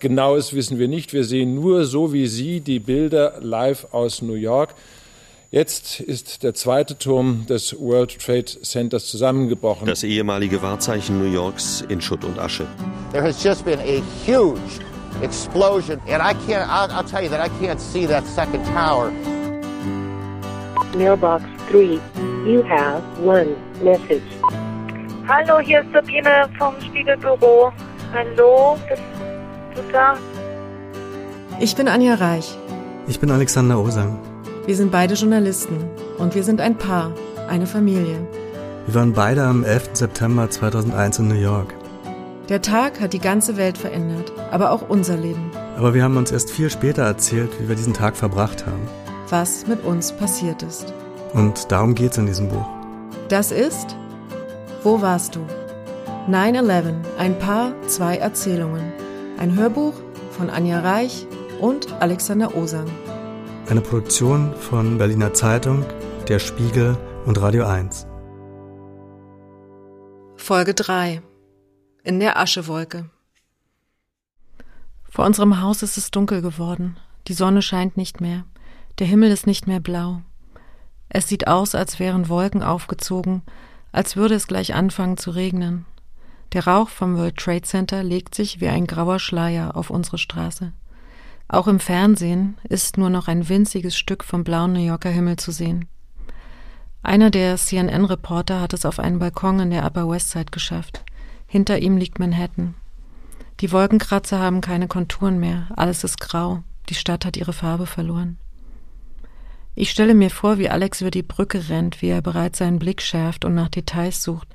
Genaues 0.00 0.54
wissen 0.54 0.78
wir 0.78 0.88
nicht. 0.88 1.12
Wir 1.12 1.24
sehen 1.24 1.54
nur 1.54 1.84
so 1.84 2.12
wie 2.12 2.26
Sie 2.26 2.60
die 2.60 2.78
Bilder 2.78 3.34
live 3.40 3.88
aus 3.92 4.22
New 4.22 4.34
York. 4.34 4.74
Jetzt 5.50 6.00
ist 6.00 6.42
der 6.42 6.54
zweite 6.54 6.98
Turm 6.98 7.46
des 7.48 7.78
World 7.78 8.18
Trade 8.18 8.44
Centers 8.44 9.06
zusammengebrochen. 9.06 9.86
Das 9.86 10.02
ehemalige 10.02 10.60
Wahrzeichen 10.60 11.18
New 11.18 11.32
Yorks 11.32 11.84
in 11.88 12.00
Schutt 12.00 12.24
und 12.24 12.38
Asche. 12.38 12.66
There 13.12 13.22
has 13.22 13.42
just 13.42 13.64
been 13.64 13.78
a 13.78 14.02
huge 14.24 14.80
explosion 15.22 16.00
and 16.08 16.20
I 16.20 16.34
can't 16.46 16.68
I'll, 16.68 16.90
I'll 16.90 17.08
tell 17.08 17.22
you 17.22 17.30
that 17.30 17.40
I 17.40 17.48
can't 17.64 17.80
see 17.80 18.06
that 18.06 18.26
second 18.26 18.64
tower. 18.66 19.12
Mailbox 20.96 21.44
3. 21.70 22.00
You 22.44 22.62
have 22.62 23.02
one 23.20 23.54
message. 23.82 24.22
Hallo, 25.28 25.58
hier 25.60 25.80
ist 25.80 25.92
Sabine 25.92 26.48
vom 26.58 26.74
Spiegelbüro. 26.80 27.72
Hallo, 28.12 28.78
bist 28.88 29.02
da? 29.92 30.16
Ich 31.60 31.74
bin 31.76 31.88
Anja 31.88 32.14
Reich. 32.14 32.56
Ich 33.06 33.20
bin 33.20 33.30
Alexander 33.30 33.78
Osang. 33.78 34.18
Wir 34.66 34.76
sind 34.76 34.90
beide 34.90 35.14
Journalisten 35.14 35.78
und 36.18 36.34
wir 36.34 36.42
sind 36.42 36.60
ein 36.60 36.76
Paar, 36.76 37.12
eine 37.48 37.66
Familie. 37.66 38.18
Wir 38.86 38.94
waren 38.94 39.12
beide 39.12 39.44
am 39.44 39.64
11. 39.64 39.90
September 39.94 40.50
2001 40.50 41.18
in 41.20 41.28
New 41.28 41.34
York. 41.34 41.72
Der 42.48 42.62
Tag 42.62 43.00
hat 43.00 43.12
die 43.12 43.18
ganze 43.18 43.56
Welt 43.56 43.76
verändert, 43.76 44.32
aber 44.50 44.70
auch 44.70 44.88
unser 44.88 45.16
Leben. 45.16 45.50
Aber 45.76 45.94
wir 45.94 46.04
haben 46.04 46.16
uns 46.16 46.30
erst 46.30 46.50
viel 46.50 46.70
später 46.70 47.02
erzählt, 47.02 47.50
wie 47.60 47.68
wir 47.68 47.74
diesen 47.74 47.94
Tag 47.94 48.16
verbracht 48.16 48.64
haben. 48.66 48.88
Was 49.30 49.66
mit 49.66 49.84
uns 49.84 50.12
passiert 50.12 50.62
ist. 50.62 50.92
Und 51.32 51.70
darum 51.72 51.94
geht's 51.94 52.18
in 52.18 52.26
diesem 52.26 52.48
Buch. 52.48 52.66
Das 53.28 53.50
ist 53.50 53.96
Wo 54.84 55.02
warst 55.02 55.34
du? 55.34 55.40
9-11, 56.30 56.94
ein 57.18 57.38
Paar, 57.38 57.72
zwei 57.88 58.16
Erzählungen. 58.18 58.92
Ein 59.38 59.54
Hörbuch 59.54 59.92
von 60.30 60.48
Anja 60.48 60.80
Reich 60.80 61.26
und 61.60 61.92
Alexander 62.00 62.56
Osang. 62.56 62.90
Eine 63.68 63.82
Produktion 63.82 64.54
von 64.54 64.96
Berliner 64.96 65.34
Zeitung, 65.34 65.84
Der 66.26 66.38
Spiegel 66.38 66.96
und 67.26 67.38
Radio 67.38 67.66
1. 67.66 68.06
Folge 70.36 70.72
3 70.72 71.20
In 72.02 72.18
der 72.18 72.38
Aschewolke 72.38 73.10
Vor 75.10 75.26
unserem 75.26 75.60
Haus 75.60 75.82
ist 75.82 75.98
es 75.98 76.10
dunkel 76.10 76.40
geworden. 76.40 76.96
Die 77.28 77.34
Sonne 77.34 77.60
scheint 77.60 77.98
nicht 77.98 78.22
mehr. 78.22 78.44
Der 78.98 79.06
Himmel 79.06 79.30
ist 79.30 79.46
nicht 79.46 79.66
mehr 79.66 79.80
blau. 79.80 80.22
Es 81.10 81.28
sieht 81.28 81.46
aus, 81.46 81.74
als 81.74 81.98
wären 81.98 82.30
Wolken 82.30 82.62
aufgezogen, 82.62 83.42
als 83.92 84.16
würde 84.16 84.34
es 84.34 84.46
gleich 84.46 84.74
anfangen 84.74 85.18
zu 85.18 85.30
regnen. 85.30 85.84
Der 86.56 86.66
Rauch 86.66 86.88
vom 86.88 87.18
World 87.18 87.36
Trade 87.36 87.60
Center 87.60 88.02
legt 88.02 88.34
sich 88.34 88.62
wie 88.62 88.68
ein 88.68 88.86
grauer 88.86 89.18
Schleier 89.18 89.76
auf 89.76 89.90
unsere 89.90 90.16
Straße. 90.16 90.72
Auch 91.48 91.68
im 91.68 91.78
Fernsehen 91.78 92.56
ist 92.66 92.96
nur 92.96 93.10
noch 93.10 93.28
ein 93.28 93.50
winziges 93.50 93.94
Stück 93.94 94.24
vom 94.24 94.42
blauen 94.42 94.72
New 94.72 94.80
Yorker 94.80 95.10
Himmel 95.10 95.36
zu 95.36 95.52
sehen. 95.52 95.84
Einer 97.02 97.30
der 97.30 97.58
CNN-Reporter 97.58 98.58
hat 98.58 98.72
es 98.72 98.86
auf 98.86 98.98
einen 98.98 99.18
Balkon 99.18 99.60
in 99.60 99.70
der 99.70 99.84
Upper 99.84 100.08
West 100.08 100.30
Side 100.30 100.50
geschafft. 100.50 101.04
Hinter 101.46 101.78
ihm 101.78 101.98
liegt 101.98 102.18
Manhattan. 102.18 102.74
Die 103.60 103.70
Wolkenkratzer 103.70 104.38
haben 104.38 104.62
keine 104.62 104.88
Konturen 104.88 105.38
mehr, 105.38 105.66
alles 105.76 106.04
ist 106.04 106.18
grau, 106.22 106.62
die 106.88 106.94
Stadt 106.94 107.26
hat 107.26 107.36
ihre 107.36 107.52
Farbe 107.52 107.84
verloren. 107.84 108.38
Ich 109.74 109.90
stelle 109.90 110.14
mir 110.14 110.30
vor, 110.30 110.56
wie 110.56 110.70
Alex 110.70 111.02
über 111.02 111.10
die 111.10 111.22
Brücke 111.22 111.68
rennt, 111.68 112.00
wie 112.00 112.08
er 112.08 112.22
bereits 112.22 112.60
seinen 112.60 112.78
Blick 112.78 113.02
schärft 113.02 113.44
und 113.44 113.54
nach 113.54 113.68
Details 113.68 114.22
sucht, 114.22 114.48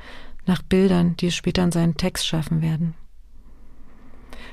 nach 0.45 0.61
Bildern, 0.61 1.16
die 1.17 1.28
es 1.28 1.36
später 1.36 1.64
in 1.64 1.72
seinen 1.72 1.97
Text 1.97 2.28
schaffen 2.28 2.61
werden. 2.61 2.95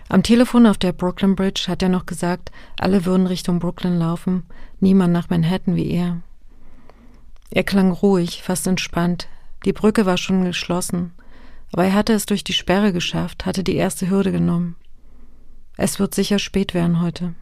Am 0.09 0.23
Telefon 0.23 0.67
auf 0.67 0.79
der 0.79 0.93
Brooklyn 0.93 1.37
Bridge 1.37 1.67
hat 1.69 1.83
er 1.83 1.89
noch 1.89 2.07
gesagt, 2.07 2.51
alle 2.79 3.05
würden 3.05 3.27
Richtung 3.27 3.59
Brooklyn 3.59 3.99
laufen, 3.99 4.45
niemand 4.81 5.13
nach 5.13 5.29
Manhattan 5.29 5.77
wie 5.77 5.91
er. 5.91 6.23
Er 7.51 7.65
klang 7.65 7.91
ruhig, 7.91 8.43
fast 8.43 8.67
entspannt. 8.67 9.29
Die 9.65 9.73
Brücke 9.73 10.07
war 10.07 10.17
schon 10.17 10.45
geschlossen, 10.45 11.13
aber 11.73 11.85
er 11.85 11.95
hatte 11.95 12.13
es 12.13 12.27
durch 12.27 12.45
die 12.45 12.53
Sperre 12.53 12.93
geschafft, 12.93 13.45
hatte 13.45 13.65
die 13.65 13.77
erste 13.77 14.09
Hürde 14.09 14.33
genommen. 14.33 14.77
Es 15.77 15.99
wird 15.99 16.15
sicher 16.15 16.39
spät 16.39 16.75
werden 16.75 17.01
heute. 17.01 17.35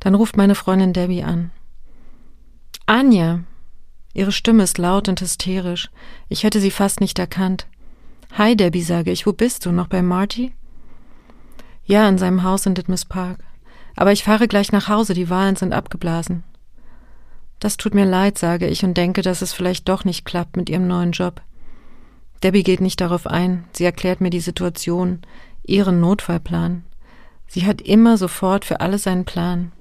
Dann 0.00 0.14
ruft 0.14 0.36
meine 0.36 0.54
Freundin 0.54 0.92
Debbie 0.92 1.22
an. 1.22 1.50
Anja! 2.86 3.40
Ihre 4.14 4.32
Stimme 4.32 4.62
ist 4.62 4.78
laut 4.78 5.08
und 5.08 5.20
hysterisch. 5.20 5.90
Ich 6.28 6.44
hätte 6.44 6.60
sie 6.60 6.70
fast 6.70 7.00
nicht 7.00 7.18
erkannt. 7.18 7.66
Hi, 8.38 8.56
Debbie, 8.56 8.82
sage 8.82 9.10
ich. 9.10 9.26
Wo 9.26 9.32
bist 9.32 9.66
du? 9.66 9.72
Noch 9.72 9.88
bei 9.88 10.02
Marty? 10.02 10.52
Ja, 11.84 12.08
in 12.08 12.16
seinem 12.16 12.44
Haus 12.44 12.64
in 12.64 12.74
Ditmas 12.74 13.04
Park. 13.04 13.40
Aber 13.96 14.12
ich 14.12 14.24
fahre 14.24 14.48
gleich 14.48 14.72
nach 14.72 14.88
Hause, 14.88 15.14
die 15.14 15.28
Wahlen 15.30 15.56
sind 15.56 15.72
abgeblasen. 15.72 16.44
Das 17.60 17.76
tut 17.76 17.94
mir 17.94 18.06
leid, 18.06 18.38
sage 18.38 18.66
ich 18.68 18.84
und 18.84 18.96
denke, 18.96 19.22
dass 19.22 19.42
es 19.42 19.52
vielleicht 19.52 19.88
doch 19.88 20.04
nicht 20.04 20.24
klappt 20.24 20.56
mit 20.56 20.68
ihrem 20.68 20.86
neuen 20.86 21.12
Job. 21.12 21.42
Debbie 22.42 22.62
geht 22.62 22.80
nicht 22.80 23.00
darauf 23.00 23.26
ein, 23.26 23.64
sie 23.72 23.84
erklärt 23.84 24.20
mir 24.20 24.30
die 24.30 24.40
Situation, 24.40 25.22
ihren 25.64 26.00
Notfallplan. 26.00 26.84
Sie 27.46 27.66
hat 27.66 27.80
immer 27.80 28.18
sofort 28.18 28.64
für 28.64 28.80
alles 28.80 29.06
einen 29.06 29.24
Plan. 29.24 29.72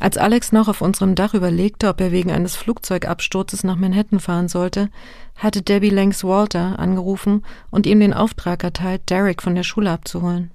Als 0.00 0.16
Alex 0.16 0.52
noch 0.52 0.68
auf 0.68 0.80
unserem 0.80 1.14
Dach 1.14 1.34
überlegte, 1.34 1.88
ob 1.88 2.00
er 2.00 2.12
wegen 2.12 2.30
eines 2.30 2.54
Flugzeugabsturzes 2.54 3.64
nach 3.64 3.76
Manhattan 3.76 4.20
fahren 4.20 4.48
sollte, 4.48 4.90
hatte 5.36 5.62
Debbie 5.62 5.90
längs 5.90 6.22
Walter 6.22 6.78
angerufen 6.78 7.44
und 7.70 7.86
ihm 7.86 7.98
den 7.98 8.14
Auftrag 8.14 8.62
erteilt, 8.62 9.10
Derek 9.10 9.42
von 9.42 9.56
der 9.56 9.64
Schule 9.64 9.90
abzuholen. 9.90 10.52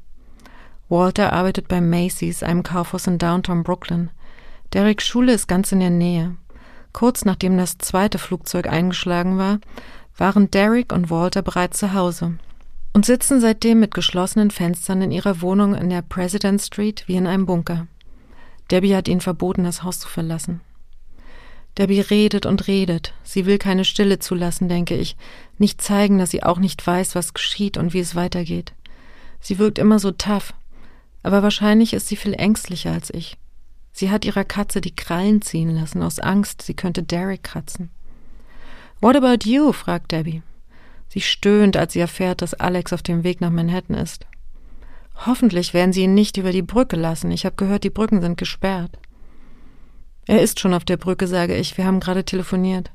Walter 0.88 1.34
arbeitet 1.34 1.68
bei 1.68 1.82
Macy's, 1.82 2.44
einem 2.44 2.64
Kaufhaus 2.64 3.08
in 3.08 3.18
Downtown 3.18 3.64
Brooklyn. 3.64 4.12
Dereks 4.74 5.06
Schule 5.06 5.34
ist 5.34 5.48
ganz 5.48 5.72
in 5.72 5.80
der 5.80 5.90
Nähe. 5.90 6.36
Kurz 6.94 7.26
nachdem 7.26 7.58
das 7.58 7.78
zweite 7.80 8.20
Flugzeug 8.20 8.68
eingeschlagen 8.68 9.38
war, 9.38 9.60
waren 10.18 10.52
Derek 10.52 10.94
und 10.94 11.10
Walter 11.10 11.42
bereits 11.42 11.80
zu 11.80 11.94
Hause 11.94 12.38
und 12.94 13.06
sitzen 13.06 13.42
seitdem 13.42 13.80
mit 13.80 13.94
geschlossenen 13.94 14.52
Fenstern 14.52 15.02
in 15.02 15.12
ihrer 15.12 15.42
Wohnung 15.42 15.74
in 15.74 15.90
der 15.90 16.04
President 16.04 16.62
Street 16.62 17.04
wie 17.08 17.16
in 17.16 17.28
einem 17.28 17.46
Bunker. 17.46 17.88
Debbie 18.72 18.96
hat 18.96 19.08
ihnen 19.08 19.22
verboten, 19.22 19.64
das 19.64 19.84
Haus 19.84 20.00
zu 20.00 20.08
verlassen. 20.08 20.62
Debbie 21.78 22.02
redet 22.02 22.46
und 22.46 22.68
redet. 22.68 23.14
Sie 23.24 23.46
will 23.46 23.58
keine 23.58 23.84
Stille 23.84 24.20
zulassen, 24.20 24.70
denke 24.70 24.96
ich, 24.96 25.16
nicht 25.58 25.82
zeigen, 25.82 26.20
dass 26.20 26.32
sie 26.32 26.44
auch 26.44 26.60
nicht 26.60 26.86
weiß, 26.86 27.16
was 27.16 27.34
geschieht 27.34 27.78
und 27.78 27.94
wie 27.94 28.00
es 28.00 28.16
weitergeht. 28.16 28.74
Sie 29.40 29.58
wirkt 29.58 29.80
immer 29.80 30.00
so 30.00 30.12
tough, 30.12 30.54
aber 31.24 31.42
wahrscheinlich 31.42 31.94
ist 31.94 32.08
sie 32.08 32.16
viel 32.16 32.34
ängstlicher 32.34 32.92
als 32.92 33.10
ich. 33.10 33.38
Sie 33.92 34.10
hat 34.10 34.26
ihrer 34.26 34.44
Katze 34.44 34.82
die 34.82 34.96
Krallen 34.96 35.42
ziehen 35.42 35.70
lassen, 35.70 36.02
aus 36.02 36.20
Angst, 36.20 36.62
sie 36.62 36.74
könnte 36.74 37.04
Derek 37.04 37.44
kratzen. 37.44 37.90
What 39.02 39.16
about 39.16 39.48
you? 39.50 39.72
fragt 39.74 40.12
Debbie. 40.12 40.42
Sie 41.10 41.22
stöhnt, 41.22 41.78
als 41.78 41.94
sie 41.94 42.00
erfährt, 42.00 42.42
dass 42.42 42.56
Alex 42.56 42.94
auf 42.94 43.04
dem 43.04 43.24
Weg 43.24 43.42
nach 43.42 43.52
Manhattan 43.52 43.96
ist. 43.96 44.26
Hoffentlich 45.16 45.74
werden 45.74 45.94
sie 45.94 46.04
ihn 46.04 46.14
nicht 46.14 46.38
über 46.38 46.52
die 46.52 46.62
Brücke 46.62 46.96
lassen. 46.96 47.32
Ich 47.32 47.46
habe 47.46 47.56
gehört, 47.56 47.84
die 47.84 47.90
Brücken 47.90 48.22
sind 48.22 48.38
gesperrt. 48.38 48.98
Er 50.26 50.42
ist 50.42 50.60
schon 50.60 50.74
auf 50.74 50.86
der 50.86 50.98
Brücke, 50.98 51.28
sage 51.28 51.56
ich. 51.56 51.78
Wir 51.78 51.86
haben 51.86 52.00
gerade 52.00 52.24
telefoniert. 52.24 52.92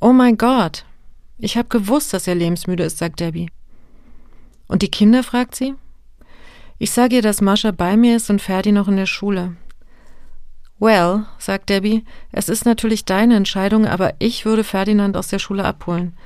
Oh 0.00 0.12
mein 0.12 0.38
Gott. 0.38 0.84
Ich 1.38 1.56
habe 1.56 1.68
gewusst, 1.68 2.12
dass 2.12 2.26
er 2.26 2.34
lebensmüde 2.34 2.84
ist, 2.84 2.98
sagt 2.98 3.20
Debbie. 3.20 3.50
Und 4.68 4.82
die 4.82 4.90
Kinder? 4.90 5.22
fragt 5.22 5.54
sie. 5.54 5.74
Ich 6.78 6.90
sage 6.90 7.16
ihr, 7.16 7.22
dass 7.22 7.40
Mascha 7.40 7.70
bei 7.70 7.96
mir 7.96 8.16
ist 8.16 8.30
und 8.30 8.42
Ferdi 8.42 8.72
noch 8.72 8.88
in 8.88 8.96
der 8.96 9.06
Schule. 9.06 9.56
Well, 10.78 11.26
sagt 11.38 11.68
Debbie, 11.68 12.04
es 12.32 12.48
ist 12.48 12.64
natürlich 12.64 13.04
deine 13.04 13.36
Entscheidung, 13.36 13.86
aber 13.86 14.14
ich 14.18 14.44
würde 14.44 14.64
Ferdinand 14.64 15.16
aus 15.16 15.28
der 15.28 15.38
Schule 15.38 15.64
abholen. 15.64 16.16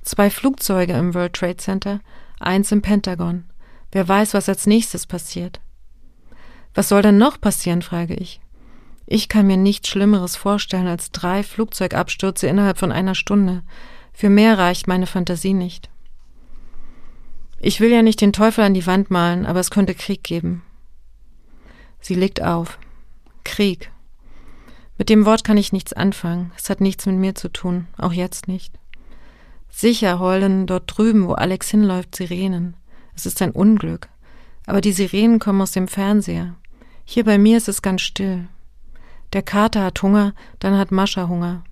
Zwei 0.00 0.30
Flugzeuge 0.30 0.94
im 0.94 1.12
World 1.12 1.34
Trade 1.34 1.58
Center, 1.58 2.00
eins 2.40 2.72
im 2.72 2.80
Pentagon. 2.80 3.44
Wer 3.92 4.06
weiß, 4.06 4.34
was 4.34 4.48
als 4.48 4.66
nächstes 4.66 5.06
passiert. 5.06 5.60
Was 6.74 6.88
soll 6.88 7.02
denn 7.02 7.18
noch 7.18 7.40
passieren, 7.40 7.82
frage 7.82 8.14
ich. 8.14 8.40
Ich 9.06 9.28
kann 9.28 9.46
mir 9.46 9.56
nichts 9.56 9.88
Schlimmeres 9.88 10.36
vorstellen 10.36 10.86
als 10.86 11.10
drei 11.10 11.42
Flugzeugabstürze 11.42 12.46
innerhalb 12.46 12.78
von 12.78 12.92
einer 12.92 13.14
Stunde. 13.14 13.62
Für 14.12 14.28
mehr 14.28 14.58
reicht 14.58 14.86
meine 14.86 15.06
Fantasie 15.06 15.54
nicht. 15.54 15.88
Ich 17.60 17.80
will 17.80 17.90
ja 17.90 18.02
nicht 18.02 18.20
den 18.20 18.32
Teufel 18.32 18.64
an 18.64 18.74
die 18.74 18.86
Wand 18.86 19.10
malen, 19.10 19.46
aber 19.46 19.60
es 19.60 19.70
könnte 19.70 19.94
Krieg 19.94 20.22
geben. 20.22 20.62
Sie 22.00 22.14
legt 22.14 22.42
auf. 22.42 22.78
Krieg. 23.44 23.90
Mit 24.98 25.08
dem 25.08 25.24
Wort 25.24 25.42
kann 25.42 25.56
ich 25.56 25.72
nichts 25.72 25.92
anfangen. 25.92 26.52
Es 26.56 26.68
hat 26.68 26.80
nichts 26.80 27.06
mit 27.06 27.16
mir 27.16 27.34
zu 27.34 27.48
tun, 27.48 27.86
auch 27.96 28.12
jetzt 28.12 28.46
nicht. 28.46 28.74
Sicher 29.70 30.18
heulen 30.18 30.66
dort 30.66 30.84
drüben, 30.86 31.26
wo 31.26 31.32
Alex 31.32 31.70
hinläuft, 31.70 32.14
Sirenen. 32.14 32.74
Es 33.18 33.26
ist 33.26 33.42
ein 33.42 33.50
Unglück. 33.50 34.08
Aber 34.64 34.80
die 34.80 34.92
Sirenen 34.92 35.40
kommen 35.40 35.60
aus 35.60 35.72
dem 35.72 35.88
Fernseher. 35.88 36.54
Hier 37.04 37.24
bei 37.24 37.36
mir 37.36 37.56
ist 37.56 37.66
es 37.66 37.82
ganz 37.82 38.02
still. 38.02 38.46
Der 39.32 39.42
Kater 39.42 39.82
hat 39.82 40.00
Hunger, 40.00 40.34
dann 40.60 40.78
hat 40.78 40.92
Mascha 40.92 41.26
Hunger. 41.26 41.64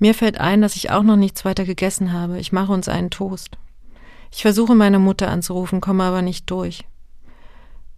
Mir 0.00 0.12
fällt 0.12 0.40
ein, 0.40 0.60
dass 0.60 0.74
ich 0.74 0.90
auch 0.90 1.04
noch 1.04 1.14
nichts 1.14 1.44
weiter 1.44 1.64
gegessen 1.64 2.12
habe. 2.12 2.40
Ich 2.40 2.50
mache 2.50 2.72
uns 2.72 2.88
einen 2.88 3.10
Toast. 3.10 3.58
Ich 4.32 4.42
versuche 4.42 4.74
meine 4.74 4.98
Mutter 4.98 5.28
anzurufen, 5.28 5.80
komme 5.80 6.02
aber 6.02 6.20
nicht 6.20 6.50
durch. 6.50 6.84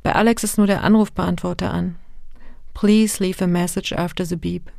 Bei 0.03 0.15
Alex 0.15 0.45
ist 0.45 0.59
nur 0.59 0.67
der 0.67 0.85
Anrufbeantworter 0.85 1.73
an. 1.73 1.97
Please 2.75 3.25
leave 3.25 3.43
a 3.43 3.47
message 3.47 3.95
after 3.95 4.27
the 4.27 4.37
beep. 4.37 4.71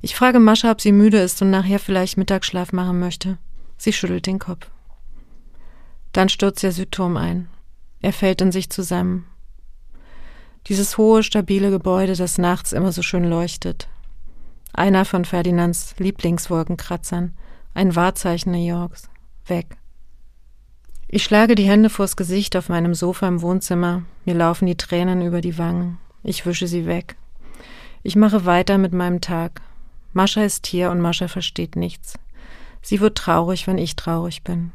Ich 0.00 0.16
frage 0.16 0.40
Mascha, 0.40 0.70
ob 0.70 0.80
sie 0.80 0.92
müde 0.92 1.18
ist 1.18 1.42
und 1.42 1.50
nachher 1.50 1.78
vielleicht 1.78 2.16
Mittagsschlaf 2.16 2.72
machen 2.72 2.98
möchte. 2.98 3.36
Sie 3.76 3.92
schüttelt 3.92 4.26
den 4.26 4.38
Kopf. 4.38 4.70
Dann 6.12 6.28
stürzt 6.28 6.62
der 6.62 6.72
Südturm 6.72 7.16
ein. 7.16 7.48
Er 8.00 8.12
fällt 8.12 8.40
in 8.40 8.52
sich 8.52 8.70
zusammen. 8.70 9.26
Dieses 10.66 10.98
hohe, 10.98 11.22
stabile 11.22 11.70
Gebäude, 11.70 12.14
das 12.14 12.38
nachts 12.38 12.72
immer 12.72 12.92
so 12.92 13.02
schön 13.02 13.24
leuchtet. 13.24 13.88
Einer 14.72 15.04
von 15.04 15.24
Ferdinands 15.24 15.94
Lieblingswolkenkratzern, 15.98 17.34
ein 17.74 17.96
Wahrzeichen 17.96 18.52
New 18.52 18.64
Yorks. 18.64 19.08
Weg. 19.46 19.76
Ich 21.08 21.24
schlage 21.24 21.54
die 21.56 21.68
Hände 21.68 21.90
vors 21.90 22.16
Gesicht 22.16 22.54
auf 22.56 22.68
meinem 22.68 22.94
Sofa 22.94 23.26
im 23.26 23.42
Wohnzimmer. 23.42 24.04
Mir 24.24 24.34
laufen 24.34 24.66
die 24.66 24.76
Tränen 24.76 25.22
über 25.22 25.40
die 25.40 25.58
Wangen. 25.58 25.98
Ich 26.22 26.46
wische 26.46 26.68
sie 26.68 26.86
weg. 26.86 27.16
Ich 28.02 28.16
mache 28.16 28.44
weiter 28.44 28.78
mit 28.78 28.92
meinem 28.92 29.20
Tag. 29.20 29.60
Mascha 30.12 30.42
ist 30.42 30.66
hier 30.66 30.90
und 30.90 31.00
Mascha 31.00 31.28
versteht 31.28 31.74
nichts. 31.74 32.14
Sie 32.82 33.00
wird 33.00 33.18
traurig, 33.18 33.66
wenn 33.66 33.78
ich 33.78 33.96
traurig 33.96 34.44
bin. 34.44 34.72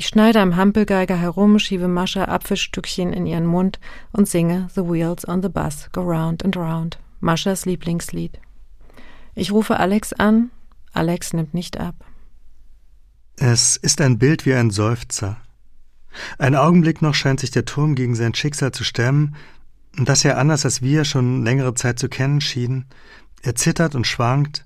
Ich 0.00 0.06
schneide 0.06 0.40
am 0.40 0.54
Hampelgeiger 0.54 1.16
herum, 1.16 1.58
schiebe 1.58 1.88
Mascha 1.88 2.26
Apfelstückchen 2.26 3.12
in 3.12 3.26
ihren 3.26 3.46
Mund 3.46 3.80
und 4.12 4.28
singe 4.28 4.68
The 4.72 4.82
Wheels 4.82 5.26
on 5.26 5.42
the 5.42 5.48
Bus 5.48 5.88
go 5.90 6.02
round 6.02 6.44
and 6.44 6.56
round, 6.56 7.00
Maschas 7.18 7.66
Lieblingslied. 7.66 8.38
Ich 9.34 9.50
rufe 9.50 9.76
Alex 9.76 10.12
an, 10.12 10.52
Alex 10.92 11.32
nimmt 11.32 11.52
nicht 11.52 11.80
ab. 11.80 11.96
Es 13.38 13.74
ist 13.74 14.00
ein 14.00 14.20
Bild 14.20 14.46
wie 14.46 14.54
ein 14.54 14.70
Seufzer. 14.70 15.38
Ein 16.38 16.54
Augenblick 16.54 17.02
noch 17.02 17.16
scheint 17.16 17.40
sich 17.40 17.50
der 17.50 17.64
Turm 17.64 17.96
gegen 17.96 18.14
sein 18.14 18.34
Schicksal 18.34 18.70
zu 18.70 18.84
stemmen, 18.84 19.34
das 19.96 20.24
er 20.24 20.38
anders 20.38 20.64
als 20.64 20.80
wir 20.80 21.04
schon 21.04 21.42
längere 21.42 21.74
Zeit 21.74 21.98
zu 21.98 22.08
kennen 22.08 22.40
schien. 22.40 22.84
Er 23.42 23.56
zittert 23.56 23.96
und 23.96 24.06
schwankt 24.06 24.64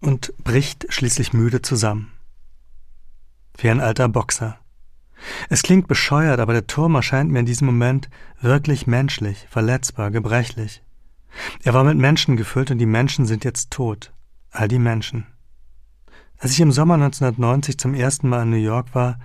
und 0.00 0.32
bricht 0.42 0.86
schließlich 0.88 1.34
müde 1.34 1.60
zusammen. 1.60 2.12
Wie 3.58 3.68
ein 3.68 3.82
alter 3.82 4.08
Boxer. 4.08 4.59
Es 5.48 5.62
klingt 5.62 5.88
bescheuert, 5.88 6.40
aber 6.40 6.52
der 6.52 6.66
Turm 6.66 6.94
erscheint 6.94 7.30
mir 7.30 7.40
in 7.40 7.46
diesem 7.46 7.66
Moment 7.66 8.08
wirklich 8.40 8.86
menschlich, 8.86 9.46
verletzbar, 9.50 10.10
gebrechlich. 10.10 10.82
Er 11.62 11.74
war 11.74 11.84
mit 11.84 11.96
Menschen 11.96 12.36
gefüllt 12.36 12.70
und 12.70 12.78
die 12.78 12.86
Menschen 12.86 13.26
sind 13.26 13.44
jetzt 13.44 13.70
tot. 13.70 14.12
All 14.50 14.68
die 14.68 14.78
Menschen. 14.78 15.26
Als 16.38 16.52
ich 16.52 16.60
im 16.60 16.72
Sommer 16.72 16.94
1990 16.94 17.78
zum 17.78 17.94
ersten 17.94 18.28
Mal 18.28 18.42
in 18.42 18.50
New 18.50 18.56
York 18.56 18.94
war, 18.94 19.18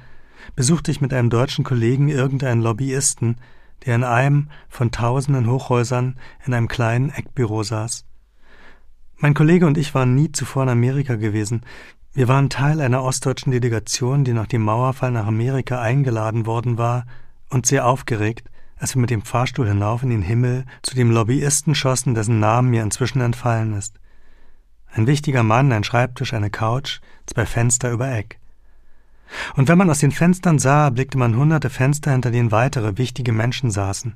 besuchte 0.55 0.91
ich 0.91 1.01
mit 1.01 1.13
einem 1.13 1.29
deutschen 1.29 1.63
Kollegen 1.63 2.09
irgendeinen 2.09 2.61
Lobbyisten, 2.61 3.37
der 3.85 3.95
in 3.95 4.03
einem 4.03 4.49
von 4.69 4.91
tausenden 4.91 5.49
Hochhäusern 5.49 6.17
in 6.45 6.53
einem 6.53 6.67
kleinen 6.67 7.09
Eckbüro 7.09 7.63
saß. 7.63 8.05
Mein 9.17 9.33
Kollege 9.33 9.65
und 9.65 9.77
ich 9.77 9.95
waren 9.95 10.13
nie 10.13 10.31
zuvor 10.31 10.63
in 10.63 10.69
Amerika 10.69 11.15
gewesen, 11.15 11.61
wir 12.15 12.29
waren 12.29 12.49
Teil 12.49 12.79
einer 12.79 13.03
ostdeutschen 13.03 13.51
Delegation, 13.51 14.23
die 14.23 14.31
nach 14.31 14.47
dem 14.47 14.61
Mauerfall 14.61 15.11
nach 15.11 15.27
Amerika 15.27 15.81
eingeladen 15.81 16.45
worden 16.45 16.77
war 16.77 17.05
und 17.49 17.65
sehr 17.65 17.85
aufgeregt, 17.85 18.49
als 18.77 18.95
wir 18.95 19.01
mit 19.01 19.09
dem 19.09 19.21
Fahrstuhl 19.21 19.67
hinauf 19.67 20.01
in 20.01 20.11
den 20.11 20.21
Himmel 20.21 20.63
zu 20.81 20.95
dem 20.95 21.11
Lobbyisten 21.11 21.75
schossen, 21.75 22.15
dessen 22.15 22.39
Namen 22.39 22.69
mir 22.69 22.83
inzwischen 22.83 23.19
entfallen 23.19 23.73
ist. 23.73 23.99
Ein 24.93 25.07
wichtiger 25.07 25.43
Mann, 25.43 25.73
ein 25.73 25.83
Schreibtisch, 25.83 26.33
eine 26.33 26.49
Couch, 26.49 27.01
zwei 27.25 27.45
Fenster 27.45 27.91
über 27.91 28.09
Eck. 28.09 28.39
Und 29.57 29.67
wenn 29.67 29.77
man 29.77 29.89
aus 29.89 29.99
den 29.99 30.11
Fenstern 30.11 30.57
sah, 30.57 30.91
blickte 30.91 31.17
man 31.17 31.35
hunderte 31.35 31.69
Fenster, 31.69 32.11
hinter 32.11 32.31
denen 32.31 32.51
weitere 32.51 32.97
wichtige 32.97 33.33
Menschen 33.33 33.71
saßen. 33.71 34.15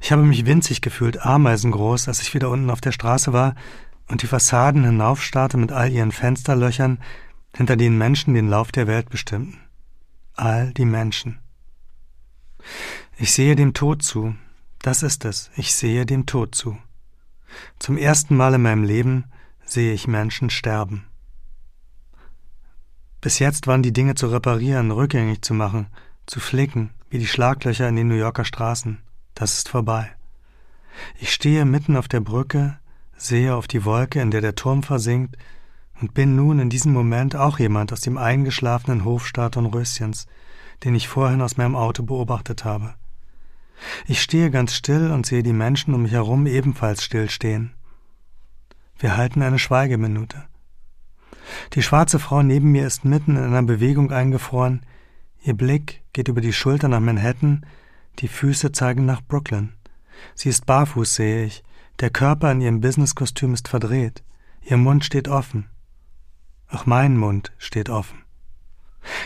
Ich 0.00 0.12
habe 0.12 0.22
mich 0.22 0.46
winzig 0.46 0.82
gefühlt, 0.82 1.20
ameisengroß, 1.24 2.06
als 2.06 2.22
ich 2.22 2.32
wieder 2.34 2.48
unten 2.48 2.70
auf 2.70 2.80
der 2.80 2.92
Straße 2.92 3.32
war 3.32 3.56
und 4.08 4.22
die 4.22 4.26
Fassaden 4.26 4.84
hinaufstarrte 4.84 5.56
mit 5.56 5.72
all 5.72 5.90
ihren 5.90 6.12
Fensterlöchern, 6.12 6.98
hinter 7.54 7.76
denen 7.76 7.98
Menschen 7.98 8.34
den 8.34 8.48
Lauf 8.48 8.72
der 8.72 8.86
Welt 8.86 9.10
bestimmten. 9.10 9.58
All 10.34 10.72
die 10.72 10.84
Menschen. 10.84 11.38
Ich 13.16 13.32
sehe 13.32 13.56
dem 13.56 13.74
Tod 13.74 14.02
zu. 14.02 14.34
Das 14.80 15.02
ist 15.02 15.24
es. 15.24 15.50
Ich 15.56 15.74
sehe 15.74 16.06
dem 16.06 16.26
Tod 16.26 16.54
zu. 16.54 16.78
Zum 17.78 17.96
ersten 17.96 18.36
Mal 18.36 18.54
in 18.54 18.62
meinem 18.62 18.84
Leben 18.84 19.24
sehe 19.64 19.92
ich 19.92 20.06
Menschen 20.06 20.50
sterben. 20.50 21.04
Bis 23.20 23.40
jetzt 23.40 23.66
waren 23.66 23.82
die 23.82 23.92
Dinge 23.92 24.14
zu 24.14 24.28
reparieren, 24.28 24.90
rückgängig 24.90 25.42
zu 25.42 25.54
machen, 25.54 25.88
zu 26.26 26.38
flicken, 26.40 26.90
wie 27.10 27.18
die 27.18 27.26
Schlaglöcher 27.26 27.88
in 27.88 27.96
den 27.96 28.08
New 28.08 28.14
Yorker 28.14 28.44
Straßen. 28.44 28.98
Das 29.34 29.54
ist 29.54 29.68
vorbei. 29.68 30.12
Ich 31.18 31.32
stehe 31.32 31.64
mitten 31.64 31.96
auf 31.96 32.08
der 32.08 32.20
Brücke, 32.20 32.78
sehe 33.18 33.54
auf 33.54 33.68
die 33.68 33.84
Wolke, 33.84 34.20
in 34.20 34.30
der 34.30 34.40
der 34.40 34.54
Turm 34.54 34.82
versinkt, 34.82 35.36
und 36.00 36.14
bin 36.14 36.36
nun 36.36 36.60
in 36.60 36.70
diesem 36.70 36.92
Moment 36.92 37.36
auch 37.36 37.58
jemand 37.58 37.92
aus 37.92 38.00
dem 38.00 38.16
eingeschlafenen 38.16 39.04
Hofstaat 39.04 39.56
Röschens, 39.56 40.26
den 40.84 40.94
ich 40.94 41.08
vorhin 41.08 41.42
aus 41.42 41.56
meinem 41.56 41.74
Auto 41.74 42.04
beobachtet 42.04 42.64
habe. 42.64 42.94
Ich 44.06 44.22
stehe 44.22 44.50
ganz 44.50 44.74
still 44.74 45.10
und 45.10 45.26
sehe 45.26 45.42
die 45.42 45.52
Menschen 45.52 45.94
um 45.94 46.02
mich 46.02 46.12
herum 46.12 46.46
ebenfalls 46.46 47.02
stillstehen. 47.02 47.74
Wir 48.98 49.16
halten 49.16 49.42
eine 49.42 49.58
Schweigeminute. 49.58 50.44
Die 51.74 51.82
schwarze 51.82 52.18
Frau 52.18 52.42
neben 52.42 52.72
mir 52.72 52.86
ist 52.86 53.04
mitten 53.04 53.36
in 53.36 53.42
einer 53.42 53.62
Bewegung 53.62 54.12
eingefroren, 54.12 54.84
ihr 55.42 55.54
Blick 55.54 56.02
geht 56.12 56.28
über 56.28 56.40
die 56.40 56.52
Schulter 56.52 56.88
nach 56.88 57.00
Manhattan, 57.00 57.64
die 58.18 58.28
Füße 58.28 58.72
zeigen 58.72 59.06
nach 59.06 59.22
Brooklyn. 59.22 59.72
Sie 60.34 60.48
ist 60.48 60.66
barfuß, 60.66 61.14
sehe 61.14 61.44
ich, 61.44 61.62
der 62.00 62.10
Körper 62.10 62.52
in 62.52 62.60
ihrem 62.60 62.80
Businesskostüm 62.80 63.54
ist 63.54 63.68
verdreht. 63.68 64.22
Ihr 64.62 64.76
Mund 64.76 65.04
steht 65.04 65.28
offen. 65.28 65.68
Auch 66.68 66.86
mein 66.86 67.16
Mund 67.16 67.52
steht 67.58 67.88
offen. 67.88 68.22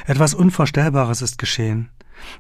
Etwas 0.06 0.34
Unvorstellbares 0.34 1.22
ist 1.22 1.38
geschehen. 1.38 1.90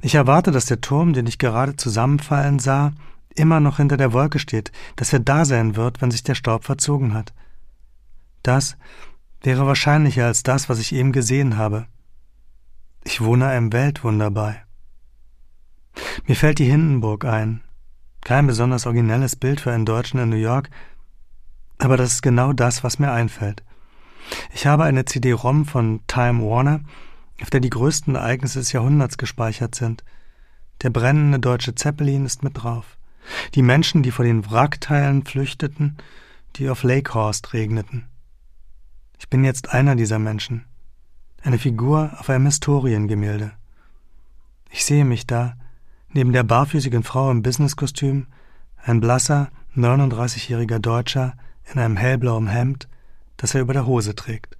Ich 0.00 0.14
erwarte, 0.14 0.52
dass 0.52 0.66
der 0.66 0.80
Turm, 0.80 1.12
den 1.12 1.26
ich 1.26 1.38
gerade 1.38 1.76
zusammenfallen 1.76 2.58
sah, 2.58 2.92
immer 3.34 3.60
noch 3.60 3.78
hinter 3.78 3.96
der 3.96 4.12
Wolke 4.12 4.38
steht, 4.38 4.70
dass 4.96 5.12
er 5.12 5.20
da 5.20 5.44
sein 5.44 5.76
wird, 5.76 6.00
wenn 6.00 6.10
sich 6.10 6.22
der 6.22 6.34
Staub 6.34 6.64
verzogen 6.64 7.14
hat. 7.14 7.32
Das 8.42 8.76
wäre 9.40 9.66
wahrscheinlicher 9.66 10.26
als 10.26 10.42
das, 10.42 10.68
was 10.68 10.78
ich 10.78 10.94
eben 10.94 11.12
gesehen 11.12 11.56
habe. 11.56 11.86
Ich 13.04 13.20
wohne 13.20 13.48
einem 13.48 13.72
Weltwunder 13.72 14.30
bei. 14.30 14.62
Mir 16.26 16.36
fällt 16.36 16.58
die 16.58 16.70
Hindenburg 16.70 17.24
ein, 17.24 17.62
kein 18.22 18.46
besonders 18.46 18.86
originelles 18.86 19.36
Bild 19.36 19.60
für 19.60 19.72
einen 19.72 19.86
Deutschen 19.86 20.18
in 20.20 20.30
New 20.30 20.36
York, 20.36 20.70
aber 21.78 21.96
das 21.96 22.14
ist 22.14 22.22
genau 22.22 22.52
das, 22.52 22.84
was 22.84 22.98
mir 22.98 23.10
einfällt. 23.10 23.62
Ich 24.52 24.66
habe 24.66 24.84
eine 24.84 25.04
CD-ROM 25.04 25.66
von 25.66 26.00
Time 26.06 26.42
Warner, 26.42 26.80
auf 27.42 27.50
der 27.50 27.60
die 27.60 27.70
größten 27.70 28.14
Ereignisse 28.14 28.60
des 28.60 28.72
Jahrhunderts 28.72 29.18
gespeichert 29.18 29.74
sind. 29.74 30.04
Der 30.82 30.90
brennende 30.90 31.40
deutsche 31.40 31.74
Zeppelin 31.74 32.24
ist 32.24 32.42
mit 32.42 32.62
drauf. 32.62 32.96
Die 33.54 33.62
Menschen, 33.62 34.02
die 34.02 34.10
vor 34.10 34.24
den 34.24 34.48
Wrackteilen 34.48 35.24
flüchteten, 35.24 35.96
die 36.56 36.68
auf 36.70 36.82
Lakehorst 36.82 37.52
regneten. 37.52 38.06
Ich 39.18 39.28
bin 39.28 39.44
jetzt 39.44 39.72
einer 39.72 39.96
dieser 39.96 40.18
Menschen, 40.18 40.64
eine 41.42 41.58
Figur 41.58 42.12
auf 42.18 42.28
einem 42.30 42.46
Historiengemälde. 42.46 43.52
Ich 44.70 44.84
sehe 44.84 45.04
mich 45.04 45.26
da, 45.26 45.56
Neben 46.12 46.32
der 46.32 46.42
barfüßigen 46.42 47.02
Frau 47.02 47.30
im 47.30 47.42
Businesskostüm 47.42 48.26
ein 48.76 49.00
blasser, 49.00 49.50
39-jähriger 49.76 50.78
Deutscher 50.78 51.34
in 51.72 51.80
einem 51.80 51.96
hellblauen 51.96 52.48
Hemd, 52.48 52.88
das 53.36 53.54
er 53.54 53.62
über 53.62 53.72
der 53.72 53.86
Hose 53.86 54.14
trägt. 54.14 54.58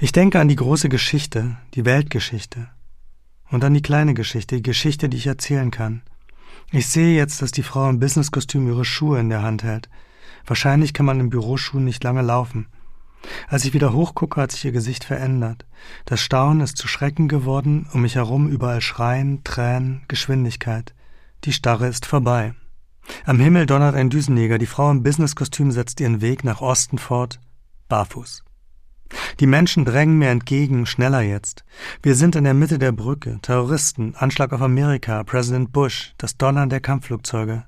Ich 0.00 0.12
denke 0.12 0.40
an 0.40 0.48
die 0.48 0.56
große 0.56 0.88
Geschichte, 0.88 1.56
die 1.74 1.84
Weltgeschichte, 1.84 2.68
und 3.50 3.62
an 3.64 3.74
die 3.74 3.82
kleine 3.82 4.14
Geschichte, 4.14 4.56
die 4.56 4.62
Geschichte, 4.62 5.10
die 5.10 5.18
ich 5.18 5.26
erzählen 5.26 5.70
kann. 5.70 6.02
Ich 6.70 6.88
sehe 6.88 7.14
jetzt, 7.14 7.42
dass 7.42 7.52
die 7.52 7.62
Frau 7.62 7.90
im 7.90 8.00
Businesskostüm 8.00 8.66
ihre 8.66 8.86
Schuhe 8.86 9.20
in 9.20 9.28
der 9.28 9.42
Hand 9.42 9.62
hält. 9.62 9.90
Wahrscheinlich 10.46 10.94
kann 10.94 11.04
man 11.04 11.20
in 11.20 11.28
Büroschuhen 11.28 11.84
nicht 11.84 12.02
lange 12.02 12.22
laufen. 12.22 12.68
Als 13.48 13.64
ich 13.64 13.74
wieder 13.74 13.92
hochgucke, 13.92 14.40
hat 14.40 14.52
sich 14.52 14.64
ihr 14.64 14.72
Gesicht 14.72 15.04
verändert. 15.04 15.66
Das 16.04 16.20
Staunen 16.20 16.60
ist 16.60 16.76
zu 16.76 16.88
Schrecken 16.88 17.28
geworden, 17.28 17.88
um 17.92 18.02
mich 18.02 18.16
herum 18.16 18.48
überall 18.48 18.80
Schreien, 18.80 19.44
Tränen, 19.44 20.02
Geschwindigkeit. 20.08 20.94
Die 21.44 21.52
Starre 21.52 21.88
ist 21.88 22.06
vorbei. 22.06 22.54
Am 23.24 23.40
Himmel 23.40 23.66
donnert 23.66 23.94
ein 23.94 24.10
Düsenjäger, 24.10 24.58
die 24.58 24.66
Frau 24.66 24.90
im 24.90 25.02
Businesskostüm 25.02 25.72
setzt 25.72 26.00
ihren 26.00 26.20
Weg 26.20 26.44
nach 26.44 26.60
Osten 26.60 26.98
fort, 26.98 27.40
barfuß. 27.88 28.44
Die 29.40 29.46
Menschen 29.46 29.84
drängen 29.84 30.18
mir 30.18 30.30
entgegen, 30.30 30.86
schneller 30.86 31.20
jetzt. 31.20 31.64
Wir 32.02 32.14
sind 32.14 32.36
in 32.36 32.44
der 32.44 32.54
Mitte 32.54 32.78
der 32.78 32.92
Brücke, 32.92 33.38
Terroristen, 33.42 34.14
Anschlag 34.14 34.52
auf 34.52 34.62
Amerika, 34.62 35.22
Präsident 35.24 35.72
Bush, 35.72 36.14
das 36.16 36.36
Donnern 36.36 36.70
der 36.70 36.80
Kampfflugzeuge. 36.80 37.64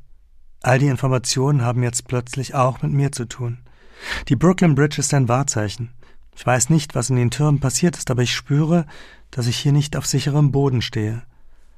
All 0.62 0.78
die 0.78 0.86
Informationen 0.86 1.62
haben 1.62 1.82
jetzt 1.82 2.08
plötzlich 2.08 2.54
auch 2.54 2.80
mit 2.80 2.92
mir 2.92 3.12
zu 3.12 3.26
tun. 3.26 3.58
Die 4.28 4.36
Brooklyn 4.36 4.74
Bridge 4.74 4.98
ist 4.98 5.14
ein 5.14 5.28
Wahrzeichen. 5.28 5.90
Ich 6.36 6.46
weiß 6.46 6.70
nicht, 6.70 6.94
was 6.94 7.10
in 7.10 7.16
den 7.16 7.30
Türmen 7.30 7.60
passiert 7.60 7.96
ist, 7.96 8.10
aber 8.10 8.22
ich 8.22 8.34
spüre, 8.34 8.86
dass 9.30 9.46
ich 9.46 9.56
hier 9.56 9.72
nicht 9.72 9.96
auf 9.96 10.06
sicherem 10.06 10.52
Boden 10.52 10.82
stehe. 10.82 11.22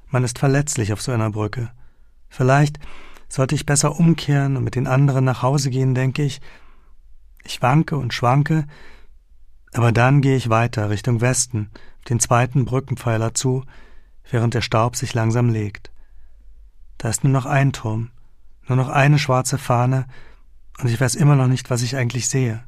Man 0.09 0.23
ist 0.23 0.39
verletzlich 0.39 0.93
auf 0.93 1.01
so 1.01 1.11
einer 1.11 1.29
Brücke. 1.29 1.69
Vielleicht 2.29 2.79
sollte 3.29 3.55
ich 3.55 3.65
besser 3.65 3.99
umkehren 3.99 4.57
und 4.57 4.63
mit 4.63 4.75
den 4.75 4.87
anderen 4.87 5.25
nach 5.25 5.41
Hause 5.41 5.69
gehen, 5.69 5.95
denke 5.95 6.23
ich. 6.23 6.41
Ich 7.43 7.61
wanke 7.61 7.97
und 7.97 8.13
schwanke, 8.13 8.65
aber 9.73 9.91
dann 9.91 10.21
gehe 10.21 10.35
ich 10.35 10.49
weiter 10.49 10.89
Richtung 10.89 11.21
Westen, 11.21 11.69
den 12.09 12.19
zweiten 12.19 12.65
Brückenpfeiler 12.65 13.33
zu, 13.33 13.63
während 14.29 14.53
der 14.53 14.61
Staub 14.61 14.95
sich 14.95 15.13
langsam 15.13 15.49
legt. 15.49 15.91
Da 16.97 17.09
ist 17.09 17.23
nur 17.23 17.33
noch 17.33 17.45
ein 17.45 17.73
Turm, 17.73 18.09
nur 18.67 18.75
noch 18.75 18.89
eine 18.89 19.19
schwarze 19.19 19.57
Fahne, 19.57 20.07
und 20.79 20.89
ich 20.89 20.99
weiß 20.99 21.15
immer 21.15 21.35
noch 21.35 21.47
nicht, 21.47 21.69
was 21.69 21.81
ich 21.81 21.95
eigentlich 21.95 22.27
sehe. 22.27 22.63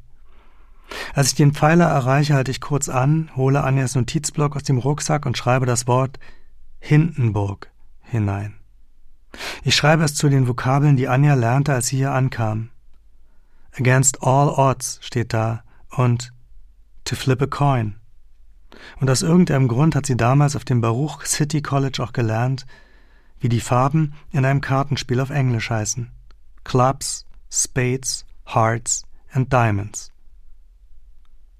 Als 1.14 1.28
ich 1.28 1.34
den 1.34 1.52
Pfeiler 1.52 1.86
erreiche, 1.86 2.34
halte 2.34 2.50
ich 2.50 2.60
kurz 2.60 2.88
an, 2.88 3.30
hole 3.36 3.62
Anjas 3.62 3.94
Notizblock 3.94 4.56
aus 4.56 4.64
dem 4.64 4.78
Rucksack 4.78 5.26
und 5.26 5.38
schreibe 5.38 5.66
das 5.66 5.86
Wort 5.86 6.18
Hindenburg 6.80 7.70
hinein. 8.02 8.54
Ich 9.62 9.76
schreibe 9.76 10.02
es 10.02 10.14
zu 10.14 10.28
den 10.28 10.48
Vokabeln, 10.48 10.96
die 10.96 11.08
Anja 11.08 11.34
lernte, 11.34 11.72
als 11.72 11.88
sie 11.88 11.98
hier 11.98 12.12
ankam. 12.12 12.70
Against 13.78 14.22
all 14.22 14.48
odds 14.48 14.98
steht 15.02 15.32
da 15.32 15.62
und 15.90 16.32
to 17.04 17.14
flip 17.14 17.40
a 17.40 17.46
coin. 17.46 17.96
Und 19.00 19.10
aus 19.10 19.22
irgendeinem 19.22 19.68
Grund 19.68 19.94
hat 19.94 20.06
sie 20.06 20.16
damals 20.16 20.56
auf 20.56 20.64
dem 20.64 20.80
Baruch 20.80 21.24
City 21.24 21.62
College 21.62 22.02
auch 22.02 22.12
gelernt, 22.12 22.66
wie 23.38 23.48
die 23.48 23.60
Farben 23.60 24.14
in 24.32 24.44
einem 24.44 24.60
Kartenspiel 24.60 25.20
auf 25.20 25.30
Englisch 25.30 25.70
heißen. 25.70 26.10
Clubs, 26.64 27.26
Spades, 27.52 28.24
Hearts 28.46 29.02
and 29.32 29.52
Diamonds. 29.52 30.12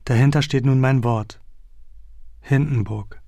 Dahinter 0.05 0.41
steht 0.41 0.65
nun 0.65 0.79
mein 0.79 1.03
Wort. 1.03 1.41
Hindenburg. 2.41 3.21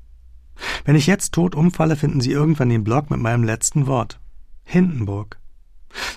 Wenn 0.85 0.95
ich 0.95 1.09
jetzt 1.09 1.33
tot 1.33 1.57
umfalle, 1.57 1.97
finden 1.97 2.21
Sie 2.21 2.31
irgendwann 2.31 2.69
den 2.69 2.85
Block 2.85 3.11
mit 3.11 3.19
meinem 3.19 3.43
letzten 3.43 3.89
Wort. 3.89 4.21
Hindenburg. 4.63 5.41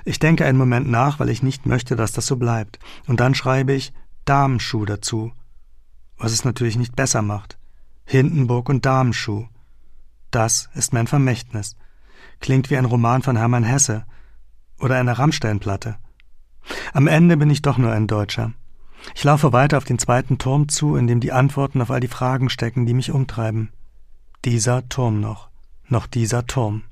Ich 0.06 0.20
denke 0.20 0.46
einen 0.46 0.60
Moment 0.60 0.88
nach, 0.88 1.20
weil 1.20 1.30
ich 1.30 1.42
nicht 1.42 1.66
möchte, 1.66 1.96
dass 1.96 2.12
das 2.12 2.28
so 2.28 2.38
bleibt. 2.38 2.78
Und 3.08 3.20
dann 3.20 3.34
schreibe 3.34 3.74
ich 3.74 3.92
Damenschuh 4.26 4.86
dazu. 4.86 5.32
Was 6.18 6.32
es 6.32 6.46
natürlich 6.46 6.78
nicht 6.78 6.96
besser 6.96 7.24
macht. 7.24 7.58
Hindenburg 8.06 8.70
und 8.70 8.86
Damenschuh. 8.86 9.48
Das 10.30 10.70
ist 10.76 10.94
mein 10.94 11.08
Vermächtnis. 11.08 11.76
Klingt 12.40 12.70
wie 12.70 12.78
ein 12.78 12.86
Roman 12.86 13.24
von 13.24 13.36
Hermann 13.36 13.64
Hesse 13.64 14.06
oder 14.78 14.98
eine 14.98 15.18
Rammsteinplatte. 15.18 15.98
Am 16.94 17.08
Ende 17.08 17.38
bin 17.38 17.50
ich 17.50 17.62
doch 17.62 17.78
nur 17.78 17.92
ein 17.92 18.08
Deutscher. 18.08 18.54
Ich 19.14 19.24
laufe 19.24 19.54
weiter 19.54 19.78
auf 19.78 19.84
den 19.84 20.00
zweiten 20.00 20.38
Turm 20.38 20.68
zu, 20.68 20.96
in 20.96 21.08
dem 21.08 21.20
die 21.20 21.32
Antworten 21.32 21.82
auf 21.82 21.92
all 21.92 22.00
die 22.00 22.08
Fragen 22.08 22.50
stecken, 22.50 22.86
die 22.86 22.94
mich 22.94 23.12
umtreiben. 23.12 23.70
Dieser 24.46 24.88
Turm 24.90 25.20
noch, 25.20 25.50
noch 25.88 26.08
dieser 26.08 26.48
Turm. 26.48 26.84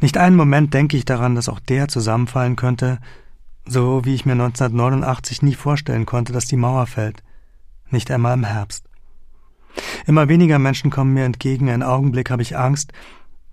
Nicht 0.00 0.18
einen 0.18 0.36
Moment 0.36 0.74
denke 0.74 0.96
ich 0.96 1.04
daran, 1.04 1.34
dass 1.34 1.48
auch 1.48 1.60
der 1.60 1.88
zusammenfallen 1.88 2.56
könnte, 2.56 2.98
so 3.64 4.04
wie 4.04 4.14
ich 4.14 4.26
mir 4.26 4.32
1989 4.32 5.42
nie 5.42 5.54
vorstellen 5.54 6.06
konnte, 6.06 6.32
dass 6.32 6.46
die 6.46 6.56
Mauer 6.56 6.86
fällt. 6.86 7.22
Nicht 7.90 8.10
einmal 8.10 8.34
im 8.34 8.44
Herbst. 8.44 8.84
Immer 10.06 10.28
weniger 10.28 10.58
Menschen 10.58 10.90
kommen 10.90 11.14
mir 11.14 11.24
entgegen, 11.24 11.68
einen 11.68 11.82
Augenblick 11.82 12.30
habe 12.30 12.42
ich 12.42 12.56
Angst, 12.56 12.92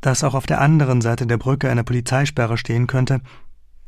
dass 0.02 0.24
auch 0.24 0.34
auf 0.34 0.46
der 0.46 0.62
anderen 0.62 1.02
Seite 1.02 1.26
der 1.26 1.38
Brücke 1.38 1.70
eine 1.70 1.84
Polizeisperre 1.84 2.58
stehen 2.58 2.88
könnte, 2.88 3.22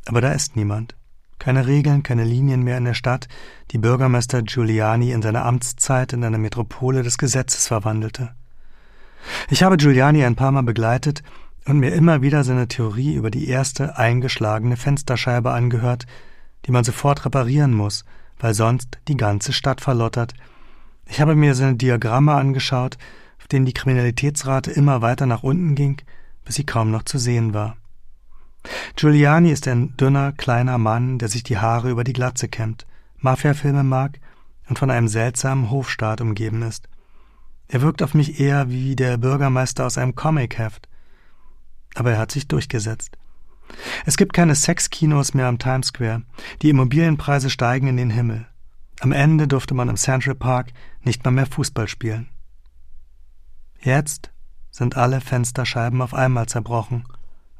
aber 0.06 0.20
da 0.20 0.32
ist 0.32 0.56
niemand. 0.56 0.96
Keine 1.38 1.66
Regeln, 1.66 2.02
keine 2.02 2.24
Linien 2.24 2.62
mehr 2.62 2.78
in 2.78 2.84
der 2.84 2.94
Stadt, 2.94 3.28
die 3.70 3.78
Bürgermeister 3.78 4.42
Giuliani 4.42 5.12
in 5.12 5.22
seiner 5.22 5.44
Amtszeit 5.44 6.12
in 6.12 6.24
eine 6.24 6.38
Metropole 6.38 7.02
des 7.02 7.18
Gesetzes 7.18 7.68
verwandelte. 7.68 8.30
Ich 9.50 9.62
habe 9.62 9.76
Giuliani 9.76 10.24
ein 10.24 10.36
paar 10.36 10.52
Mal 10.52 10.62
begleitet 10.62 11.22
und 11.66 11.78
mir 11.78 11.92
immer 11.92 12.22
wieder 12.22 12.44
seine 12.44 12.68
Theorie 12.68 13.14
über 13.14 13.30
die 13.30 13.48
erste 13.48 13.96
eingeschlagene 13.98 14.76
Fensterscheibe 14.76 15.52
angehört, 15.52 16.06
die 16.64 16.72
man 16.72 16.84
sofort 16.84 17.24
reparieren 17.24 17.74
muss, 17.74 18.04
weil 18.38 18.54
sonst 18.54 18.98
die 19.08 19.16
ganze 19.16 19.52
Stadt 19.52 19.80
verlottert. 19.80 20.34
Ich 21.06 21.20
habe 21.20 21.34
mir 21.34 21.54
seine 21.54 21.76
Diagramme 21.76 22.34
angeschaut, 22.34 22.98
auf 23.38 23.48
denen 23.48 23.66
die 23.66 23.74
Kriminalitätsrate 23.74 24.70
immer 24.70 25.02
weiter 25.02 25.26
nach 25.26 25.42
unten 25.42 25.74
ging, 25.74 25.98
bis 26.44 26.56
sie 26.56 26.64
kaum 26.64 26.90
noch 26.90 27.04
zu 27.04 27.18
sehen 27.18 27.54
war. 27.54 27.76
Giuliani 28.96 29.50
ist 29.50 29.68
ein 29.68 29.96
dünner, 29.96 30.32
kleiner 30.32 30.78
Mann, 30.78 31.18
der 31.18 31.28
sich 31.28 31.42
die 31.42 31.58
Haare 31.58 31.90
über 31.90 32.04
die 32.04 32.12
Glatze 32.12 32.48
kämmt, 32.48 32.86
Mafiafilme 33.18 33.82
mag 33.82 34.18
und 34.68 34.78
von 34.78 34.90
einem 34.90 35.08
seltsamen 35.08 35.70
Hofstaat 35.70 36.20
umgeben 36.20 36.62
ist. 36.62 36.88
Er 37.68 37.82
wirkt 37.82 38.02
auf 38.02 38.14
mich 38.14 38.40
eher 38.40 38.70
wie 38.70 38.94
der 38.96 39.16
Bürgermeister 39.16 39.86
aus 39.86 39.98
einem 39.98 40.14
Comicheft. 40.14 40.88
Aber 41.94 42.12
er 42.12 42.18
hat 42.18 42.30
sich 42.30 42.46
durchgesetzt. 42.46 43.16
Es 44.04 44.16
gibt 44.16 44.32
keine 44.32 44.54
Sexkinos 44.54 45.34
mehr 45.34 45.48
am 45.48 45.58
Times 45.58 45.88
Square. 45.88 46.22
Die 46.62 46.70
Immobilienpreise 46.70 47.50
steigen 47.50 47.88
in 47.88 47.96
den 47.96 48.10
Himmel. 48.10 48.46
Am 49.00 49.12
Ende 49.12 49.48
durfte 49.48 49.74
man 49.74 49.88
im 49.88 49.96
Central 49.96 50.34
Park 50.34 50.72
nicht 51.02 51.24
mal 51.24 51.32
mehr 51.32 51.46
Fußball 51.46 51.88
spielen. 51.88 52.28
Jetzt 53.80 54.30
sind 54.70 54.96
alle 54.96 55.20
Fensterscheiben 55.20 56.00
auf 56.02 56.14
einmal 56.14 56.46
zerbrochen 56.46 57.04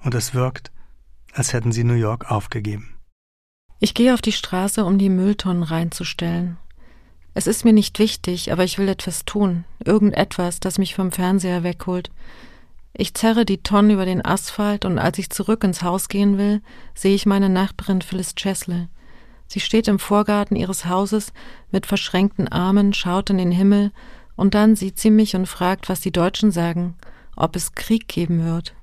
und 0.03 0.15
es 0.15 0.35
wirkt, 0.35 0.71
als 1.37 1.53
hätten 1.53 1.73
sie 1.73 1.85
New 1.85 1.95
York 1.95 2.31
aufgegeben. 2.31 2.97
Ich 3.79 3.95
gehe 3.95 4.15
auf 4.15 4.23
die 4.23 4.33
Straße, 4.33 4.85
um 4.85 4.99
die 4.99 5.11
Mülltonnen 5.11 5.63
reinzustellen. 5.63 6.57
Es 7.35 7.47
ist 7.47 7.65
mir 7.67 7.75
nicht 7.75 7.99
wichtig, 7.99 8.51
aber 8.51 8.65
ich 8.65 8.79
will 8.79 8.89
etwas 8.89 9.27
tun, 9.27 9.65
irgendetwas, 9.85 10.61
das 10.61 10.79
mich 10.79 10.95
vom 10.95 11.13
Fernseher 11.13 11.63
wegholt. 11.63 12.11
Ich 12.95 13.13
zerre 13.13 13.45
die 13.45 13.63
Tonnen 13.63 13.91
über 13.91 14.07
den 14.07 14.25
Asphalt 14.25 14.87
und 14.87 14.99
als 14.99 15.19
ich 15.19 15.29
zurück 15.29 15.63
ins 15.63 15.83
Haus 15.83 16.09
gehen 16.09 16.39
will, 16.39 16.63
sehe 16.95 17.15
ich 17.15 17.27
meine 17.27 17.51
Nachbarin 17.51 18.01
Phyllis 18.01 18.35
Chesley. 18.35 18.89
Sie 19.49 19.61
steht 19.61 19.87
im 19.87 19.99
Vorgarten 19.99 20.57
ihres 20.57 20.87
Hauses 20.87 21.35
mit 21.71 21.85
verschränkten 21.85 22.49
Armen, 22.49 22.95
schaut 22.95 23.29
in 23.29 23.37
den 23.37 23.53
Himmel 23.53 23.93
und 24.35 24.55
dann 24.55 24.75
sieht 24.75 24.99
sie 24.99 25.11
mich 25.11 25.37
und 25.37 25.47
fragt, 25.47 25.91
was 25.91 26.01
die 26.01 26.13
Deutschen 26.13 26.51
sagen, 26.51 26.97
ob 27.37 27.55
es 27.55 27.73
Krieg 27.73 28.09
geben 28.09 28.45
wird. 28.47 28.75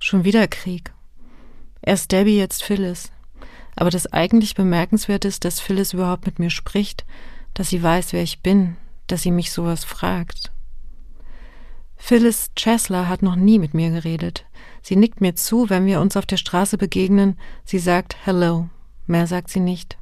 Schon 0.00 0.24
wieder 0.24 0.48
Krieg. 0.48 0.92
Erst 1.88 2.12
Debbie, 2.12 2.36
jetzt 2.36 2.62
Phyllis. 2.62 3.10
Aber 3.74 3.88
das 3.88 4.12
eigentlich 4.12 4.54
Bemerkenswerte 4.54 5.26
ist, 5.26 5.46
dass 5.46 5.58
Phyllis 5.58 5.94
überhaupt 5.94 6.26
mit 6.26 6.38
mir 6.38 6.50
spricht, 6.50 7.06
dass 7.54 7.70
sie 7.70 7.82
weiß, 7.82 8.12
wer 8.12 8.22
ich 8.22 8.42
bin, 8.42 8.76
dass 9.06 9.22
sie 9.22 9.30
mich 9.30 9.52
sowas 9.52 9.84
fragt. 9.84 10.52
Phyllis 11.96 12.50
Chesler 12.54 13.08
hat 13.08 13.22
noch 13.22 13.36
nie 13.36 13.58
mit 13.58 13.72
mir 13.72 13.88
geredet. 13.88 14.44
Sie 14.82 14.96
nickt 14.96 15.22
mir 15.22 15.34
zu, 15.34 15.70
wenn 15.70 15.86
wir 15.86 16.02
uns 16.02 16.14
auf 16.18 16.26
der 16.26 16.36
Straße 16.36 16.76
begegnen. 16.76 17.38
Sie 17.64 17.78
sagt 17.78 18.16
Hello. 18.22 18.68
Mehr 19.06 19.26
sagt 19.26 19.48
sie 19.48 19.60
nicht. 19.60 19.96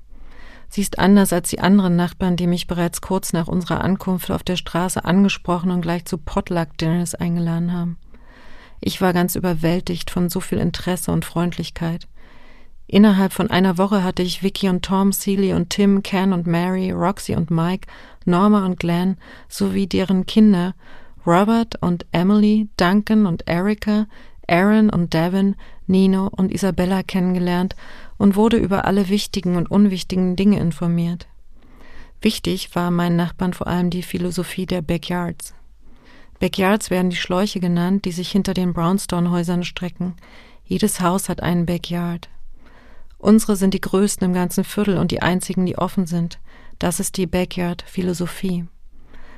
Sie 0.69 0.81
ist 0.81 0.99
anders 0.99 1.33
als 1.33 1.51
die 1.51 1.61
anderen 1.61 1.95
Nachbarn, 1.95 2.35
die 2.35 2.49
mich 2.49 2.67
bereits 2.67 3.01
kurz 3.01 3.33
nach 3.33 3.47
unserer 3.47 3.85
Ankunft 3.85 4.33
auf 4.33 4.43
der 4.43 4.57
Straße 4.57 5.05
angesprochen 5.05 5.71
und 5.71 5.83
gleich 5.83 6.05
zu 6.05 6.19
Potluck-Dinners 6.19 7.15
eingeladen 7.15 7.73
haben. 7.73 7.97
Ich 8.81 9.01
war 9.01 9.13
ganz 9.13 9.35
überwältigt 9.35 10.11
von 10.11 10.29
so 10.29 10.41
viel 10.41 10.59
Interesse 10.59 11.13
und 11.13 11.25
Freundlichkeit. 11.25 12.07
Innerhalb 12.89 13.33
von 13.33 13.51
einer 13.51 13.79
Woche 13.79 14.05
hatte 14.05 14.23
ich 14.23 14.43
Vicky 14.43 14.69
und 14.69 14.85
Tom, 14.85 15.13
Celie 15.13 15.55
und 15.55 15.71
Tim, 15.71 16.03
Ken 16.03 16.33
und 16.33 16.47
Mary, 16.47 16.93
Roxy 16.93 17.35
und 17.35 17.51
Mike, 17.51 17.89
Norma 18.25 18.65
und 18.65 18.79
Glenn 18.79 19.17
sowie 19.49 19.87
deren 19.87 20.27
Kinder, 20.27 20.75
Robert 21.27 21.83
und 21.83 22.07
Emily, 22.13 22.69
Duncan 22.77 23.27
und 23.27 23.49
Erica, 23.49 24.07
Aaron 24.49 24.91
und 24.91 25.13
Devin, 25.13 25.57
Nino 25.89 26.29
und 26.29 26.53
Isabella 26.53 27.03
kennengelernt 27.03 27.75
und 28.17 28.37
wurde 28.37 28.57
über 28.57 28.85
alle 28.85 29.09
wichtigen 29.09 29.57
und 29.57 29.69
unwichtigen 29.71 30.37
Dinge 30.37 30.61
informiert. 30.61 31.27
Wichtig 32.21 32.75
war 32.75 32.93
meinen 32.93 33.17
Nachbarn 33.17 33.53
vor 33.53 33.67
allem 33.67 33.91
die 33.91 34.03
Philosophie 34.03 34.67
der 34.67 34.83
Backyards. 34.83 35.55
Backyards 36.39 36.91
werden 36.91 37.11
die 37.11 37.17
Schläuche 37.17 37.61
genannt, 37.61 38.05
die 38.05 38.13
sich 38.13 38.31
hinter 38.31 38.55
den 38.55 38.73
Brownstone-Häusern 38.73 39.65
strecken. 39.65 40.15
Jedes 40.65 41.01
Haus 41.01 41.29
hat 41.29 41.43
einen 41.43 41.67
Backyard. 41.67 42.29
Unsere 43.19 43.57
sind 43.57 43.73
die 43.73 43.81
größten 43.81 44.27
im 44.27 44.35
ganzen 44.35 44.65
Viertel 44.65 44.99
und 44.99 45.11
die 45.11 45.23
einzigen, 45.23 45.65
die 45.65 45.79
offen 45.79 46.07
sind. 46.07 46.39
Das 46.79 47.01
ist 47.01 47.17
die 47.17 47.27
Backyard-Philosophie. 47.27 48.67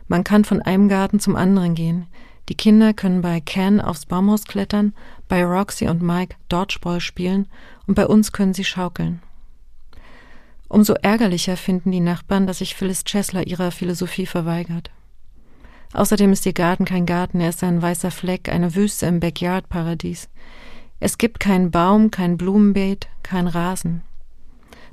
Man 0.09 0.25
kann 0.25 0.45
von 0.45 0.61
einem 0.63 0.89
Garten 0.89 1.21
zum 1.21 1.37
anderen 1.37 1.75
gehen. 1.75 2.07
Die 2.49 2.55
Kinder 2.55 2.95
können 2.95 3.21
bei 3.21 3.41
Ken 3.41 3.81
aufs 3.81 4.07
Baumhaus 4.07 4.45
klettern, 4.45 4.95
bei 5.29 5.45
Roxy 5.45 5.87
und 5.87 6.03
Mike 6.03 6.35
Dodgeball 6.49 7.01
spielen 7.01 7.47
und 7.87 7.95
bei 7.95 8.07
uns 8.07 8.33
können 8.33 8.55
sie 8.55 8.65
schaukeln. 8.65 9.21
Umso 10.69 10.95
ärgerlicher 10.95 11.57
finden 11.57 11.93
die 11.93 12.01
Nachbarn, 12.01 12.47
dass 12.47 12.59
sich 12.59 12.75
Phyllis 12.75 13.05
Chesler 13.05 13.47
ihrer 13.47 13.71
Philosophie 13.71 14.27
verweigert. 14.27 14.91
Außerdem 15.93 16.33
ist 16.33 16.45
ihr 16.47 16.53
Garten 16.53 16.85
kein 16.85 17.07
Garten, 17.07 17.41
er 17.41 17.49
ist 17.49 17.65
ein 17.65 17.81
weißer 17.81 18.11
Fleck, 18.11 18.49
eine 18.49 18.75
Wüste 18.75 19.07
im 19.07 19.21
Backyard-Paradies. 19.21 20.29
Es 21.01 21.17
gibt 21.19 21.41
keinen 21.41 21.71
Baum, 21.71 22.11
kein 22.11 22.37
Blumenbeet, 22.37 23.09
kein 23.23 23.47
Rasen. 23.47 24.03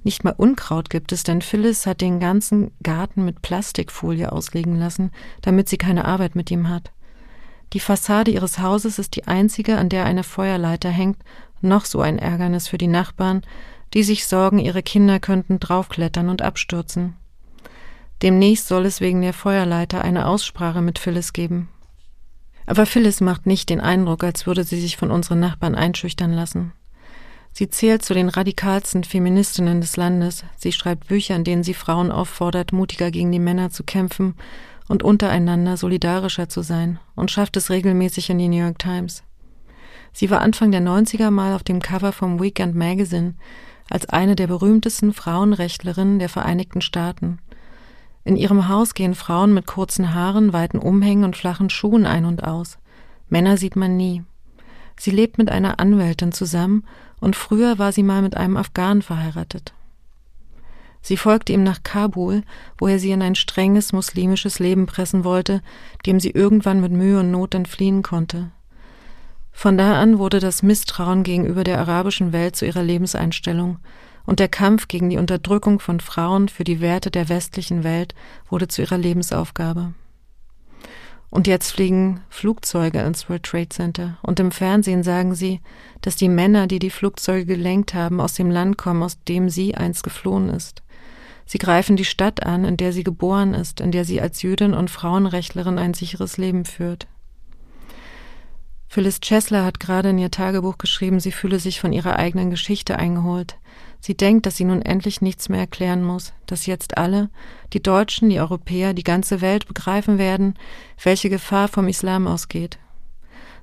Nicht 0.03 0.23
mal 0.23 0.35
Unkraut 0.37 0.91
gibt 0.91 1.11
es, 1.11 1.23
denn 1.23 1.41
Phyllis 1.41 1.87
hat 1.87 1.99
den 1.99 2.19
ganzen 2.19 2.71
Garten 2.83 3.25
mit 3.25 3.41
Plastikfolie 3.41 4.31
auslegen 4.31 4.77
lassen, 4.77 5.11
damit 5.41 5.67
sie 5.67 5.77
keine 5.77 6.05
Arbeit 6.05 6.35
mit 6.35 6.51
ihm 6.51 6.69
hat. 6.69 6.91
Die 7.73 7.79
Fassade 7.79 8.29
ihres 8.29 8.59
Hauses 8.59 8.99
ist 8.99 9.15
die 9.15 9.27
einzige, 9.27 9.77
an 9.77 9.89
der 9.89 10.05
eine 10.05 10.23
Feuerleiter 10.23 10.89
hängt, 10.89 11.17
noch 11.61 11.85
so 11.85 12.01
ein 12.01 12.19
Ärgernis 12.19 12.67
für 12.67 12.77
die 12.77 12.87
Nachbarn, 12.87 13.41
die 13.95 14.03
sich 14.03 14.27
sorgen, 14.27 14.59
ihre 14.59 14.83
Kinder 14.83 15.19
könnten 15.19 15.59
draufklettern 15.59 16.29
und 16.29 16.43
abstürzen. 16.43 17.15
Demnächst 18.21 18.67
soll 18.67 18.85
es 18.85 19.01
wegen 19.01 19.21
der 19.21 19.33
Feuerleiter 19.33 20.01
eine 20.01 20.27
Aussprache 20.27 20.81
mit 20.81 20.99
Phyllis 20.99 21.33
geben. 21.33 21.69
Aber 22.65 22.85
Phyllis 22.85 23.21
macht 23.21 23.45
nicht 23.45 23.69
den 23.69 23.81
Eindruck, 23.81 24.23
als 24.23 24.47
würde 24.47 24.63
sie 24.63 24.79
sich 24.79 24.97
von 24.97 25.11
unseren 25.11 25.39
Nachbarn 25.39 25.75
einschüchtern 25.75 26.33
lassen. 26.33 26.73
Sie 27.51 27.69
zählt 27.69 28.03
zu 28.03 28.13
den 28.13 28.27
radikalsten 28.27 29.03
Feministinnen 29.03 29.79
des 29.79 29.95
Landes. 29.95 30.43
Sie 30.57 30.71
schreibt 30.71 31.07
Bücher, 31.07 31.35
in 31.35 31.45
denen 31.45 31.63
sie 31.63 31.73
Frauen 31.73 32.11
auffordert, 32.11 32.73
mutiger 32.73 33.11
gegen 33.11 33.31
die 33.31 33.39
Männer 33.39 33.69
zu 33.69 33.83
kämpfen 33.83 34.35
und 34.87 35.03
untereinander 35.03 35.77
solidarischer 35.77 36.49
zu 36.49 36.61
sein 36.63 36.99
und 37.15 37.31
schafft 37.31 37.55
es 37.57 37.69
regelmäßig 37.69 38.29
in 38.29 38.39
die 38.39 38.49
New 38.49 38.59
York 38.59 38.79
Times. 38.79 39.23
Sie 40.11 40.29
war 40.29 40.41
Anfang 40.41 40.71
der 40.71 40.81
90er 40.81 41.31
mal 41.31 41.53
auf 41.53 41.63
dem 41.63 41.81
Cover 41.81 42.11
vom 42.11 42.41
Weekend 42.41 42.75
Magazine 42.75 43.35
als 43.89 44.07
eine 44.09 44.35
der 44.35 44.47
berühmtesten 44.47 45.13
Frauenrechtlerinnen 45.13 46.19
der 46.19 46.29
Vereinigten 46.29 46.81
Staaten. 46.81 47.39
In 48.25 48.35
ihrem 48.35 48.67
Haus 48.67 48.95
gehen 48.95 49.13
Frauen 49.13 49.53
mit 49.53 49.67
kurzen 49.67 50.15
Haaren, 50.15 50.51
weiten 50.51 50.79
Umhängen 50.79 51.23
und 51.23 51.37
flachen 51.37 51.69
Schuhen 51.69 52.07
ein 52.07 52.25
und 52.25 52.43
aus. 52.43 52.79
Männer 53.29 53.55
sieht 53.55 53.75
man 53.75 53.95
nie. 53.95 54.23
Sie 54.97 55.11
lebt 55.11 55.37
mit 55.37 55.49
einer 55.49 55.79
Anwältin 55.79 56.31
zusammen 56.31 56.83
und 57.19 57.35
früher 57.35 57.77
war 57.77 57.91
sie 57.91 58.03
mal 58.03 58.23
mit 58.23 58.35
einem 58.35 58.57
Afghanen 58.57 59.03
verheiratet. 59.03 59.73
Sie 61.01 61.17
folgte 61.17 61.53
ihm 61.53 61.61
nach 61.61 61.83
Kabul, 61.83 62.41
wo 62.79 62.87
er 62.87 62.97
sie 62.97 63.11
in 63.11 63.21
ein 63.21 63.35
strenges 63.35 63.93
muslimisches 63.93 64.57
Leben 64.57 64.87
pressen 64.87 65.23
wollte, 65.23 65.61
dem 66.07 66.19
sie 66.19 66.31
irgendwann 66.31 66.81
mit 66.81 66.91
Mühe 66.91 67.19
und 67.19 67.29
Not 67.29 67.53
entfliehen 67.53 68.01
konnte. 68.01 68.49
Von 69.51 69.77
da 69.77 70.01
an 70.01 70.17
wurde 70.17 70.39
das 70.39 70.63
Misstrauen 70.63 71.21
gegenüber 71.21 71.63
der 71.63 71.79
arabischen 71.79 72.33
Welt 72.33 72.55
zu 72.55 72.65
ihrer 72.65 72.81
Lebenseinstellung, 72.81 73.77
und 74.25 74.39
der 74.39 74.47
Kampf 74.47 74.87
gegen 74.87 75.09
die 75.09 75.17
Unterdrückung 75.17 75.79
von 75.79 75.99
Frauen 75.99 76.49
für 76.49 76.63
die 76.63 76.81
Werte 76.81 77.11
der 77.11 77.29
westlichen 77.29 77.83
Welt 77.83 78.15
wurde 78.49 78.67
zu 78.67 78.81
ihrer 78.81 78.97
Lebensaufgabe. 78.97 79.93
Und 81.29 81.47
jetzt 81.47 81.71
fliegen 81.71 82.21
Flugzeuge 82.29 83.01
ins 83.01 83.27
World 83.29 83.43
Trade 83.43 83.69
Center, 83.69 84.17
und 84.21 84.39
im 84.39 84.51
Fernsehen 84.51 85.03
sagen 85.03 85.35
sie, 85.35 85.59
dass 86.01 86.15
die 86.15 86.29
Männer, 86.29 86.67
die 86.67 86.79
die 86.79 86.89
Flugzeuge 86.89 87.45
gelenkt 87.45 87.93
haben, 87.93 88.21
aus 88.21 88.35
dem 88.35 88.49
Land 88.49 88.77
kommen, 88.77 89.03
aus 89.03 89.21
dem 89.23 89.49
sie 89.49 89.75
einst 89.75 90.03
geflohen 90.03 90.49
ist. 90.49 90.81
Sie 91.45 91.57
greifen 91.57 91.95
die 91.95 92.05
Stadt 92.05 92.43
an, 92.43 92.63
in 92.63 92.77
der 92.77 92.93
sie 92.93 93.03
geboren 93.03 93.53
ist, 93.53 93.81
in 93.81 93.91
der 93.91 94.05
sie 94.05 94.21
als 94.21 94.41
Jüdin 94.41 94.73
und 94.73 94.89
Frauenrechtlerin 94.89 95.77
ein 95.77 95.93
sicheres 95.93 96.37
Leben 96.37 96.65
führt. 96.65 97.07
Phyllis 98.87 99.19
Chesler 99.19 99.65
hat 99.65 99.79
gerade 99.79 100.09
in 100.09 100.17
ihr 100.17 100.31
Tagebuch 100.31 100.77
geschrieben, 100.77 101.19
sie 101.19 101.33
fühle 101.33 101.59
sich 101.59 101.81
von 101.81 101.91
ihrer 101.91 102.15
eigenen 102.15 102.49
Geschichte 102.49 102.97
eingeholt. 102.97 103.57
Sie 104.05 104.15
denkt, 104.15 104.45
dass 104.45 104.55
sie 104.55 104.65
nun 104.65 104.83
endlich 104.83 105.21
nichts 105.21 105.49
mehr 105.49 105.61
erklären 105.61 106.03
muss, 106.03 106.31
dass 106.45 106.67
jetzt 106.67 106.95
alle, 106.95 107.31
die 107.73 107.81
Deutschen, 107.81 108.29
die 108.29 108.39
Europäer, 108.39 108.93
die 108.93 109.03
ganze 109.03 109.41
Welt 109.41 109.67
begreifen 109.67 110.19
werden, 110.19 110.53
welche 111.01 111.27
Gefahr 111.27 111.67
vom 111.67 111.87
Islam 111.87 112.27
ausgeht. 112.27 112.77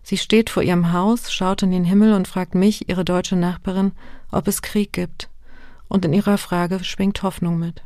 Sie 0.02 0.16
steht 0.16 0.50
vor 0.50 0.64
ihrem 0.64 0.92
Haus, 0.92 1.32
schaut 1.32 1.62
in 1.62 1.70
den 1.70 1.84
Himmel 1.84 2.12
und 2.12 2.26
fragt 2.26 2.56
mich, 2.56 2.88
ihre 2.88 3.04
deutsche 3.04 3.36
Nachbarin, 3.36 3.92
ob 4.32 4.48
es 4.48 4.62
Krieg 4.62 4.92
gibt. 4.92 5.28
Und 5.86 6.04
in 6.04 6.12
ihrer 6.12 6.38
Frage 6.38 6.82
schwingt 6.82 7.22
Hoffnung 7.22 7.60
mit. 7.60 7.84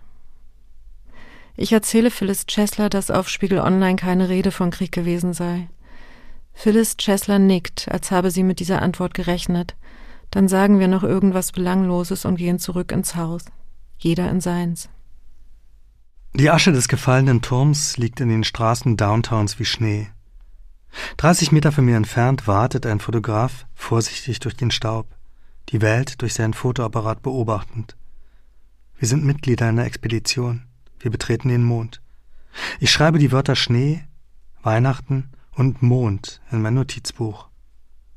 Ich 1.58 1.74
erzähle 1.74 2.10
Phyllis 2.10 2.46
Chesler, 2.46 2.88
dass 2.88 3.10
auf 3.10 3.28
Spiegel 3.28 3.58
Online 3.58 3.96
keine 3.96 4.30
Rede 4.30 4.50
von 4.50 4.70
Krieg 4.70 4.92
gewesen 4.92 5.34
sei. 5.34 5.68
Phyllis 6.54 6.96
Chesler 6.96 7.38
nickt, 7.38 7.86
als 7.90 8.10
habe 8.10 8.30
sie 8.30 8.42
mit 8.42 8.60
dieser 8.60 8.80
Antwort 8.80 9.12
gerechnet. 9.12 9.76
Dann 10.30 10.48
sagen 10.48 10.78
wir 10.78 10.88
noch 10.88 11.02
irgendwas 11.02 11.52
Belangloses 11.52 12.24
und 12.24 12.36
gehen 12.36 12.58
zurück 12.58 12.92
ins 12.92 13.14
Haus. 13.14 13.44
Jeder 13.98 14.30
in 14.30 14.40
seins. 14.40 14.88
Die 16.34 16.50
Asche 16.50 16.72
des 16.72 16.88
gefallenen 16.88 17.40
Turms 17.40 17.96
liegt 17.96 18.20
in 18.20 18.28
den 18.28 18.44
Straßen 18.44 18.96
Downtowns 18.96 19.58
wie 19.58 19.64
Schnee. 19.64 20.08
30 21.16 21.52
Meter 21.52 21.72
von 21.72 21.84
mir 21.84 21.96
entfernt 21.96 22.46
wartet 22.46 22.86
ein 22.86 23.00
Fotograf 23.00 23.66
vorsichtig 23.74 24.40
durch 24.40 24.56
den 24.56 24.70
Staub, 24.70 25.06
die 25.70 25.80
Welt 25.80 26.20
durch 26.20 26.34
seinen 26.34 26.54
Fotoapparat 26.54 27.22
beobachtend. 27.22 27.96
Wir 28.98 29.08
sind 29.08 29.24
Mitglieder 29.24 29.66
einer 29.66 29.84
Expedition. 29.84 30.66
Wir 30.98 31.10
betreten 31.10 31.48
den 31.48 31.64
Mond. 31.64 32.00
Ich 32.80 32.90
schreibe 32.90 33.18
die 33.18 33.32
Wörter 33.32 33.56
Schnee, 33.56 34.04
Weihnachten 34.62 35.30
und 35.52 35.82
Mond 35.82 36.40
in 36.50 36.62
mein 36.62 36.74
Notizbuch. 36.74 37.48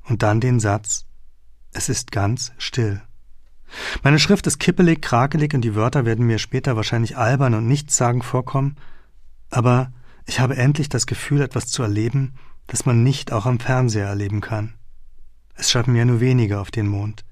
Und 0.05 0.23
dann 0.23 0.41
den 0.41 0.59
Satz, 0.59 1.05
es 1.73 1.89
ist 1.89 2.11
ganz 2.11 2.51
still. 2.57 3.01
Meine 4.03 4.19
Schrift 4.19 4.47
ist 4.47 4.59
kippelig, 4.59 5.01
krakelig 5.01 5.53
und 5.53 5.61
die 5.61 5.75
Wörter 5.75 6.05
werden 6.05 6.25
mir 6.25 6.39
später 6.39 6.75
wahrscheinlich 6.75 7.17
albern 7.17 7.53
und 7.53 7.67
nichtssagend 7.67 8.23
vorkommen, 8.23 8.77
aber 9.49 9.91
ich 10.25 10.39
habe 10.39 10.57
endlich 10.57 10.89
das 10.89 11.05
Gefühl, 11.05 11.41
etwas 11.41 11.67
zu 11.67 11.83
erleben, 11.83 12.33
das 12.67 12.85
man 12.85 13.03
nicht 13.03 13.31
auch 13.31 13.45
am 13.45 13.59
Fernseher 13.59 14.07
erleben 14.07 14.41
kann. 14.41 14.73
Es 15.53 15.69
schaffen 15.71 15.95
ja 15.95 16.05
nur 16.05 16.19
wenige 16.19 16.59
auf 16.59 16.71
den 16.71 16.87
Mond. 16.87 17.25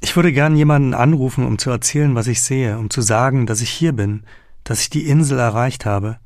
Ich 0.00 0.14
würde 0.14 0.32
gern 0.32 0.56
jemanden 0.56 0.94
anrufen, 0.94 1.44
um 1.44 1.58
zu 1.58 1.70
erzählen, 1.70 2.14
was 2.14 2.26
ich 2.26 2.42
sehe, 2.42 2.78
um 2.78 2.88
zu 2.88 3.00
sagen, 3.00 3.46
dass 3.46 3.60
ich 3.60 3.70
hier 3.70 3.92
bin, 3.92 4.24
dass 4.64 4.80
ich 4.80 4.90
die 4.90 5.06
Insel 5.06 5.38
erreicht 5.38 5.84
habe, 5.84 6.18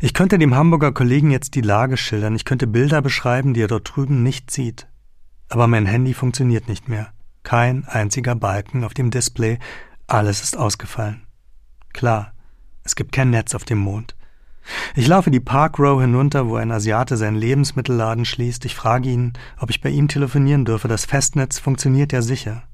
ich 0.00 0.14
könnte 0.14 0.38
dem 0.38 0.54
Hamburger 0.54 0.92
Kollegen 0.92 1.30
jetzt 1.30 1.54
die 1.54 1.60
Lage 1.60 1.96
schildern, 1.96 2.34
ich 2.34 2.44
könnte 2.44 2.66
Bilder 2.66 3.00
beschreiben, 3.00 3.54
die 3.54 3.62
er 3.62 3.68
dort 3.68 3.94
drüben 3.94 4.22
nicht 4.22 4.50
sieht. 4.50 4.87
Aber 5.48 5.66
mein 5.66 5.86
Handy 5.86 6.14
funktioniert 6.14 6.68
nicht 6.68 6.88
mehr. 6.88 7.08
Kein 7.42 7.86
einziger 7.86 8.34
Balken 8.34 8.84
auf 8.84 8.94
dem 8.94 9.10
Display, 9.10 9.58
alles 10.06 10.42
ist 10.42 10.56
ausgefallen. 10.56 11.22
Klar, 11.92 12.32
es 12.84 12.96
gibt 12.96 13.12
kein 13.12 13.30
Netz 13.30 13.54
auf 13.54 13.64
dem 13.64 13.78
Mond. 13.78 14.14
Ich 14.94 15.06
laufe 15.06 15.30
die 15.30 15.40
Park 15.40 15.78
Row 15.78 16.00
hinunter, 16.00 16.48
wo 16.48 16.56
ein 16.56 16.70
Asiate 16.70 17.16
seinen 17.16 17.36
Lebensmittelladen 17.36 18.24
schließt. 18.24 18.64
Ich 18.64 18.74
frage 18.74 19.08
ihn, 19.08 19.32
ob 19.58 19.70
ich 19.70 19.80
bei 19.80 19.88
ihm 19.88 20.08
telefonieren 20.08 20.64
dürfe. 20.64 20.88
Das 20.88 21.06
Festnetz 21.06 21.58
funktioniert 21.58 22.12
ja 22.12 22.22
sicher. 22.22 22.64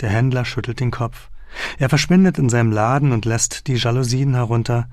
Der 0.00 0.10
Händler 0.10 0.44
schüttelt 0.44 0.80
den 0.80 0.90
Kopf. 0.90 1.30
Er 1.78 1.88
verschwindet 1.88 2.38
in 2.38 2.48
seinem 2.48 2.72
Laden 2.72 3.12
und 3.12 3.24
lässt 3.24 3.66
die 3.66 3.74
Jalousien 3.74 4.34
herunter. 4.34 4.88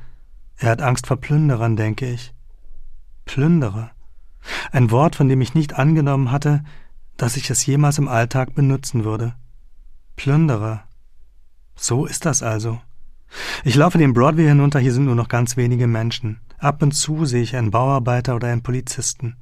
Er 0.58 0.72
hat 0.72 0.82
Angst 0.82 1.08
vor 1.08 1.18
Plünderern, 1.18 1.76
denke 1.76 2.10
ich. 2.10 2.34
Plünderer. 3.26 3.92
Ein 4.72 4.92
Wort, 4.92 5.16
von 5.16 5.30
dem 5.30 5.42
ich 5.42 5.54
nicht 5.54 5.76
angenommen 5.76 6.32
hatte, 6.32 6.64
dass 7.20 7.36
ich 7.36 7.50
es 7.50 7.66
jemals 7.66 7.98
im 7.98 8.08
Alltag 8.08 8.56
benutzen 8.56 9.04
würde. 9.04 9.36
Plünderer. 10.16 10.86
So 11.76 12.06
ist 12.06 12.26
das 12.26 12.42
also. 12.42 12.82
Ich 13.64 13.76
laufe 13.76 13.98
den 13.98 14.14
Broadway 14.14 14.48
hinunter, 14.48 14.80
hier 14.80 14.94
sind 14.94 15.06
nur 15.06 15.16
noch 15.16 15.28
ganz 15.28 15.58
wenige 15.58 15.86
Menschen. 15.86 16.40
Ab 16.58 16.82
und 16.82 16.94
zu 16.94 17.26
sehe 17.26 17.44
ich 17.44 17.56
einen 17.56 17.72
Bauarbeiter 17.72 18.36
oder 18.36 18.48
einen 18.48 18.64
Polizisten. 18.64 19.36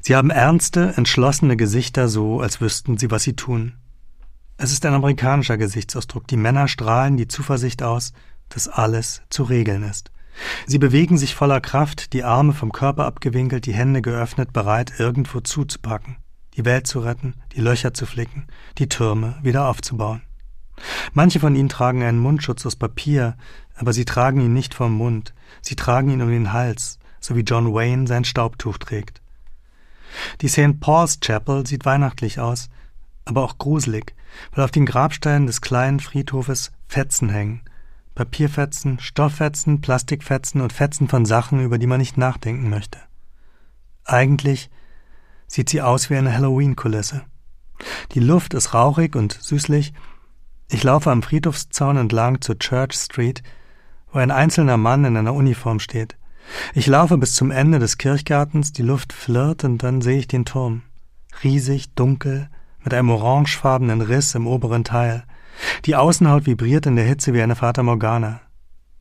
Sie 0.00 0.14
haben 0.14 0.30
ernste, 0.30 0.94
entschlossene 0.96 1.56
Gesichter, 1.56 2.08
so 2.08 2.40
als 2.40 2.60
wüssten 2.60 2.98
sie, 2.98 3.10
was 3.10 3.24
sie 3.24 3.34
tun. 3.34 3.74
Es 4.56 4.70
ist 4.70 4.86
ein 4.86 4.94
amerikanischer 4.94 5.58
Gesichtsausdruck. 5.58 6.28
Die 6.28 6.36
Männer 6.36 6.68
strahlen 6.68 7.16
die 7.16 7.26
Zuversicht 7.26 7.82
aus, 7.82 8.12
dass 8.48 8.68
alles 8.68 9.22
zu 9.28 9.42
regeln 9.42 9.82
ist. 9.82 10.12
Sie 10.66 10.78
bewegen 10.78 11.18
sich 11.18 11.34
voller 11.34 11.60
Kraft, 11.60 12.12
die 12.12 12.22
Arme 12.22 12.52
vom 12.52 12.70
Körper 12.70 13.06
abgewinkelt, 13.06 13.66
die 13.66 13.74
Hände 13.74 14.02
geöffnet, 14.02 14.52
bereit, 14.52 14.94
irgendwo 14.98 15.40
zuzupacken, 15.40 16.16
die 16.56 16.64
Welt 16.64 16.86
zu 16.86 17.00
retten, 17.00 17.34
die 17.54 17.60
Löcher 17.60 17.94
zu 17.94 18.06
flicken, 18.06 18.46
die 18.78 18.88
Türme 18.88 19.38
wieder 19.42 19.68
aufzubauen. 19.68 20.22
Manche 21.12 21.40
von 21.40 21.54
ihnen 21.54 21.68
tragen 21.68 22.02
einen 22.02 22.18
Mundschutz 22.18 22.66
aus 22.66 22.76
Papier, 22.76 23.36
aber 23.76 23.92
sie 23.92 24.04
tragen 24.04 24.40
ihn 24.40 24.52
nicht 24.52 24.74
vom 24.74 24.92
Mund, 24.92 25.34
sie 25.62 25.76
tragen 25.76 26.10
ihn 26.10 26.22
um 26.22 26.30
den 26.30 26.52
Hals, 26.52 26.98
so 27.20 27.36
wie 27.36 27.42
John 27.42 27.72
Wayne 27.72 28.06
sein 28.06 28.24
Staubtuch 28.24 28.78
trägt. 28.78 29.20
Die 30.40 30.48
St. 30.48 30.80
Paul's 30.80 31.20
Chapel 31.20 31.66
sieht 31.66 31.84
weihnachtlich 31.84 32.38
aus, 32.38 32.70
aber 33.24 33.42
auch 33.42 33.58
gruselig, 33.58 34.14
weil 34.52 34.64
auf 34.64 34.70
den 34.70 34.86
Grabsteinen 34.86 35.46
des 35.46 35.60
kleinen 35.60 36.00
Friedhofes 36.00 36.72
Fetzen 36.86 37.28
hängen, 37.28 37.62
Papierfetzen, 38.14 39.00
Stofffetzen, 39.00 39.80
Plastikfetzen 39.80 40.60
und 40.60 40.72
Fetzen 40.72 41.08
von 41.08 41.24
Sachen, 41.24 41.60
über 41.60 41.78
die 41.78 41.86
man 41.86 41.98
nicht 41.98 42.16
nachdenken 42.16 42.70
möchte. 42.70 42.98
Eigentlich 44.04 44.70
sieht 45.54 45.68
sie 45.68 45.82
aus 45.82 46.10
wie 46.10 46.16
eine 46.16 46.34
Halloween-Kulisse. 46.34 47.22
Die 48.12 48.20
Luft 48.20 48.54
ist 48.54 48.74
rauchig 48.74 49.14
und 49.14 49.38
süßlich. 49.40 49.92
Ich 50.68 50.82
laufe 50.82 51.12
am 51.12 51.22
Friedhofszaun 51.22 51.96
entlang 51.96 52.40
zur 52.40 52.58
Church 52.58 52.94
Street, 52.94 53.44
wo 54.10 54.18
ein 54.18 54.32
einzelner 54.32 54.76
Mann 54.76 55.04
in 55.04 55.16
einer 55.16 55.32
Uniform 55.32 55.78
steht. 55.78 56.16
Ich 56.74 56.88
laufe 56.88 57.16
bis 57.18 57.36
zum 57.36 57.52
Ende 57.52 57.78
des 57.78 57.98
Kirchgartens, 57.98 58.72
die 58.72 58.82
Luft 58.82 59.12
flirrt 59.12 59.62
und 59.62 59.78
dann 59.84 60.02
sehe 60.02 60.18
ich 60.18 60.26
den 60.26 60.44
Turm. 60.44 60.82
Riesig, 61.44 61.94
dunkel, 61.94 62.48
mit 62.82 62.92
einem 62.92 63.10
orangefarbenen 63.10 64.00
Riss 64.00 64.34
im 64.34 64.48
oberen 64.48 64.82
Teil. 64.82 65.22
Die 65.84 65.94
Außenhaut 65.94 66.46
vibriert 66.46 66.86
in 66.86 66.96
der 66.96 67.06
Hitze 67.06 67.32
wie 67.32 67.42
eine 67.42 67.54
Fata 67.54 67.84
Morgana. 67.84 68.40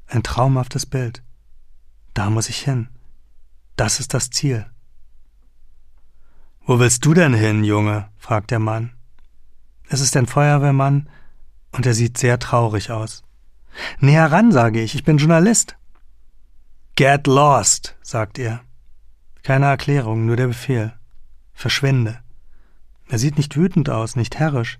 Ein 0.06 0.22
traumhaftes 0.22 0.86
Bild. 0.86 1.24
Da 2.14 2.30
muss 2.30 2.50
ich 2.50 2.60
hin. 2.60 2.90
Das 3.76 4.00
ist 4.00 4.14
das 4.14 4.30
Ziel. 4.30 4.68
Wo 6.66 6.80
willst 6.80 7.04
du 7.06 7.14
denn 7.14 7.34
hin, 7.34 7.66
Junge? 7.66 8.08
fragt 8.18 8.52
der 8.52 8.60
Mann. 8.60 8.94
Es 9.90 10.00
ist 10.00 10.16
ein 10.16 10.28
Feuerwehrmann 10.28 11.10
und 11.74 11.86
er 11.86 11.94
sieht 11.94 12.18
sehr 12.18 12.40
traurig 12.40 12.90
aus. 12.90 13.24
Näher 14.00 14.32
ran, 14.32 14.54
sage 14.54 14.82
ich, 14.82 14.96
ich 14.96 15.04
bin 15.04 15.18
Journalist. 15.18 15.76
Get 16.96 17.28
lost, 17.28 17.98
sagt 18.02 18.40
er. 18.40 18.62
Keine 19.42 19.66
Erklärung, 19.66 20.26
nur 20.26 20.38
der 20.38 20.48
Befehl. 20.48 20.94
Verschwinde. 21.54 22.20
Er 23.10 23.20
sieht 23.20 23.38
nicht 23.38 23.58
wütend 23.58 23.90
aus, 23.90 24.16
nicht 24.16 24.40
herrisch. 24.40 24.80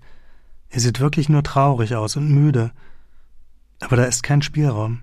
Er 0.70 0.80
sieht 0.80 1.00
wirklich 1.00 1.28
nur 1.28 1.42
traurig 1.42 1.94
aus 1.96 2.16
und 2.16 2.30
müde. 2.30 2.72
Aber 3.80 3.96
da 3.96 4.04
ist 4.04 4.22
kein 4.22 4.40
Spielraum. 4.40 5.02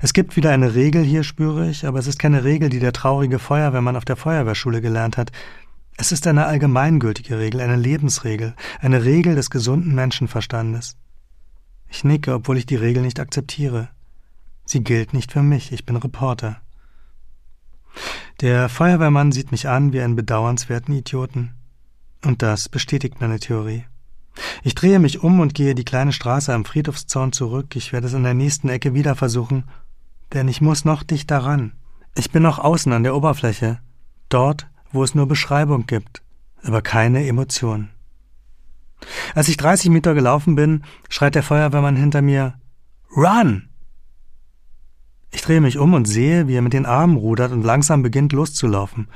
Es 0.00 0.14
gibt 0.14 0.36
wieder 0.36 0.50
eine 0.50 0.74
Regel 0.74 1.04
hier, 1.04 1.24
spüre 1.24 1.68
ich, 1.68 1.84
aber 1.84 1.98
es 1.98 2.06
ist 2.06 2.18
keine 2.18 2.44
Regel, 2.44 2.70
die 2.70 2.78
der 2.78 2.94
traurige 2.94 3.38
Feuerwehrmann 3.38 3.96
auf 3.96 4.06
der 4.06 4.16
Feuerwehrschule 4.16 4.80
gelernt 4.80 5.18
hat. 5.18 5.30
Es 5.98 6.12
ist 6.12 6.26
eine 6.26 6.46
allgemeingültige 6.46 7.38
Regel, 7.38 7.60
eine 7.60 7.76
Lebensregel, 7.76 8.54
eine 8.80 9.04
Regel 9.04 9.34
des 9.34 9.48
gesunden 9.48 9.94
Menschenverstandes. 9.94 10.96
Ich 11.88 12.04
nicke, 12.04 12.34
obwohl 12.34 12.58
ich 12.58 12.66
die 12.66 12.76
Regel 12.76 13.02
nicht 13.02 13.18
akzeptiere. 13.18 13.88
Sie 14.66 14.82
gilt 14.82 15.14
nicht 15.14 15.32
für 15.32 15.42
mich, 15.42 15.72
ich 15.72 15.86
bin 15.86 15.96
Reporter. 15.96 16.60
Der 18.42 18.68
Feuerwehrmann 18.68 19.32
sieht 19.32 19.52
mich 19.52 19.68
an 19.68 19.94
wie 19.94 20.02
einen 20.02 20.16
bedauernswerten 20.16 20.94
Idioten. 20.94 21.54
Und 22.22 22.42
das 22.42 22.68
bestätigt 22.68 23.20
meine 23.20 23.38
Theorie. 23.38 23.84
Ich 24.62 24.74
drehe 24.74 24.98
mich 24.98 25.22
um 25.22 25.40
und 25.40 25.54
gehe 25.54 25.74
die 25.74 25.84
kleine 25.84 26.12
Straße 26.12 26.52
am 26.52 26.66
Friedhofszaun 26.66 27.32
zurück. 27.32 27.74
Ich 27.74 27.94
werde 27.94 28.08
es 28.08 28.14
an 28.14 28.24
der 28.24 28.34
nächsten 28.34 28.68
Ecke 28.68 28.92
wieder 28.92 29.14
versuchen, 29.14 29.64
denn 30.34 30.48
ich 30.48 30.60
muss 30.60 30.84
noch 30.84 31.02
dichter 31.02 31.38
ran. 31.38 31.72
Ich 32.14 32.30
bin 32.30 32.42
noch 32.42 32.58
außen 32.58 32.92
an 32.92 33.02
der 33.02 33.14
Oberfläche, 33.14 33.78
dort, 34.28 34.66
wo 34.96 35.04
es 35.04 35.14
nur 35.14 35.28
Beschreibung 35.28 35.86
gibt, 35.86 36.22
aber 36.62 36.82
keine 36.82 37.26
Emotion. 37.26 37.90
Als 39.34 39.48
ich 39.48 39.56
30 39.56 39.90
Meter 39.90 40.14
gelaufen 40.14 40.56
bin, 40.56 40.82
schreit 41.08 41.34
der 41.34 41.42
Feuerwehrmann 41.42 41.96
hinter 41.96 42.22
mir 42.22 42.54
Run! 43.14 43.68
Ich 45.30 45.42
drehe 45.42 45.60
mich 45.60 45.78
um 45.78 45.92
und 45.94 46.06
sehe, 46.06 46.48
wie 46.48 46.54
er 46.54 46.62
mit 46.62 46.72
den 46.72 46.86
Armen 46.86 47.16
rudert 47.16 47.52
und 47.52 47.62
langsam 47.62 48.02
beginnt 48.02 48.32
loszulaufen. 48.32 49.08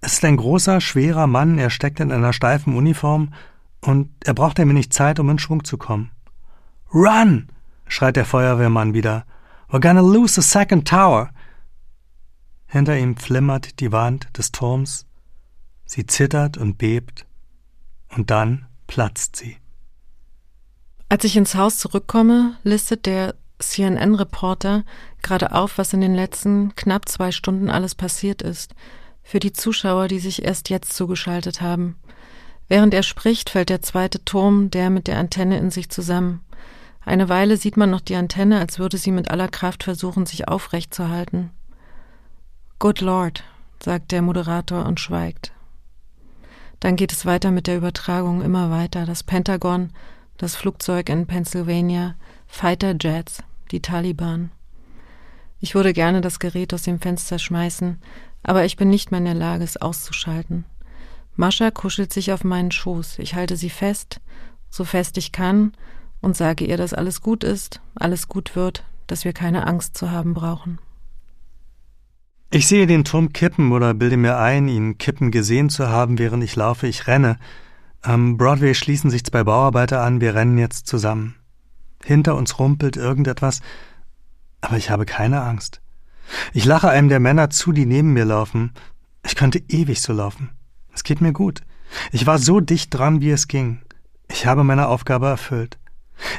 Es 0.00 0.14
ist 0.14 0.24
ein 0.24 0.36
großer, 0.36 0.80
schwerer 0.80 1.26
Mann, 1.26 1.58
er 1.58 1.70
steckt 1.70 2.00
in 2.00 2.12
einer 2.12 2.32
steifen 2.32 2.76
Uniform 2.76 3.32
und 3.80 4.10
er 4.24 4.34
braucht 4.34 4.58
ein 4.58 4.68
wenig 4.68 4.90
Zeit, 4.90 5.20
um 5.20 5.30
in 5.30 5.38
Schwung 5.38 5.64
zu 5.64 5.78
kommen. 5.78 6.10
Run! 6.92 7.48
schreit 7.86 8.16
der 8.16 8.24
Feuerwehrmann 8.24 8.94
wieder. 8.94 9.24
We're 9.70 9.80
gonna 9.80 10.00
lose 10.00 10.34
the 10.34 10.46
second 10.46 10.86
tower. 10.88 11.30
Hinter 12.68 12.98
ihm 12.98 13.16
flimmert 13.16 13.80
die 13.80 13.92
Wand 13.92 14.28
des 14.36 14.52
Turms. 14.52 15.06
Sie 15.86 16.06
zittert 16.06 16.58
und 16.58 16.76
bebt. 16.76 17.24
Und 18.14 18.30
dann 18.30 18.66
platzt 18.86 19.36
sie. 19.36 19.56
Als 21.08 21.24
ich 21.24 21.36
ins 21.36 21.54
Haus 21.54 21.78
zurückkomme, 21.78 22.56
listet 22.62 23.06
der 23.06 23.34
CNN-Reporter 23.58 24.84
gerade 25.22 25.52
auf, 25.52 25.78
was 25.78 25.94
in 25.94 26.02
den 26.02 26.14
letzten 26.14 26.74
knapp 26.76 27.08
zwei 27.08 27.32
Stunden 27.32 27.70
alles 27.70 27.94
passiert 27.94 28.42
ist. 28.42 28.74
Für 29.22 29.40
die 29.40 29.54
Zuschauer, 29.54 30.08
die 30.08 30.20
sich 30.20 30.44
erst 30.44 30.68
jetzt 30.68 30.92
zugeschaltet 30.92 31.62
haben. 31.62 31.96
Während 32.68 32.92
er 32.92 33.02
spricht, 33.02 33.48
fällt 33.48 33.70
der 33.70 33.80
zweite 33.80 34.22
Turm, 34.26 34.70
der 34.70 34.90
mit 34.90 35.06
der 35.06 35.18
Antenne 35.18 35.58
in 35.58 35.70
sich 35.70 35.88
zusammen. 35.88 36.44
Eine 37.00 37.30
Weile 37.30 37.56
sieht 37.56 37.78
man 37.78 37.90
noch 37.90 38.02
die 38.02 38.16
Antenne, 38.16 38.60
als 38.60 38.78
würde 38.78 38.98
sie 38.98 39.10
mit 39.10 39.30
aller 39.30 39.48
Kraft 39.48 39.84
versuchen, 39.84 40.26
sich 40.26 40.48
aufrecht 40.48 40.92
zu 40.92 41.08
halten. 41.08 41.50
Good 42.80 43.00
Lord, 43.00 43.42
sagt 43.82 44.12
der 44.12 44.22
Moderator 44.22 44.86
und 44.86 45.00
schweigt. 45.00 45.50
Dann 46.78 46.94
geht 46.94 47.10
es 47.10 47.26
weiter 47.26 47.50
mit 47.50 47.66
der 47.66 47.76
Übertragung, 47.76 48.40
immer 48.40 48.70
weiter. 48.70 49.04
Das 49.04 49.24
Pentagon, 49.24 49.90
das 50.36 50.54
Flugzeug 50.54 51.08
in 51.08 51.26
Pennsylvania, 51.26 52.14
Fighter 52.46 52.94
Jets, 52.96 53.42
die 53.72 53.82
Taliban. 53.82 54.52
Ich 55.58 55.74
würde 55.74 55.92
gerne 55.92 56.20
das 56.20 56.38
Gerät 56.38 56.72
aus 56.72 56.82
dem 56.82 57.00
Fenster 57.00 57.40
schmeißen, 57.40 58.00
aber 58.44 58.64
ich 58.64 58.76
bin 58.76 58.90
nicht 58.90 59.10
mehr 59.10 59.18
in 59.18 59.24
der 59.24 59.34
Lage, 59.34 59.64
es 59.64 59.76
auszuschalten. 59.76 60.64
Mascha 61.34 61.72
kuschelt 61.72 62.12
sich 62.12 62.32
auf 62.32 62.44
meinen 62.44 62.70
Schoß. 62.70 63.18
Ich 63.18 63.34
halte 63.34 63.56
sie 63.56 63.70
fest, 63.70 64.20
so 64.70 64.84
fest 64.84 65.18
ich 65.18 65.32
kann, 65.32 65.72
und 66.20 66.36
sage 66.36 66.64
ihr, 66.64 66.76
dass 66.76 66.94
alles 66.94 67.22
gut 67.22 67.42
ist, 67.42 67.80
alles 67.96 68.28
gut 68.28 68.54
wird, 68.54 68.84
dass 69.08 69.24
wir 69.24 69.32
keine 69.32 69.66
Angst 69.66 69.96
zu 69.96 70.12
haben 70.12 70.32
brauchen. 70.32 70.78
Ich 72.50 72.66
sehe 72.66 72.86
den 72.86 73.04
Turm 73.04 73.34
kippen 73.34 73.72
oder 73.72 73.92
bilde 73.92 74.16
mir 74.16 74.38
ein, 74.38 74.68
ihn 74.68 74.96
kippen 74.96 75.30
gesehen 75.30 75.68
zu 75.68 75.88
haben, 75.88 76.18
während 76.18 76.42
ich 76.42 76.56
laufe. 76.56 76.86
Ich 76.86 77.06
renne. 77.06 77.36
Am 78.00 78.38
Broadway 78.38 78.74
schließen 78.74 79.10
sich 79.10 79.22
zwei 79.22 79.44
Bauarbeiter 79.44 80.00
an, 80.02 80.22
wir 80.22 80.34
rennen 80.34 80.56
jetzt 80.56 80.86
zusammen. 80.86 81.34
Hinter 82.02 82.36
uns 82.36 82.58
rumpelt 82.58 82.96
irgendetwas, 82.96 83.60
aber 84.62 84.78
ich 84.78 84.88
habe 84.88 85.04
keine 85.04 85.42
Angst. 85.42 85.82
Ich 86.54 86.64
lache 86.64 86.88
einem 86.88 87.10
der 87.10 87.20
Männer 87.20 87.50
zu, 87.50 87.72
die 87.72 87.84
neben 87.84 88.14
mir 88.14 88.24
laufen. 88.24 88.72
Ich 89.26 89.36
könnte 89.36 89.62
ewig 89.68 90.00
so 90.00 90.14
laufen. 90.14 90.48
Es 90.94 91.04
geht 91.04 91.20
mir 91.20 91.34
gut. 91.34 91.60
Ich 92.12 92.26
war 92.26 92.38
so 92.38 92.60
dicht 92.60 92.94
dran, 92.94 93.20
wie 93.20 93.30
es 93.30 93.48
ging. 93.48 93.82
Ich 94.26 94.46
habe 94.46 94.64
meine 94.64 94.88
Aufgabe 94.88 95.26
erfüllt. 95.26 95.78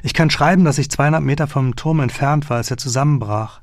Ich 0.01 0.15
kann 0.15 0.31
schreiben, 0.31 0.65
dass 0.65 0.79
ich 0.79 0.89
200 0.89 1.21
Meter 1.21 1.45
vom 1.45 1.75
Turm 1.75 1.99
entfernt 1.99 2.49
war, 2.49 2.57
als 2.57 2.71
er 2.71 2.77
zusammenbrach. 2.77 3.61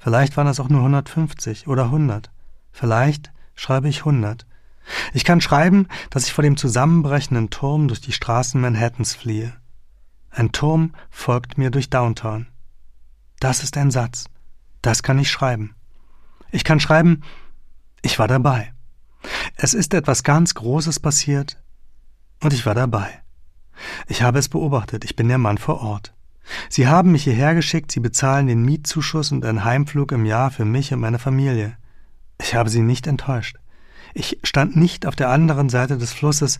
Vielleicht 0.00 0.38
waren 0.38 0.46
es 0.46 0.58
auch 0.60 0.70
nur 0.70 0.80
150 0.80 1.68
oder 1.68 1.84
100. 1.84 2.30
Vielleicht 2.72 3.32
schreibe 3.54 3.88
ich 3.88 4.00
100. 4.00 4.46
Ich 5.12 5.24
kann 5.24 5.42
schreiben, 5.42 5.88
dass 6.08 6.24
ich 6.24 6.32
vor 6.32 6.42
dem 6.42 6.56
zusammenbrechenden 6.56 7.50
Turm 7.50 7.86
durch 7.86 8.00
die 8.00 8.12
Straßen 8.12 8.60
Manhattans 8.60 9.14
fliehe. 9.14 9.52
Ein 10.30 10.52
Turm 10.52 10.94
folgt 11.10 11.58
mir 11.58 11.70
durch 11.70 11.90
Downtown. 11.90 12.46
Das 13.40 13.62
ist 13.62 13.76
ein 13.76 13.90
Satz. 13.90 14.24
Das 14.80 15.02
kann 15.02 15.18
ich 15.18 15.30
schreiben. 15.30 15.74
Ich 16.50 16.64
kann 16.64 16.80
schreiben, 16.80 17.22
ich 18.00 18.18
war 18.18 18.26
dabei. 18.26 18.72
Es 19.56 19.74
ist 19.74 19.92
etwas 19.92 20.22
ganz 20.22 20.54
Großes 20.54 20.98
passiert 20.98 21.62
und 22.42 22.54
ich 22.54 22.64
war 22.64 22.74
dabei. 22.74 23.22
Ich 24.08 24.22
habe 24.22 24.38
es 24.38 24.48
beobachtet, 24.48 25.04
ich 25.04 25.14
bin 25.14 25.28
der 25.28 25.38
Mann 25.38 25.58
vor 25.58 25.82
Ort. 25.82 26.14
Sie 26.68 26.88
haben 26.88 27.12
mich 27.12 27.24
hierher 27.24 27.54
geschickt, 27.54 27.92
Sie 27.92 28.00
bezahlen 28.00 28.46
den 28.46 28.64
Mietzuschuss 28.64 29.32
und 29.32 29.44
einen 29.44 29.64
Heimflug 29.64 30.12
im 30.12 30.24
Jahr 30.26 30.50
für 30.50 30.64
mich 30.64 30.92
und 30.92 31.00
meine 31.00 31.18
Familie. 31.18 31.76
Ich 32.40 32.54
habe 32.54 32.70
Sie 32.70 32.82
nicht 32.82 33.06
enttäuscht. 33.06 33.56
Ich 34.14 34.38
stand 34.42 34.76
nicht 34.76 35.06
auf 35.06 35.16
der 35.16 35.28
anderen 35.28 35.68
Seite 35.68 35.98
des 35.98 36.12
Flusses. 36.12 36.58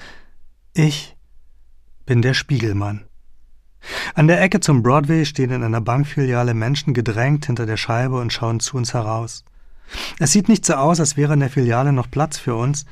Ich 0.74 1.16
bin 2.06 2.22
der 2.22 2.34
Spiegelmann. 2.34 3.04
An 4.14 4.26
der 4.26 4.40
Ecke 4.42 4.60
zum 4.60 4.82
Broadway 4.82 5.24
stehen 5.24 5.50
in 5.50 5.62
einer 5.62 5.80
Bankfiliale 5.80 6.54
Menschen 6.54 6.94
gedrängt 6.94 7.46
hinter 7.46 7.66
der 7.66 7.76
Scheibe 7.76 8.20
und 8.20 8.32
schauen 8.32 8.60
zu 8.60 8.76
uns 8.76 8.94
heraus. 8.94 9.44
Es 10.18 10.32
sieht 10.32 10.48
nicht 10.48 10.64
so 10.64 10.74
aus, 10.74 11.00
als 11.00 11.16
wäre 11.16 11.34
in 11.34 11.40
der 11.40 11.50
Filiale 11.50 11.92
noch 11.92 12.10
Platz 12.10 12.38
für 12.38 12.54
uns. 12.54 12.84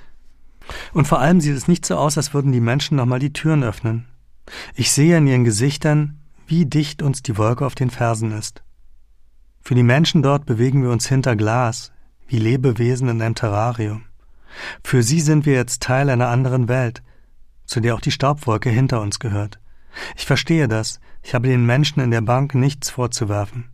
Und 0.93 1.07
vor 1.07 1.21
allem 1.21 1.41
sieht 1.41 1.57
es 1.57 1.69
nicht 1.69 1.87
so 1.87 1.97
aus, 1.97 2.17
als 2.17 2.35
würden 2.35 2.53
die 2.53 2.61
Menschen 2.61 2.97
nochmal 2.97 3.19
die 3.19 3.33
Türen 3.33 3.63
öffnen. 3.63 4.07
Ich 4.75 4.93
sehe 4.93 5.19
in 5.19 5.27
ihren 5.27 5.45
Gesichtern, 5.45 6.18
wie 6.49 6.65
dicht 6.65 7.03
uns 7.03 7.23
die 7.23 7.37
Wolke 7.37 7.67
auf 7.67 7.75
den 7.75 7.91
Fersen 7.91 8.33
ist. 8.33 8.63
Für 9.61 9.75
die 9.75 9.83
Menschen 9.83 10.23
dort 10.23 10.47
bewegen 10.47 10.83
wir 10.83 10.91
uns 10.91 11.07
hinter 11.07 11.37
Glas, 11.37 11.93
wie 12.27 12.39
Lebewesen 12.39 13.09
in 13.09 13.21
einem 13.21 13.35
Terrarium. 13.35 14.05
Für 14.83 15.03
sie 15.03 15.21
sind 15.21 15.45
wir 15.45 15.53
jetzt 15.53 15.83
Teil 15.83 16.09
einer 16.09 16.29
anderen 16.29 16.69
Welt, 16.69 17.03
zu 17.67 17.81
der 17.81 17.95
auch 17.95 18.01
die 18.01 18.11
Staubwolke 18.11 18.71
hinter 18.71 19.03
uns 19.03 19.19
gehört. 19.19 19.61
Ich 20.17 20.25
verstehe 20.25 20.69
das, 20.69 21.01
ich 21.23 21.35
habe 21.35 21.49
den 21.49 21.67
Menschen 21.67 22.01
in 22.01 22.11
der 22.11 22.23
Bank 22.23 22.55
nichts 22.55 22.89
vorzuwerfen. 22.89 23.69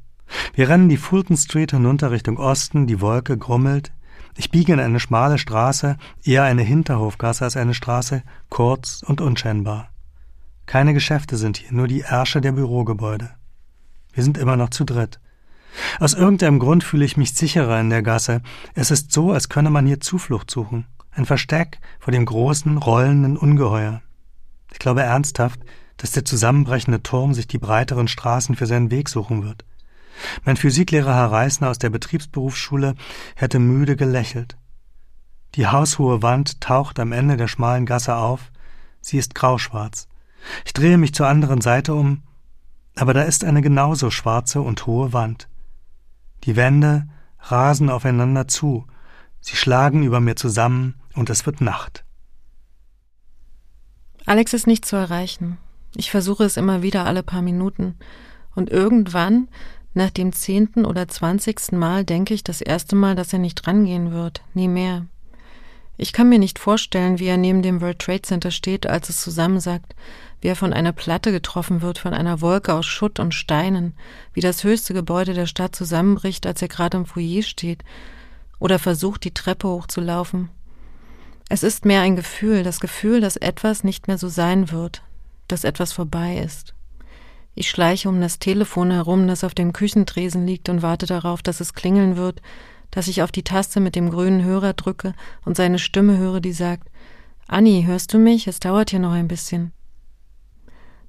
Wir 0.54 0.68
rennen 0.68 0.88
die 0.88 0.96
Fulton 0.96 1.36
Street 1.36 1.70
hinunter 1.70 2.10
Richtung 2.10 2.38
Osten, 2.38 2.88
die 2.88 3.00
Wolke 3.00 3.38
grummelt. 3.38 3.92
Ich 4.36 4.50
biege 4.50 4.72
in 4.72 4.80
eine 4.80 4.98
schmale 4.98 5.38
Straße, 5.38 5.96
eher 6.24 6.42
eine 6.42 6.62
Hinterhofgasse 6.62 7.44
als 7.44 7.56
eine 7.56 7.74
Straße, 7.74 8.24
kurz 8.48 9.04
und 9.06 9.20
unscheinbar. 9.20 9.93
Keine 10.66 10.94
Geschäfte 10.94 11.36
sind 11.36 11.58
hier, 11.58 11.72
nur 11.72 11.88
die 11.88 12.00
Ärsche 12.00 12.40
der 12.40 12.52
Bürogebäude. 12.52 13.30
Wir 14.12 14.22
sind 14.22 14.38
immer 14.38 14.56
noch 14.56 14.70
zu 14.70 14.84
dritt. 14.84 15.20
Aus 15.98 16.14
irgendeinem 16.14 16.58
Grund 16.58 16.84
fühle 16.84 17.04
ich 17.04 17.16
mich 17.16 17.34
sicherer 17.34 17.80
in 17.80 17.90
der 17.90 18.02
Gasse. 18.02 18.42
Es 18.74 18.90
ist 18.90 19.12
so, 19.12 19.32
als 19.32 19.48
könne 19.48 19.70
man 19.70 19.86
hier 19.86 20.00
Zuflucht 20.00 20.50
suchen. 20.50 20.86
Ein 21.10 21.26
Versteck 21.26 21.80
vor 21.98 22.12
dem 22.12 22.24
großen, 22.24 22.78
rollenden 22.78 23.36
Ungeheuer. 23.36 24.02
Ich 24.72 24.78
glaube 24.78 25.02
ernsthaft, 25.02 25.60
dass 25.96 26.12
der 26.12 26.24
zusammenbrechende 26.24 27.02
Turm 27.02 27.34
sich 27.34 27.46
die 27.46 27.58
breiteren 27.58 28.08
Straßen 28.08 28.56
für 28.56 28.66
seinen 28.66 28.90
Weg 28.90 29.08
suchen 29.08 29.44
wird. 29.44 29.64
Mein 30.44 30.56
Physiklehrer 30.56 31.14
Herr 31.14 31.32
Reisner 31.32 31.70
aus 31.70 31.78
der 31.78 31.90
Betriebsberufsschule 31.90 32.94
hätte 33.34 33.58
müde 33.58 33.96
gelächelt. 33.96 34.56
Die 35.54 35.66
haushohe 35.66 36.22
Wand 36.22 36.60
taucht 36.60 36.98
am 36.98 37.12
Ende 37.12 37.36
der 37.36 37.48
schmalen 37.48 37.86
Gasse 37.86 38.16
auf. 38.16 38.50
Sie 39.00 39.18
ist 39.18 39.34
grauschwarz. 39.34 40.08
Ich 40.64 40.72
drehe 40.72 40.98
mich 40.98 41.14
zur 41.14 41.28
anderen 41.28 41.60
Seite 41.60 41.94
um, 41.94 42.22
aber 42.96 43.14
da 43.14 43.22
ist 43.22 43.44
eine 43.44 43.62
genauso 43.62 44.10
schwarze 44.10 44.60
und 44.60 44.86
hohe 44.86 45.12
Wand. 45.12 45.48
Die 46.44 46.56
Wände 46.56 47.08
rasen 47.40 47.90
aufeinander 47.90 48.48
zu, 48.48 48.86
sie 49.40 49.56
schlagen 49.56 50.02
über 50.02 50.20
mir 50.20 50.36
zusammen 50.36 50.94
und 51.14 51.30
es 51.30 51.46
wird 51.46 51.60
Nacht. 51.60 52.04
Alex 54.26 54.54
ist 54.54 54.66
nicht 54.66 54.84
zu 54.84 54.96
erreichen. 54.96 55.58
Ich 55.96 56.10
versuche 56.10 56.44
es 56.44 56.56
immer 56.56 56.82
wieder 56.82 57.04
alle 57.04 57.22
paar 57.22 57.42
Minuten. 57.42 57.96
Und 58.54 58.70
irgendwann, 58.70 59.48
nach 59.92 60.10
dem 60.10 60.32
zehnten 60.32 60.84
oder 60.84 61.08
zwanzigsten 61.08 61.78
Mal, 61.78 62.04
denke 62.04 62.34
ich 62.34 62.42
das 62.42 62.60
erste 62.60 62.96
Mal, 62.96 63.14
dass 63.14 63.32
er 63.32 63.38
nicht 63.38 63.66
rangehen 63.66 64.12
wird. 64.12 64.42
Nie 64.54 64.68
mehr. 64.68 65.06
Ich 65.96 66.12
kann 66.12 66.28
mir 66.28 66.38
nicht 66.38 66.58
vorstellen, 66.58 67.18
wie 67.18 67.26
er 67.26 67.36
neben 67.36 67.62
dem 67.62 67.80
World 67.80 68.00
Trade 68.00 68.22
Center 68.22 68.50
steht, 68.50 68.86
als 68.86 69.08
es 69.08 69.20
zusammensackt, 69.20 69.94
wie 70.40 70.48
er 70.48 70.56
von 70.56 70.72
einer 70.72 70.92
Platte 70.92 71.30
getroffen 71.30 71.82
wird, 71.82 71.98
von 71.98 72.14
einer 72.14 72.40
Wolke 72.40 72.74
aus 72.74 72.86
Schutt 72.86 73.20
und 73.20 73.32
Steinen, 73.32 73.94
wie 74.32 74.40
das 74.40 74.64
höchste 74.64 74.92
Gebäude 74.92 75.34
der 75.34 75.46
Stadt 75.46 75.76
zusammenbricht, 75.76 76.46
als 76.46 76.60
er 76.62 76.68
gerade 76.68 76.96
im 76.96 77.06
Foyer 77.06 77.42
steht 77.42 77.84
oder 78.58 78.78
versucht, 78.78 79.24
die 79.24 79.34
Treppe 79.34 79.68
hochzulaufen. 79.68 80.50
Es 81.48 81.62
ist 81.62 81.84
mehr 81.84 82.00
ein 82.00 82.16
Gefühl, 82.16 82.62
das 82.62 82.80
Gefühl, 82.80 83.20
dass 83.20 83.36
etwas 83.36 83.84
nicht 83.84 84.08
mehr 84.08 84.18
so 84.18 84.28
sein 84.28 84.70
wird, 84.70 85.02
dass 85.48 85.64
etwas 85.64 85.92
vorbei 85.92 86.38
ist. 86.38 86.74
Ich 87.54 87.70
schleiche 87.70 88.08
um 88.08 88.20
das 88.20 88.40
Telefon 88.40 88.90
herum, 88.90 89.28
das 89.28 89.44
auf 89.44 89.54
dem 89.54 89.72
Küchentresen 89.72 90.46
liegt 90.46 90.68
und 90.68 90.82
warte 90.82 91.06
darauf, 91.06 91.42
dass 91.42 91.60
es 91.60 91.74
klingeln 91.74 92.16
wird, 92.16 92.42
dass 92.94 93.08
ich 93.08 93.22
auf 93.22 93.32
die 93.32 93.42
Taste 93.42 93.80
mit 93.80 93.96
dem 93.96 94.08
grünen 94.08 94.44
Hörer 94.44 94.72
drücke 94.72 95.14
und 95.44 95.56
seine 95.56 95.80
Stimme 95.80 96.16
höre, 96.16 96.40
die 96.40 96.52
sagt, 96.52 96.88
Anni, 97.48 97.82
hörst 97.84 98.14
du 98.14 98.18
mich? 98.18 98.46
Es 98.46 98.60
dauert 98.60 98.90
hier 98.90 99.00
noch 99.00 99.10
ein 99.10 99.26
bisschen. 99.26 99.72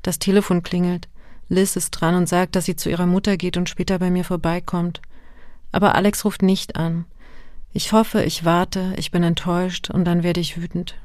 Das 0.02 0.18
Telefon 0.18 0.64
klingelt. 0.64 1.08
Liz 1.48 1.76
ist 1.76 1.92
dran 1.92 2.16
und 2.16 2.28
sagt, 2.28 2.56
dass 2.56 2.66
sie 2.66 2.76
zu 2.76 2.90
ihrer 2.90 3.06
Mutter 3.06 3.38
geht 3.38 3.56
und 3.56 3.70
später 3.70 4.00
bei 4.00 4.10
mir 4.10 4.24
vorbeikommt. 4.24 5.00
Aber 5.72 5.94
Alex 5.94 6.26
ruft 6.26 6.42
nicht 6.42 6.76
an. 6.76 7.06
Ich 7.72 7.92
hoffe, 7.92 8.24
ich 8.24 8.44
warte, 8.44 8.96
ich 8.98 9.12
bin 9.12 9.22
enttäuscht 9.22 9.92
und 9.92 10.06
dann 10.06 10.24
werde 10.24 10.40
ich 10.40 10.60
wütend. 10.60 10.96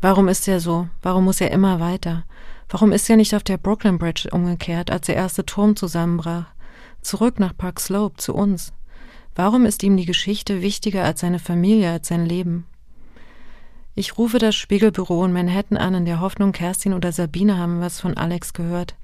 Warum 0.00 0.28
ist 0.28 0.48
er 0.48 0.60
so? 0.60 0.88
Warum 1.02 1.24
muss 1.24 1.42
er 1.42 1.50
immer 1.50 1.78
weiter? 1.78 2.24
Warum 2.70 2.90
ist 2.90 3.10
er 3.10 3.16
nicht 3.16 3.34
auf 3.34 3.42
der 3.42 3.58
Brooklyn 3.58 3.98
Bridge 3.98 4.30
umgekehrt, 4.32 4.90
als 4.90 5.06
der 5.06 5.16
erste 5.16 5.44
Turm 5.44 5.76
zusammenbrach? 5.76 6.46
Zurück 7.02 7.38
nach 7.38 7.54
Park 7.54 7.80
Slope, 7.80 8.16
zu 8.16 8.34
uns. 8.34 8.72
Warum 9.34 9.66
ist 9.66 9.82
ihm 9.82 9.96
die 9.96 10.06
Geschichte 10.06 10.62
wichtiger 10.62 11.04
als 11.04 11.20
seine 11.20 11.38
Familie, 11.38 11.90
als 11.90 12.08
sein 12.08 12.24
Leben? 12.24 12.66
Ich 13.96 14.18
rufe 14.18 14.38
das 14.38 14.54
Spiegelbüro 14.54 15.24
in 15.24 15.32
Manhattan 15.32 15.76
an, 15.76 15.94
in 15.94 16.04
der 16.04 16.20
Hoffnung, 16.20 16.52
Kerstin 16.52 16.94
oder 16.94 17.12
Sabine 17.12 17.58
haben 17.58 17.80
was 17.80 18.00
von 18.00 18.16
Alex 18.16 18.52
gehört. 18.52 18.94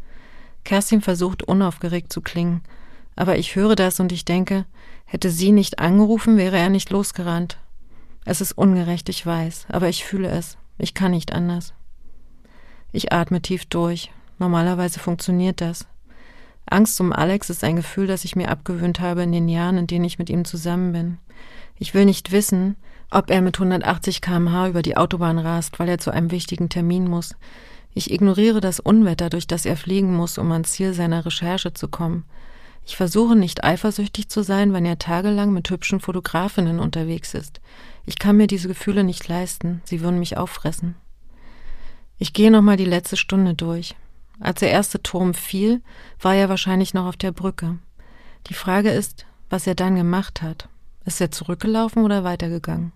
Kerstin 0.64 1.00
versucht 1.00 1.42
unaufgeregt 1.42 2.12
zu 2.12 2.20
klingen, 2.20 2.62
aber 3.16 3.38
ich 3.38 3.56
höre 3.56 3.76
das 3.76 4.00
und 4.00 4.12
ich 4.12 4.24
denke, 4.24 4.66
hätte 5.04 5.30
sie 5.30 5.52
nicht 5.52 5.78
angerufen, 5.78 6.36
wäre 6.36 6.58
er 6.58 6.70
nicht 6.70 6.90
losgerannt. 6.90 7.58
Es 8.24 8.40
ist 8.40 8.52
ungerecht, 8.52 9.08
ich 9.08 9.24
weiß, 9.24 9.66
aber 9.68 9.88
ich 9.88 10.04
fühle 10.04 10.28
es. 10.28 10.56
Ich 10.78 10.94
kann 10.94 11.10
nicht 11.10 11.32
anders. 11.32 11.74
Ich 12.92 13.12
atme 13.12 13.42
tief 13.42 13.66
durch. 13.66 14.10
Normalerweise 14.38 14.98
funktioniert 14.98 15.60
das. 15.60 15.86
Angst 16.66 17.00
um 17.00 17.12
Alex 17.12 17.50
ist 17.50 17.64
ein 17.64 17.76
Gefühl, 17.76 18.06
das 18.06 18.24
ich 18.24 18.36
mir 18.36 18.48
abgewöhnt 18.48 19.00
habe 19.00 19.22
in 19.22 19.32
den 19.32 19.48
Jahren, 19.48 19.78
in 19.78 19.86
denen 19.86 20.04
ich 20.04 20.18
mit 20.18 20.30
ihm 20.30 20.44
zusammen 20.44 20.92
bin. 20.92 21.18
Ich 21.78 21.94
will 21.94 22.04
nicht 22.04 22.30
wissen, 22.30 22.76
ob 23.10 23.30
er 23.30 23.40
mit 23.40 23.56
180 23.56 24.20
kmh 24.20 24.68
über 24.68 24.82
die 24.82 24.96
Autobahn 24.96 25.38
rast, 25.38 25.78
weil 25.78 25.88
er 25.88 25.98
zu 25.98 26.10
einem 26.10 26.30
wichtigen 26.30 26.68
Termin 26.68 27.08
muss. 27.08 27.34
Ich 27.92 28.12
ignoriere 28.12 28.60
das 28.60 28.78
Unwetter, 28.78 29.30
durch 29.30 29.46
das 29.46 29.66
er 29.66 29.76
fliegen 29.76 30.14
muss, 30.14 30.38
um 30.38 30.52
ans 30.52 30.72
Ziel 30.72 30.94
seiner 30.94 31.26
Recherche 31.26 31.74
zu 31.74 31.88
kommen. 31.88 32.24
Ich 32.86 32.96
versuche 32.96 33.36
nicht 33.36 33.64
eifersüchtig 33.64 34.28
zu 34.28 34.42
sein, 34.42 34.72
wenn 34.72 34.84
er 34.84 34.98
tagelang 34.98 35.52
mit 35.52 35.68
hübschen 35.70 36.00
Fotografinnen 36.00 36.78
unterwegs 36.78 37.34
ist. 37.34 37.60
Ich 38.06 38.18
kann 38.18 38.36
mir 38.36 38.46
diese 38.46 38.68
Gefühle 38.68 39.04
nicht 39.04 39.28
leisten, 39.28 39.82
sie 39.84 40.00
würden 40.00 40.18
mich 40.18 40.36
auffressen. 40.36 40.94
Ich 42.18 42.32
gehe 42.32 42.50
nochmal 42.50 42.76
die 42.76 42.84
letzte 42.84 43.16
Stunde 43.16 43.54
durch. 43.54 43.96
Als 44.40 44.60
der 44.60 44.70
erste 44.70 45.02
Turm 45.02 45.34
fiel, 45.34 45.82
war 46.20 46.34
er 46.34 46.48
wahrscheinlich 46.48 46.94
noch 46.94 47.06
auf 47.06 47.16
der 47.16 47.32
Brücke. 47.32 47.78
Die 48.46 48.54
Frage 48.54 48.90
ist, 48.90 49.26
was 49.50 49.66
er 49.66 49.74
dann 49.74 49.96
gemacht 49.96 50.42
hat. 50.42 50.68
Ist 51.04 51.20
er 51.20 51.30
zurückgelaufen 51.30 52.04
oder 52.04 52.24
weitergegangen? 52.24 52.92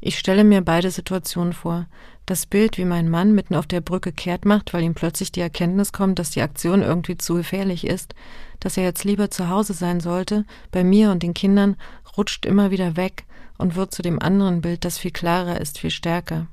Ich 0.00 0.18
stelle 0.18 0.44
mir 0.44 0.62
beide 0.62 0.90
Situationen 0.90 1.52
vor. 1.52 1.86
Das 2.24 2.46
Bild, 2.46 2.78
wie 2.78 2.84
mein 2.84 3.08
Mann 3.08 3.34
mitten 3.34 3.54
auf 3.54 3.66
der 3.66 3.80
Brücke 3.80 4.12
kehrt 4.12 4.44
macht, 4.44 4.72
weil 4.72 4.82
ihm 4.82 4.94
plötzlich 4.94 5.30
die 5.30 5.40
Erkenntnis 5.40 5.92
kommt, 5.92 6.18
dass 6.18 6.30
die 6.30 6.42
Aktion 6.42 6.82
irgendwie 6.82 7.18
zu 7.18 7.34
gefährlich 7.34 7.86
ist, 7.86 8.14
dass 8.60 8.76
er 8.76 8.84
jetzt 8.84 9.04
lieber 9.04 9.30
zu 9.30 9.48
Hause 9.48 9.74
sein 9.74 10.00
sollte, 10.00 10.46
bei 10.70 10.84
mir 10.84 11.10
und 11.10 11.22
den 11.22 11.34
Kindern, 11.34 11.76
rutscht 12.16 12.46
immer 12.46 12.70
wieder 12.70 12.96
weg 12.96 13.24
und 13.58 13.76
wird 13.76 13.94
zu 13.94 14.02
dem 14.02 14.20
anderen 14.20 14.62
Bild, 14.62 14.84
das 14.84 14.98
viel 14.98 15.10
klarer 15.10 15.60
ist, 15.60 15.78
viel 15.78 15.90
stärker. 15.90 16.46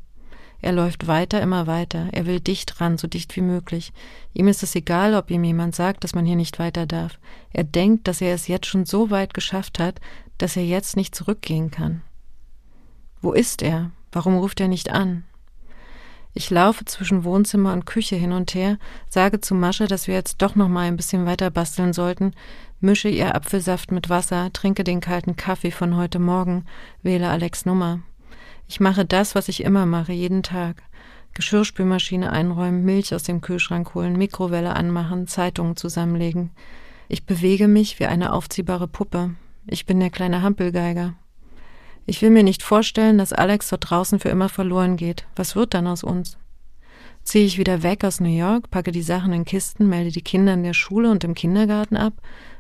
Er 0.62 0.72
läuft 0.72 1.08
weiter, 1.08 1.42
immer 1.42 1.68
weiter. 1.68 2.08
Er 2.12 2.26
will 2.26 2.40
dicht 2.40 2.82
ran, 2.82 2.98
so 2.98 3.08
dicht 3.08 3.36
wie 3.36 3.42
möglich. 3.42 3.94
Ihm 4.34 4.48
ist 4.48 4.64
es 4.64 4.76
egal, 4.76 5.14
ob 5.14 5.30
ihm 5.30 5.44
jemand 5.44 5.76
sagt, 5.76 6.04
dass 6.04 6.16
man 6.16 6.26
hier 6.26 6.36
nicht 6.36 6.60
weiter 6.60 6.86
darf. 6.86 7.20
Er 7.54 7.64
denkt, 7.64 8.08
dass 8.08 8.22
er 8.22 8.34
es 8.34 8.48
jetzt 8.48 8.66
schon 8.66 8.86
so 8.86 9.12
weit 9.12 9.34
geschafft 9.34 9.80
hat, 9.80 10.00
dass 10.38 10.58
er 10.58 10.66
jetzt 10.66 10.96
nicht 10.96 11.16
zurückgehen 11.16 11.72
kann. 11.72 12.02
Wo 13.22 13.34
ist 13.34 13.62
er? 13.62 13.92
Warum 14.12 14.38
ruft 14.38 14.60
er 14.60 14.68
nicht 14.68 14.92
an? 14.92 15.24
Ich 16.34 16.52
laufe 16.52 16.86
zwischen 16.86 17.24
Wohnzimmer 17.24 17.74
und 17.74 17.88
Küche 17.88 18.16
hin 18.16 18.32
und 18.32 18.54
her, 18.54 18.78
sage 19.10 19.42
zu 19.42 19.56
Mascha, 19.56 19.88
dass 19.88 20.08
wir 20.08 20.14
jetzt 20.14 20.42
doch 20.44 20.56
noch 20.56 20.68
mal 20.68 20.88
ein 20.88 20.96
bisschen 20.96 21.26
weiter 21.26 21.50
basteln 21.50 21.94
sollten, 21.94 22.34
mische 22.80 23.10
ihr 23.10 23.34
Apfelsaft 23.34 23.92
mit 23.92 24.10
Wasser, 24.10 24.54
trinke 24.54 24.84
den 24.84 25.02
kalten 25.02 25.36
Kaffee 25.36 25.72
von 25.72 25.96
heute 25.96 26.20
Morgen, 26.20 26.66
wähle 27.02 27.30
Alex 27.30 27.66
Nummer. 27.66 28.02
Ich 28.68 28.80
mache 28.80 29.06
das, 29.06 29.36
was 29.36 29.48
ich 29.48 29.64
immer 29.64 29.86
mache, 29.86 30.14
jeden 30.14 30.44
Tag. 30.44 30.84
Geschirrspülmaschine 31.34 32.32
einräumen, 32.32 32.84
Milch 32.84 33.14
aus 33.14 33.24
dem 33.24 33.42
Kühlschrank 33.42 33.94
holen, 33.94 34.18
Mikrowelle 34.18 34.76
anmachen, 34.76 35.28
Zeitungen 35.28 35.76
zusammenlegen. 35.76 36.52
Ich 37.10 37.26
bewege 37.26 37.68
mich 37.68 38.00
wie 38.00 38.06
eine 38.06 38.34
aufziehbare 38.34 38.88
Puppe. 38.88 39.36
Ich 39.68 39.86
bin 39.86 40.00
der 40.00 40.10
kleine 40.10 40.42
Hampelgeiger. 40.42 41.14
Ich 42.06 42.22
will 42.22 42.30
mir 42.30 42.44
nicht 42.44 42.64
vorstellen, 42.64 43.18
dass 43.18 43.34
Alex 43.34 43.70
dort 43.70 43.90
draußen 43.90 44.20
für 44.20 44.30
immer 44.30 44.50
verloren 44.50 44.98
geht. 44.98 45.26
Was 45.36 45.56
wird 45.56 45.74
dann 45.74 45.88
aus 45.88 46.04
uns? 46.04 46.38
Ziehe 47.24 47.46
ich 47.46 47.58
wieder 47.58 47.84
weg 47.84 48.06
aus 48.06 48.22
New 48.22 48.36
York, 48.36 48.72
packe 48.72 48.92
die 48.92 49.02
Sachen 49.02 49.34
in 49.34 49.44
Kisten, 49.44 49.90
melde 49.90 50.12
die 50.12 50.22
Kinder 50.22 50.54
in 50.54 50.64
der 50.64 50.74
Schule 50.74 51.12
und 51.12 51.26
im 51.26 51.34
Kindergarten 51.34 51.98
ab, 51.98 52.14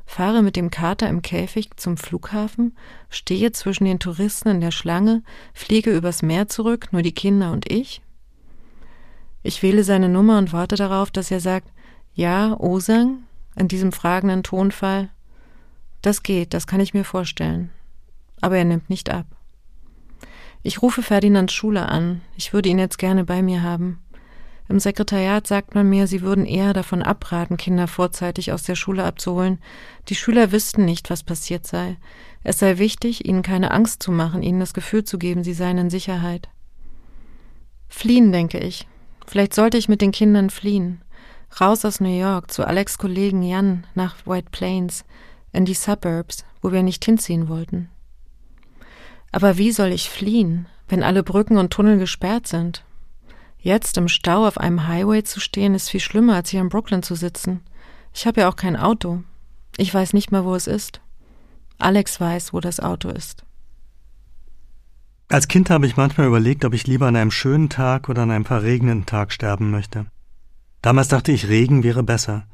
fahre 0.07 0.41
mit 0.41 0.55
dem 0.55 0.71
Kater 0.71 1.07
im 1.09 1.21
Käfig 1.21 1.69
zum 1.75 1.97
Flughafen, 1.97 2.75
stehe 3.09 3.51
zwischen 3.51 3.85
den 3.85 3.99
Touristen 3.99 4.47
in 4.47 4.61
der 4.61 4.71
Schlange, 4.71 5.21
fliege 5.53 5.95
übers 5.95 6.23
Meer 6.23 6.47
zurück, 6.47 6.87
nur 6.91 7.03
die 7.03 7.11
Kinder 7.11 7.51
und 7.51 7.69
ich? 7.69 8.01
Ich 9.43 9.61
wähle 9.61 9.83
seine 9.83 10.09
Nummer 10.09 10.39
und 10.39 10.53
warte 10.53 10.75
darauf, 10.75 11.11
dass 11.11 11.29
er 11.29 11.41
sagt, 11.41 11.71
ja, 12.13 12.59
Osang, 12.59 13.19
in 13.55 13.67
diesem 13.67 13.91
fragenden 13.91 14.43
Tonfall. 14.43 15.09
Das 16.01 16.23
geht, 16.23 16.53
das 16.53 16.67
kann 16.67 16.79
ich 16.79 16.93
mir 16.93 17.03
vorstellen. 17.03 17.69
Aber 18.41 18.57
er 18.57 18.65
nimmt 18.65 18.89
nicht 18.89 19.09
ab. 19.09 19.25
Ich 20.63 20.81
rufe 20.81 21.03
Ferdinands 21.03 21.53
Schule 21.53 21.87
an. 21.87 22.21
Ich 22.35 22.53
würde 22.53 22.69
ihn 22.69 22.79
jetzt 22.79 22.97
gerne 22.97 23.23
bei 23.23 23.41
mir 23.41 23.61
haben. 23.61 23.99
Im 24.69 24.79
Sekretariat 24.79 25.47
sagt 25.47 25.75
man 25.75 25.89
mir, 25.89 26.07
sie 26.07 26.21
würden 26.21 26.45
eher 26.45 26.73
davon 26.73 27.01
abraten, 27.01 27.55
Kinder 27.55 27.87
vorzeitig 27.87 28.51
aus 28.51 28.63
der 28.63 28.75
Schule 28.75 29.05
abzuholen. 29.05 29.59
Die 30.09 30.15
Schüler 30.15 30.51
wüssten 30.51 30.83
nicht, 30.83 31.09
was 31.09 31.23
passiert 31.23 31.65
sei. 31.65 31.97
Es 32.43 32.59
sei 32.59 32.77
wichtig, 32.77 33.25
ihnen 33.25 33.43
keine 33.43 33.71
Angst 33.71 34.03
zu 34.03 34.11
machen, 34.11 34.43
ihnen 34.43 34.59
das 34.59 34.73
Gefühl 34.73 35.03
zu 35.03 35.17
geben, 35.17 35.43
sie 35.43 35.53
seien 35.53 35.77
in 35.77 35.89
Sicherheit. 35.89 36.49
Fliehen, 37.87 38.31
denke 38.31 38.59
ich. 38.59 38.87
Vielleicht 39.25 39.53
sollte 39.53 39.77
ich 39.77 39.89
mit 39.89 40.01
den 40.01 40.11
Kindern 40.11 40.49
fliehen. 40.49 41.01
Raus 41.61 41.85
aus 41.85 42.01
New 42.01 42.17
York, 42.17 42.51
zu 42.51 42.65
Alex 42.65 42.97
Kollegen 42.97 43.43
Jan 43.43 43.85
nach 43.95 44.15
White 44.25 44.49
Plains, 44.51 45.05
in 45.53 45.65
die 45.65 45.73
Suburbs, 45.73 46.45
wo 46.61 46.71
wir 46.71 46.83
nicht 46.83 47.03
hinziehen 47.05 47.47
wollten. 47.47 47.89
Aber 49.31 49.57
wie 49.57 49.71
soll 49.71 49.91
ich 49.91 50.09
fliehen, 50.09 50.67
wenn 50.87 51.03
alle 51.03 51.23
Brücken 51.23 51.57
und 51.57 51.71
Tunnel 51.71 51.97
gesperrt 51.97 52.47
sind? 52.47 52.83
Jetzt 53.59 53.97
im 53.97 54.07
Stau 54.07 54.47
auf 54.47 54.57
einem 54.57 54.87
Highway 54.87 55.23
zu 55.23 55.39
stehen, 55.39 55.75
ist 55.75 55.89
viel 55.89 55.99
schlimmer, 55.99 56.35
als 56.35 56.49
hier 56.49 56.61
in 56.61 56.69
Brooklyn 56.69 57.03
zu 57.03 57.15
sitzen. 57.15 57.61
Ich 58.13 58.25
habe 58.27 58.41
ja 58.41 58.49
auch 58.49 58.55
kein 58.55 58.75
Auto. 58.75 59.23
Ich 59.77 59.93
weiß 59.93 60.13
nicht 60.13 60.31
mal, 60.31 60.45
wo 60.45 60.55
es 60.55 60.67
ist. 60.67 61.01
Alex 61.77 62.19
weiß, 62.19 62.53
wo 62.53 62.59
das 62.59 62.79
Auto 62.79 63.09
ist. 63.09 63.43
Als 65.29 65.47
Kind 65.47 65.69
habe 65.69 65.85
ich 65.85 65.97
manchmal 65.97 66.27
überlegt, 66.27 66.63
ob 66.63 66.73
ich 66.73 66.87
lieber 66.87 67.07
an 67.07 67.15
einem 67.15 67.31
schönen 67.31 67.69
Tag 67.69 68.07
oder 68.07 68.23
an 68.23 68.31
einem 68.31 68.45
verregneten 68.45 69.05
Tag 69.05 69.31
sterben 69.33 69.71
möchte. 69.71 70.05
Damals 70.81 71.09
dachte 71.09 71.31
ich, 71.31 71.49
Regen 71.49 71.83
wäre 71.83 72.03
besser. 72.03 72.47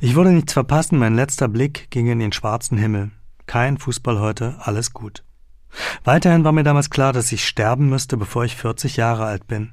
Ich 0.00 0.14
wollte 0.14 0.32
nichts 0.32 0.52
verpassen, 0.52 0.98
mein 0.98 1.14
letzter 1.14 1.48
Blick 1.48 1.90
ging 1.90 2.06
in 2.08 2.18
den 2.18 2.32
schwarzen 2.32 2.76
Himmel. 2.76 3.12
Kein 3.46 3.78
Fußball 3.78 4.20
heute, 4.20 4.56
alles 4.60 4.92
gut. 4.92 5.24
Weiterhin 6.04 6.44
war 6.44 6.52
mir 6.52 6.64
damals 6.64 6.90
klar, 6.90 7.12
dass 7.12 7.32
ich 7.32 7.46
sterben 7.46 7.88
müsste, 7.88 8.16
bevor 8.16 8.44
ich 8.44 8.56
40 8.56 8.96
Jahre 8.96 9.24
alt 9.24 9.46
bin. 9.46 9.72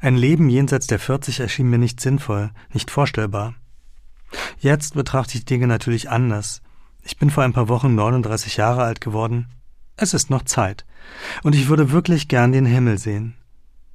Ein 0.00 0.16
Leben 0.16 0.48
jenseits 0.48 0.86
der 0.86 0.98
40 0.98 1.40
erschien 1.40 1.68
mir 1.68 1.78
nicht 1.78 2.00
sinnvoll, 2.00 2.50
nicht 2.72 2.90
vorstellbar. 2.90 3.54
Jetzt 4.58 4.94
betrachte 4.94 5.36
ich 5.36 5.44
Dinge 5.44 5.66
natürlich 5.66 6.10
anders. 6.10 6.62
Ich 7.02 7.18
bin 7.18 7.30
vor 7.30 7.44
ein 7.44 7.52
paar 7.52 7.68
Wochen 7.68 7.94
39 7.94 8.56
Jahre 8.56 8.82
alt 8.82 9.00
geworden. 9.00 9.48
Es 9.96 10.14
ist 10.14 10.30
noch 10.30 10.44
Zeit. 10.44 10.86
Und 11.42 11.54
ich 11.54 11.68
würde 11.68 11.92
wirklich 11.92 12.28
gern 12.28 12.52
den 12.52 12.66
Himmel 12.66 12.98
sehen. 12.98 13.34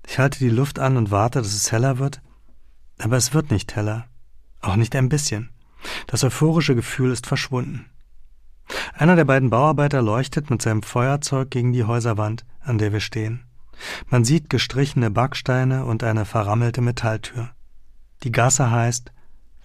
Ich 0.08 0.20
halte 0.20 0.40
die 0.40 0.50
Luft 0.50 0.80
an 0.80 0.98
und 0.98 1.12
warte, 1.12 1.40
dass 1.40 1.54
es 1.54 1.72
heller 1.72 1.98
wird, 1.98 2.22
aber 3.00 3.18
es 3.18 3.34
wird 3.34 3.52
nicht 3.52 3.76
heller, 3.76 4.06
auch 4.62 4.76
nicht 4.76 4.96
ein 4.96 5.10
bisschen. 5.10 5.50
Das 6.08 6.24
euphorische 6.24 6.76
Gefühl 6.76 7.12
ist 7.12 7.28
verschwunden. 7.28 7.86
Einer 8.94 9.16
der 9.16 9.26
beiden 9.26 9.50
Bauarbeiter 9.50 10.02
leuchtet 10.02 10.50
mit 10.50 10.62
seinem 10.62 10.84
Feuerzeug 10.84 11.52
gegen 11.52 11.74
die 11.74 11.84
Häuserwand, 11.84 12.46
an 12.62 12.78
der 12.78 12.94
wir 12.94 13.00
stehen. 13.00 13.44
Man 14.10 14.24
sieht 14.24 14.50
gestrichene 14.50 15.12
Backsteine 15.12 15.86
und 15.86 16.04
eine 16.04 16.26
verrammelte 16.26 16.82
Metalltür. 16.82 17.50
Die 18.24 18.32
Gasse 18.32 18.72
heißt 18.72 19.12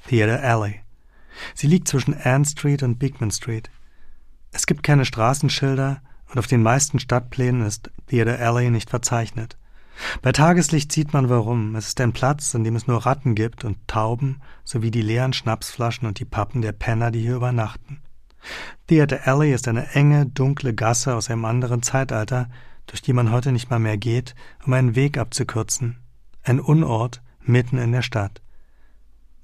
Theatre 0.09 0.43
Alley. 0.43 0.81
Sie 1.55 1.67
liegt 1.67 1.89
zwischen 1.89 2.15
Ann 2.15 2.45
Street 2.45 2.83
und 2.83 2.99
Beekman 2.99 3.31
Street. 3.31 3.71
Es 4.53 4.67
gibt 4.67 4.83
keine 4.83 5.05
Straßenschilder 5.05 6.03
und 6.29 6.39
auf 6.39 6.47
den 6.47 6.63
meisten 6.63 6.99
Stadtplänen 6.99 7.65
ist 7.65 7.91
Theatre 8.09 8.39
Alley 8.39 8.71
nicht 8.71 8.91
verzeichnet. 8.91 9.57
Bei 10.23 10.33
Tageslicht 10.33 10.93
sieht 10.93 11.13
man 11.13 11.29
warum. 11.29 11.75
Es 11.77 11.89
ist 11.89 12.01
ein 12.01 12.13
Platz, 12.13 12.55
an 12.55 12.65
dem 12.65 12.77
es 12.77 12.87
nur 12.87 13.05
Ratten 13.05 13.35
gibt 13.35 13.65
und 13.65 13.87
Tauben 13.87 14.41
sowie 14.65 14.91
die 14.91 15.03
leeren 15.03 15.33
Schnapsflaschen 15.33 16.09
und 16.09 16.19
die 16.19 16.25
Pappen 16.25 16.63
der 16.63 16.73
Penner, 16.73 17.11
die 17.11 17.21
hier 17.21 17.37
übernachten. 17.37 18.01
Theatre 18.87 19.27
Alley 19.27 19.53
ist 19.53 19.69
eine 19.69 19.91
enge, 19.93 20.27
dunkle 20.27 20.75
Gasse 20.75 21.15
aus 21.15 21.31
einem 21.31 21.45
anderen 21.45 21.83
Zeitalter, 21.83 22.49
durch 22.91 23.03
die 23.03 23.13
man 23.13 23.31
heute 23.31 23.53
nicht 23.53 23.71
mal 23.71 23.79
mehr 23.79 23.97
geht, 23.97 24.35
um 24.67 24.73
einen 24.73 24.97
Weg 24.97 25.17
abzukürzen. 25.17 25.99
Ein 26.43 26.59
Unort 26.59 27.23
mitten 27.41 27.79
in 27.79 27.93
der 27.93 28.03
Stadt. 28.03 28.43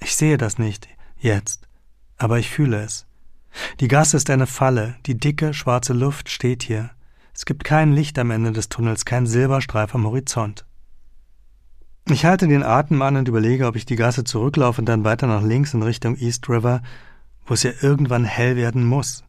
Ich 0.00 0.16
sehe 0.16 0.36
das 0.36 0.58
nicht, 0.58 0.88
jetzt, 1.16 1.68
aber 2.16 2.40
ich 2.40 2.50
fühle 2.50 2.82
es. 2.82 3.06
Die 3.78 3.88
Gasse 3.88 4.16
ist 4.16 4.30
eine 4.30 4.48
Falle, 4.48 4.96
die 5.06 5.16
dicke, 5.16 5.54
schwarze 5.54 5.92
Luft 5.92 6.28
steht 6.28 6.64
hier. 6.64 6.90
Es 7.32 7.46
gibt 7.46 7.62
kein 7.62 7.92
Licht 7.92 8.18
am 8.18 8.32
Ende 8.32 8.50
des 8.50 8.68
Tunnels, 8.68 9.04
kein 9.04 9.26
Silberstreif 9.26 9.94
am 9.94 10.06
Horizont. 10.06 10.66
Ich 12.08 12.24
halte 12.24 12.48
den 12.48 12.64
Atem 12.64 13.00
an 13.00 13.16
und 13.16 13.28
überlege, 13.28 13.66
ob 13.66 13.76
ich 13.76 13.86
die 13.86 13.96
Gasse 13.96 14.24
zurücklaufe 14.24 14.80
und 14.80 14.86
dann 14.86 15.04
weiter 15.04 15.26
nach 15.28 15.42
links 15.42 15.72
in 15.72 15.82
Richtung 15.82 16.16
East 16.16 16.48
River, 16.48 16.82
wo 17.46 17.54
es 17.54 17.62
ja 17.62 17.70
irgendwann 17.80 18.24
hell 18.24 18.56
werden 18.56 18.84
muss. 18.84 19.22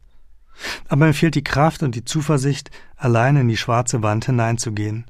Aber 0.88 1.06
mir 1.06 1.14
fehlt 1.14 1.36
die 1.36 1.44
Kraft 1.44 1.82
und 1.82 1.94
die 1.94 2.04
Zuversicht, 2.04 2.70
allein 2.98 3.36
in 3.36 3.48
die 3.48 3.56
schwarze 3.56 4.02
Wand 4.02 4.26
hineinzugehen. 4.26 5.06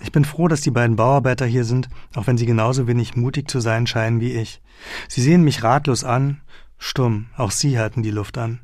Ich 0.00 0.12
bin 0.12 0.24
froh, 0.24 0.48
dass 0.48 0.60
die 0.60 0.70
beiden 0.70 0.96
Bauarbeiter 0.96 1.46
hier 1.46 1.64
sind, 1.64 1.88
auch 2.14 2.26
wenn 2.26 2.38
sie 2.38 2.46
genauso 2.46 2.86
wenig 2.86 3.16
mutig 3.16 3.50
zu 3.50 3.60
sein 3.60 3.86
scheinen 3.86 4.20
wie 4.20 4.32
ich. 4.32 4.62
Sie 5.08 5.22
sehen 5.22 5.42
mich 5.42 5.62
ratlos 5.62 6.04
an, 6.04 6.40
stumm, 6.78 7.26
auch 7.36 7.50
sie 7.50 7.78
halten 7.78 8.02
die 8.02 8.10
Luft 8.10 8.38
an. 8.38 8.60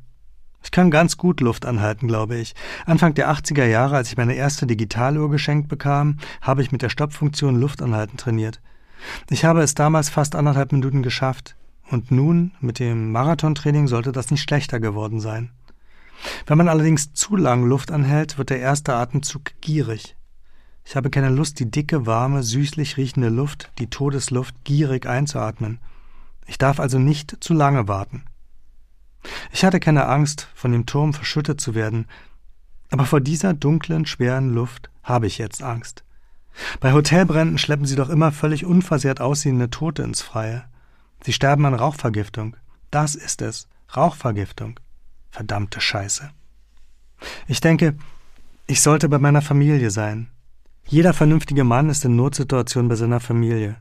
Ich 0.63 0.71
kann 0.71 0.91
ganz 0.91 1.17
gut 1.17 1.41
Luft 1.41 1.65
anhalten, 1.65 2.07
glaube 2.07 2.37
ich. 2.37 2.55
Anfang 2.85 3.13
der 3.13 3.29
80er 3.29 3.65
Jahre, 3.65 3.97
als 3.97 4.09
ich 4.09 4.17
meine 4.17 4.35
erste 4.35 4.65
Digitaluhr 4.65 5.29
geschenkt 5.29 5.67
bekam, 5.67 6.17
habe 6.41 6.61
ich 6.61 6.71
mit 6.71 6.81
der 6.81 6.89
Stoppfunktion 6.89 7.59
Luft 7.59 7.81
anhalten 7.81 8.15
trainiert. 8.15 8.61
Ich 9.29 9.43
habe 9.43 9.61
es 9.61 9.75
damals 9.75 10.09
fast 10.09 10.35
anderthalb 10.35 10.71
Minuten 10.71 11.03
geschafft. 11.03 11.57
Und 11.89 12.11
nun, 12.11 12.53
mit 12.61 12.79
dem 12.79 13.11
Marathontraining, 13.11 13.87
sollte 13.87 14.13
das 14.13 14.31
nicht 14.31 14.41
schlechter 14.41 14.79
geworden 14.79 15.19
sein. 15.19 15.51
Wenn 16.45 16.57
man 16.57 16.69
allerdings 16.69 17.13
zu 17.13 17.35
lang 17.35 17.65
Luft 17.65 17.91
anhält, 17.91 18.37
wird 18.37 18.49
der 18.49 18.59
erste 18.59 18.95
Atemzug 18.95 19.51
gierig. 19.61 20.15
Ich 20.85 20.95
habe 20.95 21.09
keine 21.09 21.29
Lust, 21.29 21.59
die 21.59 21.69
dicke, 21.69 22.05
warme, 22.05 22.43
süßlich 22.43 22.97
riechende 22.97 23.29
Luft, 23.29 23.71
die 23.79 23.89
Todesluft, 23.89 24.63
gierig 24.63 25.05
einzuatmen. 25.05 25.79
Ich 26.45 26.57
darf 26.57 26.79
also 26.79 26.99
nicht 26.99 27.37
zu 27.39 27.53
lange 27.53 27.87
warten. 27.87 28.23
Ich 29.51 29.63
hatte 29.63 29.79
keine 29.79 30.07
Angst, 30.07 30.49
von 30.53 30.71
dem 30.73 30.85
Turm 30.85 31.13
verschüttet 31.13 31.61
zu 31.61 31.75
werden, 31.75 32.07
aber 32.91 33.05
vor 33.05 33.21
dieser 33.21 33.53
dunklen, 33.53 34.05
schweren 34.05 34.53
Luft 34.53 34.89
habe 35.01 35.27
ich 35.27 35.37
jetzt 35.37 35.63
Angst. 35.63 36.03
Bei 36.79 36.93
Hotelbränden 36.93 37.57
schleppen 37.57 37.85
sie 37.85 37.95
doch 37.95 38.09
immer 38.09 38.31
völlig 38.31 38.65
unversehrt 38.65 39.21
aussehende 39.21 39.69
Tote 39.69 40.03
ins 40.03 40.21
Freie. 40.21 40.65
Sie 41.23 41.33
sterben 41.33 41.65
an 41.65 41.73
Rauchvergiftung. 41.73 42.55
Das 42.91 43.15
ist 43.15 43.41
es. 43.41 43.67
Rauchvergiftung. 43.95 44.79
Verdammte 45.33 45.81
Scheiße. 45.81 46.29
Ich 47.47 47.59
denke, 47.59 47.95
ich 48.67 48.81
sollte 48.81 49.09
bei 49.09 49.17
meiner 49.17 49.41
Familie 49.41 49.89
sein. 49.89 50.29
Jeder 50.85 51.11
vernünftige 51.11 51.63
Mann 51.63 51.89
ist 51.89 52.05
in 52.05 52.15
Notsituationen 52.15 52.87
bei 52.87 52.93
seiner 52.93 53.19
Familie. 53.19 53.77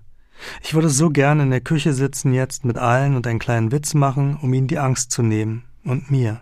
Ich 0.63 0.73
würde 0.73 0.89
so 0.89 1.11
gern 1.11 1.41
in 1.41 1.51
der 1.51 1.61
Küche 1.61 1.93
sitzen 1.93 2.33
jetzt 2.33 2.65
mit 2.65 2.79
allen 2.79 3.17
und 3.17 3.27
einen 3.27 3.39
kleinen 3.39 3.71
Witz 3.71 3.93
machen, 3.93 4.39
um 4.41 4.55
ihnen 4.55 4.67
die 4.67 4.79
Angst 4.79 5.11
zu 5.11 5.23
nehmen. 5.23 5.65
Und 5.85 6.11
mir. 6.11 6.41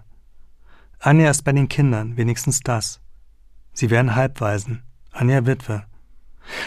Anja 1.01 1.29
ist 1.29 1.43
bei 1.43 1.51
den 1.51 1.69
Kindern, 1.69 2.17
wenigstens 2.17 2.61
das. 2.61 3.01
Sie 3.73 3.91
wären 3.91 4.15
Halbwaisen. 4.15 4.85
Anja 5.11 5.45
Witwe. 5.45 5.83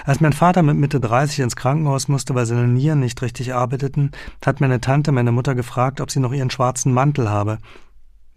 Als 0.03 0.19
mein 0.19 0.33
Vater 0.33 0.63
mit 0.63 0.75
Mitte 0.75 0.99
30 0.99 1.39
ins 1.39 1.55
Krankenhaus 1.55 2.09
musste, 2.09 2.35
weil 2.35 2.45
seine 2.45 2.67
Nieren 2.67 2.99
nicht 2.99 3.21
richtig 3.21 3.53
arbeiteten, 3.53 4.11
hat 4.45 4.59
meine 4.59 4.81
Tante 4.81 5.13
meine 5.13 5.31
Mutter 5.31 5.55
gefragt, 5.55 6.01
ob 6.01 6.11
sie 6.11 6.19
noch 6.19 6.33
ihren 6.33 6.49
schwarzen 6.49 6.93
Mantel 6.93 7.29
habe, 7.29 7.59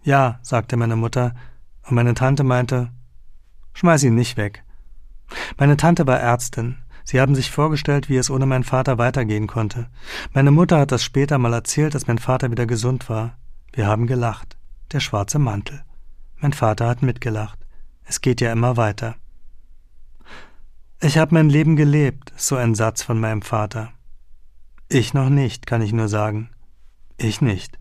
ja, 0.07 0.39
sagte 0.41 0.77
meine 0.77 0.95
Mutter, 0.95 1.35
und 1.83 1.95
meine 1.95 2.13
Tante 2.13 2.43
meinte, 2.43 2.89
schmeiß 3.73 4.03
ihn 4.03 4.15
nicht 4.15 4.37
weg. 4.37 4.63
Meine 5.57 5.75
Tante 5.75 6.07
war 6.07 6.19
Ärztin. 6.19 6.77
Sie 7.03 7.19
haben 7.19 7.35
sich 7.35 7.51
vorgestellt, 7.51 8.07
wie 8.09 8.15
es 8.15 8.29
ohne 8.29 8.45
meinen 8.45 8.63
Vater 8.63 8.97
weitergehen 8.97 9.47
konnte. 9.47 9.89
Meine 10.33 10.51
Mutter 10.51 10.79
hat 10.79 10.93
das 10.93 11.03
später 11.03 11.37
mal 11.37 11.53
erzählt, 11.53 11.93
dass 11.93 12.07
mein 12.07 12.19
Vater 12.19 12.51
wieder 12.51 12.65
gesund 12.65 13.09
war. 13.09 13.37
Wir 13.73 13.87
haben 13.87 14.07
gelacht. 14.07 14.57
Der 14.93 15.01
schwarze 15.01 15.39
Mantel. 15.39 15.83
Mein 16.37 16.53
Vater 16.53 16.87
hat 16.87 17.01
mitgelacht. 17.01 17.59
Es 18.05 18.21
geht 18.21 18.39
ja 18.39 18.51
immer 18.53 18.77
weiter. 18.77 19.15
Ich 21.01 21.17
habe 21.17 21.33
mein 21.33 21.49
Leben 21.49 21.75
gelebt, 21.75 22.31
so 22.37 22.55
ein 22.55 22.75
Satz 22.75 23.03
von 23.03 23.19
meinem 23.19 23.41
Vater. 23.41 23.91
Ich 24.87 25.13
noch 25.13 25.29
nicht, 25.29 25.67
kann 25.67 25.81
ich 25.81 25.91
nur 25.91 26.07
sagen. 26.07 26.49
Ich 27.17 27.41
nicht. 27.41 27.77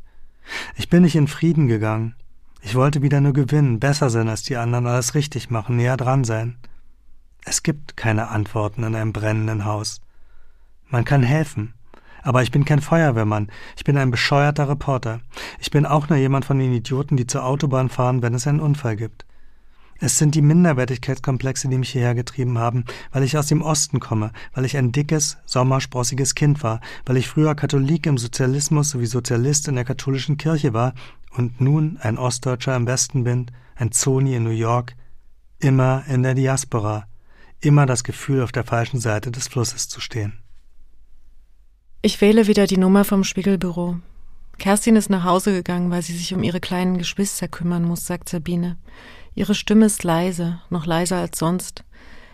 Ich 0.77 0.89
bin 0.89 1.03
nicht 1.03 1.17
in 1.17 1.29
Frieden 1.29 1.69
gegangen. 1.69 2.15
Ich 2.63 2.75
wollte 2.75 3.03
wieder 3.03 3.21
nur 3.21 3.33
gewinnen, 3.33 3.79
besser 3.81 4.11
sein 4.11 4.29
als 4.29 4.43
die 4.43 4.57
anderen, 4.57 4.87
alles 4.87 5.15
richtig 5.15 5.51
machen, 5.51 5.77
näher 5.77 5.97
dran 5.97 6.25
sein. 6.25 6.57
Es 7.45 7.63
gibt 7.63 7.97
keine 7.97 8.29
Antworten 8.29 8.83
in 8.83 8.95
einem 8.95 9.13
brennenden 9.13 9.65
Haus. 9.65 10.01
Man 10.89 11.05
kann 11.05 11.23
helfen. 11.23 11.75
Aber 12.23 12.43
ich 12.43 12.51
bin 12.51 12.65
kein 12.65 12.81
Feuerwehrmann. 12.81 13.53
Ich 13.77 13.85
bin 13.85 13.97
ein 13.97 14.11
bescheuerter 14.11 14.69
Reporter. 14.69 15.21
Ich 15.61 15.71
bin 15.71 15.87
auch 15.87 16.09
nur 16.09 16.19
jemand 16.19 16.45
von 16.45 16.59
den 16.59 16.73
Idioten, 16.73 17.17
die 17.17 17.29
zur 17.29 17.45
Autobahn 17.45 17.89
fahren, 17.89 18.21
wenn 18.21 18.35
es 18.35 18.49
einen 18.49 18.59
Unfall 18.59 18.97
gibt. 18.97 19.26
Es 19.99 20.19
sind 20.19 20.35
die 20.35 20.43
Minderwertigkeitskomplexe, 20.43 21.69
die 21.69 21.79
mich 21.79 21.91
hierher 21.91 22.15
getrieben 22.15 22.59
haben, 22.59 22.85
weil 23.13 23.23
ich 23.23 23.39
aus 23.39 23.47
dem 23.47 23.63
Osten 23.63 23.99
komme, 23.99 24.33
weil 24.53 24.65
ich 24.65 24.77
ein 24.77 24.93
dickes, 24.93 25.39
sommersprossiges 25.47 26.35
Kind 26.35 26.63
war, 26.63 26.81
weil 27.07 27.17
ich 27.17 27.29
früher 27.29 27.55
Katholik 27.55 28.07
im 28.07 28.19
Sozialismus 28.19 28.91
sowie 28.91 29.07
Sozialist 29.07 29.69
in 29.69 29.77
der 29.77 29.85
katholischen 29.85 30.37
Kirche 30.37 30.75
war 30.75 30.93
und 31.31 31.61
nun 31.61 31.99
ein 32.01 32.19
Ostdeutscher 32.19 32.77
im 32.77 32.87
Westen 32.87 33.25
bin, 33.25 33.51
ein 33.75 33.93
Zoni 33.93 34.35
in 34.35 34.45
New 34.45 34.51
York, 34.51 34.95
immer 35.59 36.05
in 36.09 36.23
der 36.23 36.35
Diaspora, 36.35 37.07
immer 37.61 37.87
das 37.87 38.05
Gefühl, 38.05 38.43
auf 38.43 38.53
der 38.53 38.65
falschen 38.65 39.01
Seite 39.01 39.31
des 39.31 39.49
Flusses 39.49 39.89
zu 39.89 40.01
stehen. 40.01 40.35
Ich 42.03 42.21
wähle 42.21 42.47
wieder 42.47 42.67
die 42.67 42.77
Nummer 42.77 43.05
vom 43.05 43.25
Spiegelbüro. 43.25 43.97
Kerstin 44.59 44.97
ist 44.97 45.11
nach 45.11 45.25
Hause 45.25 45.53
gegangen, 45.53 45.91
weil 45.91 46.03
sie 46.03 46.17
sich 46.17 46.33
um 46.35 46.43
ihre 46.43 46.61
kleinen 46.61 46.99
Geschwister 46.99 47.49
kümmern 47.49 47.85
muss, 47.85 48.07
sagt 48.07 48.29
Sabine. 48.29 48.79
Ihre 49.37 49.55
Stimme 49.55 49.85
ist 49.85 50.03
leise, 50.03 50.61
noch 50.71 50.87
leiser 50.87 51.19
als 51.19 51.39
sonst. 51.39 51.85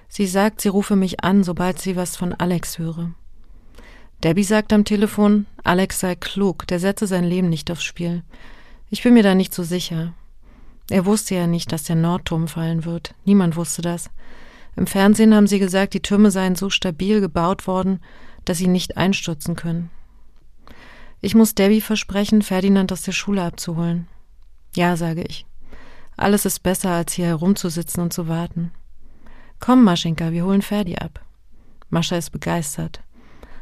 Sie 0.09 0.27
sagt, 0.27 0.61
sie 0.61 0.69
rufe 0.69 0.95
mich 0.95 1.25
an, 1.25 1.43
sobald 1.43 1.81
sie 1.81 1.97
was 1.97 2.17
von 2.17 2.33
Alex 2.33 2.79
höre. 2.79 3.11
Debbie 4.23 4.45
sagt 4.45 4.73
am 4.73 4.85
Telefon, 4.85 5.47
Alex 5.65 5.99
sei 5.99 6.15
klug, 6.15 6.65
der 6.69 6.79
setze 6.79 7.09
sein 7.09 7.25
Leben 7.25 7.49
nicht 7.49 7.73
aufs 7.73 7.83
Spiel. 7.83 8.23
Ich 8.89 9.03
bin 9.03 9.15
mir 9.15 9.25
da 9.25 9.35
nicht 9.35 9.53
so 9.53 9.65
sicher. 9.65 10.15
Er 10.91 11.05
wusste 11.05 11.35
ja 11.35 11.49
nicht, 11.49 11.73
dass 11.73 11.83
der 11.83 11.97
Nordturm 11.97 12.47
fallen 12.47 12.85
wird. 12.85 13.17
Niemand 13.25 13.57
wusste 13.57 13.83
das. 13.83 14.09
Im 14.77 14.87
Fernsehen 14.87 15.35
haben 15.35 15.49
sie 15.49 15.59
gesagt, 15.59 15.95
die 15.95 16.03
Türme 16.03 16.31
seien 16.31 16.55
so 16.55 16.71
stabil 16.71 17.21
gebaut 17.21 17.67
worden, 17.67 18.01
dass 18.45 18.59
sie 18.59 18.69
nicht 18.69 18.97
einstürzen 18.97 19.57
können. 19.57 19.91
Ich 21.21 21.35
muss 21.35 21.57
Debbie 21.57 21.81
versprechen, 21.81 22.43
Ferdinand 22.43 22.93
aus 22.93 23.03
der 23.03 23.13
Schule 23.13 23.43
abzuholen. 23.43 24.07
Ja, 24.77 24.97
sage 24.97 25.23
ich. 25.23 25.47
Alles 26.17 26.45
ist 26.45 26.63
besser, 26.63 26.91
als 26.91 27.13
hier 27.13 27.27
herumzusitzen 27.27 28.03
und 28.03 28.13
zu 28.13 28.29
warten. 28.29 28.73
Komm, 29.61 29.85
Maschinka, 29.85 30.33
wir 30.33 30.45
holen 30.45 30.63
Ferdi 30.63 30.97
ab. 30.97 31.21
Mascha 31.89 32.17
ist 32.17 32.31
begeistert. 32.31 33.01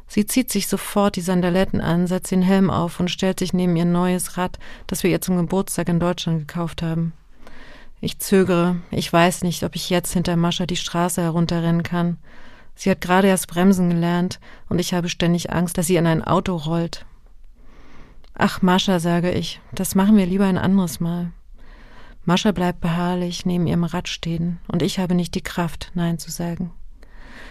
Sie 0.07 0.27
zieht 0.27 0.51
sich 0.51 0.67
sofort 0.67 1.17
die 1.17 1.21
Sandaletten 1.21 1.81
an, 1.81 2.07
setzt 2.07 2.33
den 2.33 2.43
Helm 2.43 2.71
auf 2.71 2.99
und 2.99 3.11
stellt 3.11 3.39
sich 3.39 3.53
neben 3.53 3.77
ihr 3.77 3.85
neues 3.85 4.37
Rad, 4.37 4.59
das 4.87 5.03
wir 5.03 5.11
ihr 5.11 5.21
zum 5.21 5.37
Geburtstag 5.37 5.89
in 5.89 6.01
Deutschland 6.01 6.49
gekauft 6.49 6.83
haben. 6.83 7.13
Ich 8.01 8.19
zögere. 8.19 8.77
Ich 8.91 9.13
weiß 9.13 9.43
nicht, 9.43 9.63
ob 9.63 9.77
ich 9.77 9.91
jetzt 9.91 10.13
hinter 10.13 10.37
Mascha 10.37 10.67
die 10.67 10.77
Straße 10.77 11.23
herunterrennen 11.23 11.83
kann. 11.83 12.19
Sie 12.75 12.91
hat 12.91 13.03
gerade 13.03 13.29
erst 13.29 13.47
bremsen 13.47 13.91
gelernt 13.91 14.41
und 14.69 14.79
ich 14.79 14.95
habe 14.95 15.09
ständig 15.09 15.53
Angst, 15.53 15.77
dass 15.77 15.87
sie 15.87 15.97
in 15.97 16.07
ein 16.07 16.25
Auto 16.25 16.57
rollt. 16.57 17.05
Ach, 18.35 18.63
Mascha, 18.63 19.01
sage 19.01 19.31
ich, 19.31 19.61
das 19.73 19.95
machen 19.95 20.17
wir 20.17 20.25
lieber 20.25 20.47
ein 20.47 20.57
anderes 20.57 20.99
Mal. 20.99 21.31
Mascha 22.25 22.53
bleibt 22.53 22.81
beharrlich 22.81 23.47
neben 23.47 23.67
ihrem 23.67 23.85
Rad 23.85 24.09
stehen, 24.09 24.59
und 24.69 24.83
ich 24.83 24.99
habe 24.99 25.15
nicht 25.15 25.35
die 25.35 25.43
Kraft, 25.43 25.91
Nein 25.95 26.19
zu 26.19 26.31
sagen. 26.31 26.73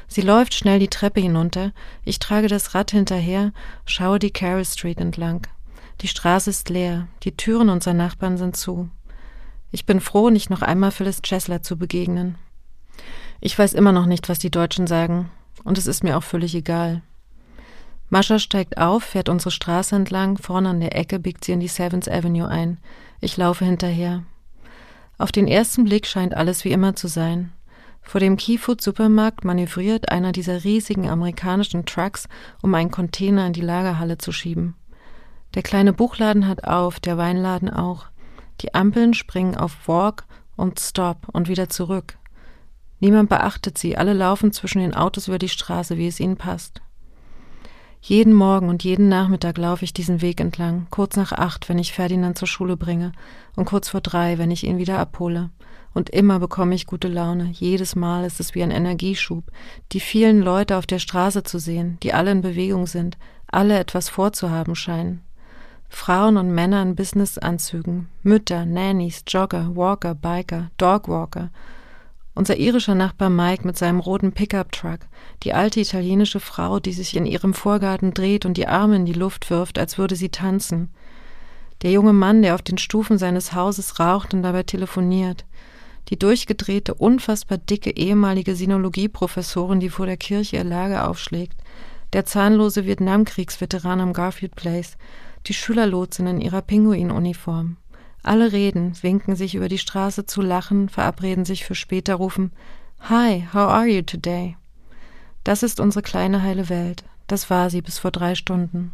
Sie 0.08 0.22
läuft 0.22 0.54
schnell 0.54 0.80
die 0.80 0.88
Treppe 0.88 1.22
hinunter, 1.22 1.72
ich 2.04 2.20
trage 2.20 2.48
das 2.48 2.74
Rad 2.76 2.92
hinterher, 2.92 3.52
schaue 3.86 4.20
die 4.20 4.32
Carroll 4.32 4.66
Street 4.66 5.00
entlang. 5.00 5.48
Die 6.02 6.08
Straße 6.08 6.50
ist 6.50 6.70
leer, 6.70 7.08
die 7.24 7.36
Türen 7.36 7.70
unserer 7.70 7.94
Nachbarn 7.94 8.38
sind 8.38 8.56
zu. 8.56 8.90
Ich 9.72 9.86
bin 9.86 10.00
froh, 10.00 10.30
nicht 10.30 10.50
noch 10.50 10.62
einmal 10.62 10.92
Phyllis 10.92 11.22
Chesler 11.22 11.62
zu 11.62 11.78
begegnen. 11.78 12.36
Ich 13.40 13.58
weiß 13.58 13.74
immer 13.74 13.92
noch 13.92 14.06
nicht, 14.06 14.30
was 14.30 14.40
die 14.40 14.52
Deutschen 14.52 14.88
sagen, 14.88 15.30
und 15.64 15.78
es 15.78 15.88
ist 15.88 16.04
mir 16.04 16.18
auch 16.18 16.24
völlig 16.24 16.56
egal. 16.56 17.02
Mascha 18.10 18.40
steigt 18.40 18.78
auf, 18.80 19.04
fährt 19.04 19.30
unsere 19.30 19.52
Straße 19.52 19.96
entlang, 19.96 20.38
vorne 20.38 20.70
an 20.70 20.80
der 20.80 20.96
Ecke 20.96 21.20
biegt 21.20 21.46
sie 21.46 21.52
in 21.52 21.60
die 21.60 21.68
Seventh 21.68 22.10
Avenue 22.10 22.48
ein. 22.48 22.80
Ich 23.22 23.38
laufe 23.38 23.66
hinterher. 23.66 24.24
Auf 25.20 25.34
den 25.34 25.50
ersten 25.50 25.84
Blick 25.84 26.08
scheint 26.08 26.34
alles 26.34 26.64
wie 26.64 26.72
immer 26.72 26.96
zu 26.96 27.08
sein. 27.08 27.52
Vor 28.02 28.22
dem 28.22 28.38
Keyfood-Supermarkt 28.38 29.44
manövriert 29.44 30.10
einer 30.10 30.32
dieser 30.32 30.64
riesigen 30.64 31.10
amerikanischen 31.10 31.86
Trucks, 31.86 32.30
um 32.62 32.74
einen 32.74 32.90
Container 32.90 33.46
in 33.46 33.54
die 33.54 33.62
Lagerhalle 33.62 34.18
zu 34.18 34.32
schieben. 34.32 34.76
Der 35.56 35.62
kleine 35.62 35.92
Buchladen 35.92 36.48
hat 36.48 36.64
auf, 36.64 37.02
der 37.02 37.18
Weinladen 37.18 37.70
auch. 37.70 38.06
Die 38.62 38.74
Ampeln 38.74 39.14
springen 39.14 39.56
auf 39.56 39.90
Walk 39.90 40.24
und 40.56 40.80
Stop 40.80 41.28
und 41.34 41.50
wieder 41.50 41.68
zurück. 41.68 42.18
Niemand 43.02 43.28
beachtet 43.30 43.78
sie, 43.78 43.98
alle 43.98 44.14
laufen 44.14 44.54
zwischen 44.54 44.80
den 44.80 44.94
Autos 44.94 45.28
über 45.28 45.38
die 45.38 45.50
Straße, 45.50 45.98
wie 45.98 46.08
es 46.08 46.22
ihnen 46.22 46.38
passt. 46.38 46.82
Jeden 48.02 48.34
Morgen 48.34 48.70
und 48.70 48.84
jeden 48.84 49.10
Nachmittag 49.10 49.58
laufe 49.58 49.84
ich 49.84 49.94
diesen 49.94 50.22
Weg 50.22 50.40
entlang, 50.40 50.88
kurz 50.90 51.18
nach 51.18 51.34
acht, 51.34 51.68
wenn 51.68 51.78
ich 51.78 51.94
Ferdinand 51.94 52.38
zur 52.38 52.48
Schule 52.48 52.78
bringe, 52.78 53.12
und 53.56 53.66
kurz 53.66 53.90
vor 53.90 54.02
drei, 54.02 54.38
wenn 54.38 54.52
ich 54.52 54.66
ihn 54.66 54.78
wieder 54.78 55.00
abhole. 55.00 55.50
Und 55.94 56.10
immer 56.10 56.40
bekomme 56.40 56.76
ich 56.76 56.86
gute 56.86 57.08
Laune. 57.08 57.50
Jedes 57.52 57.96
Mal 57.96 58.24
ist 58.24 58.40
es 58.40 58.56
wie 58.56 58.64
ein 58.64 58.72
Energieschub. 58.72 59.44
Die 59.92 60.00
vielen 60.00 60.42
Leute 60.42 60.78
auf 60.78 60.86
der 60.86 61.00
Straße 61.00 61.44
zu 61.44 61.60
sehen, 61.60 61.98
die 62.04 62.14
alle 62.14 62.32
in 62.32 62.42
Bewegung 62.42 62.88
sind, 62.88 63.18
alle 63.48 63.78
etwas 63.80 64.08
vorzuhaben 64.08 64.76
scheinen. 64.76 65.22
Frauen 65.90 66.38
und 66.38 66.52
Männer 66.52 66.84
in 66.84 66.96
Businessanzügen, 66.96 68.08
Mütter, 68.22 68.66
Nannies, 68.66 69.24
Jogger, 69.28 69.76
Walker, 69.76 70.14
Biker, 70.14 70.70
Dogwalker, 70.78 71.50
unser 72.36 72.58
irischer 72.58 72.96
Nachbar 72.96 73.30
Mike 73.30 73.66
mit 73.66 73.78
seinem 73.78 74.00
roten 74.00 74.32
Pickup-Truck, 74.32 75.00
die 75.44 75.54
alte 75.54 75.80
italienische 75.80 76.40
Frau, 76.40 76.80
die 76.80 76.94
sich 76.94 77.16
in 77.16 77.26
ihrem 77.26 77.54
Vorgarten 77.54 78.14
dreht 78.14 78.46
und 78.46 78.56
die 78.58 78.68
Arme 78.68 78.96
in 78.96 79.06
die 79.06 79.14
Luft 79.14 79.50
wirft, 79.50 79.78
als 79.78 79.98
würde 79.98 80.16
sie 80.16 80.30
tanzen. 80.30 80.90
Der 81.82 81.92
junge 81.92 82.14
Mann, 82.14 82.42
der 82.42 82.56
auf 82.56 82.62
den 82.62 82.78
Stufen 82.78 83.18
seines 83.18 83.54
Hauses 83.54 84.00
raucht 84.00 84.34
und 84.34 84.44
dabei 84.44 84.64
telefoniert. 84.64 85.46
Die 86.10 86.18
durchgedrehte, 86.18 86.94
unfassbar 86.94 87.58
dicke 87.58 87.92
ehemalige 87.92 88.56
Sinologieprofessorin, 88.56 89.80
die 89.80 89.90
vor 89.90 90.06
der 90.06 90.18
Kirche 90.18 90.58
ihr 90.58 90.64
Lager 90.64 91.10
aufschlägt. 91.10 91.62
Der 92.14 92.26
zahnlose 92.26 92.86
Vietnamkriegsveteran 92.86 94.02
am 94.02 94.14
Garfield 94.14 94.56
Place. 94.56 94.98
Die 95.46 95.54
Schülerlotsin 95.54 96.28
in 96.28 96.42
ihrer 96.42 96.62
Pinguinuniform. 96.62 97.78
Alle 98.22 98.52
reden, 98.52 98.94
winken 99.02 99.36
sich 99.36 99.56
über 99.56 99.70
die 99.70 99.78
Straße 99.78 100.26
zu 100.26 100.42
lachen, 100.42 100.90
verabreden 100.90 101.46
sich 101.46 101.66
für 101.66 101.76
später, 101.76 102.16
rufen 102.16 102.52
Hi, 103.02 103.48
how 103.54 103.70
are 103.70 103.88
you 103.88 104.02
today? 104.02 104.58
Das 105.44 105.64
ist 105.64 105.80
unsere 105.80 106.04
kleine 106.04 106.42
heile 106.42 106.70
Welt. 106.70 107.04
Das 107.28 107.50
war 107.50 107.70
sie 107.70 107.82
bis 107.82 107.98
vor 107.98 108.12
drei 108.12 108.36
Stunden. 108.36 108.92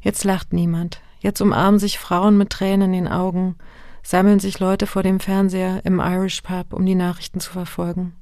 Jetzt 0.00 0.24
lacht 0.24 0.52
niemand. 0.52 1.00
Jetzt 1.20 1.40
umarmen 1.40 1.78
sich 1.78 1.98
Frauen 1.98 2.36
mit 2.38 2.50
Tränen 2.50 2.94
in 2.94 3.04
den 3.04 3.12
Augen, 3.12 3.56
sammeln 4.02 4.38
sich 4.38 4.60
Leute 4.60 4.86
vor 4.86 5.02
dem 5.02 5.20
Fernseher 5.20 5.84
im 5.84 6.00
Irish 6.00 6.42
Pub, 6.42 6.72
um 6.72 6.84
die 6.84 6.94
Nachrichten 6.94 7.40
zu 7.40 7.52
verfolgen. 7.52 8.14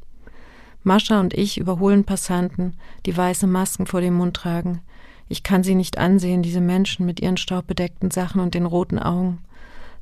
Mascha 0.84 1.20
und 1.20 1.34
ich 1.34 1.58
überholen 1.58 2.04
Passanten, 2.04 2.76
die 3.06 3.16
weiße 3.16 3.46
Masken 3.46 3.86
vor 3.86 4.00
dem 4.00 4.14
Mund 4.14 4.36
tragen. 4.36 4.80
Ich 5.28 5.42
kann 5.42 5.62
sie 5.62 5.74
nicht 5.74 5.98
ansehen, 5.98 6.42
diese 6.42 6.60
Menschen 6.60 7.06
mit 7.06 7.20
ihren 7.20 7.36
staubbedeckten 7.36 8.10
Sachen 8.10 8.40
und 8.40 8.54
den 8.54 8.66
roten 8.66 8.98
Augen. 8.98 9.38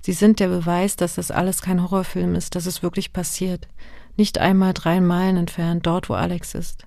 Sie 0.01 0.13
sind 0.13 0.41
der 0.41 0.49
Beweis, 0.49 0.97
dass 0.97 1.17
das 1.17 1.31
alles 1.31 1.63
kein 1.63 1.83
Horrorfilm 1.83 2.35
ist, 2.35 2.55
dass 2.55 2.67
es 2.67 2.83
wirklich 2.83 3.13
passiert. 3.13 3.69
Nicht 4.17 4.39
einmal 4.39 4.73
drei 4.73 5.01
Meilen 5.01 5.37
entfernt, 5.37 5.87
dort, 5.87 6.09
wo 6.09 6.15
Alex 6.15 6.55
ist. 6.55 6.87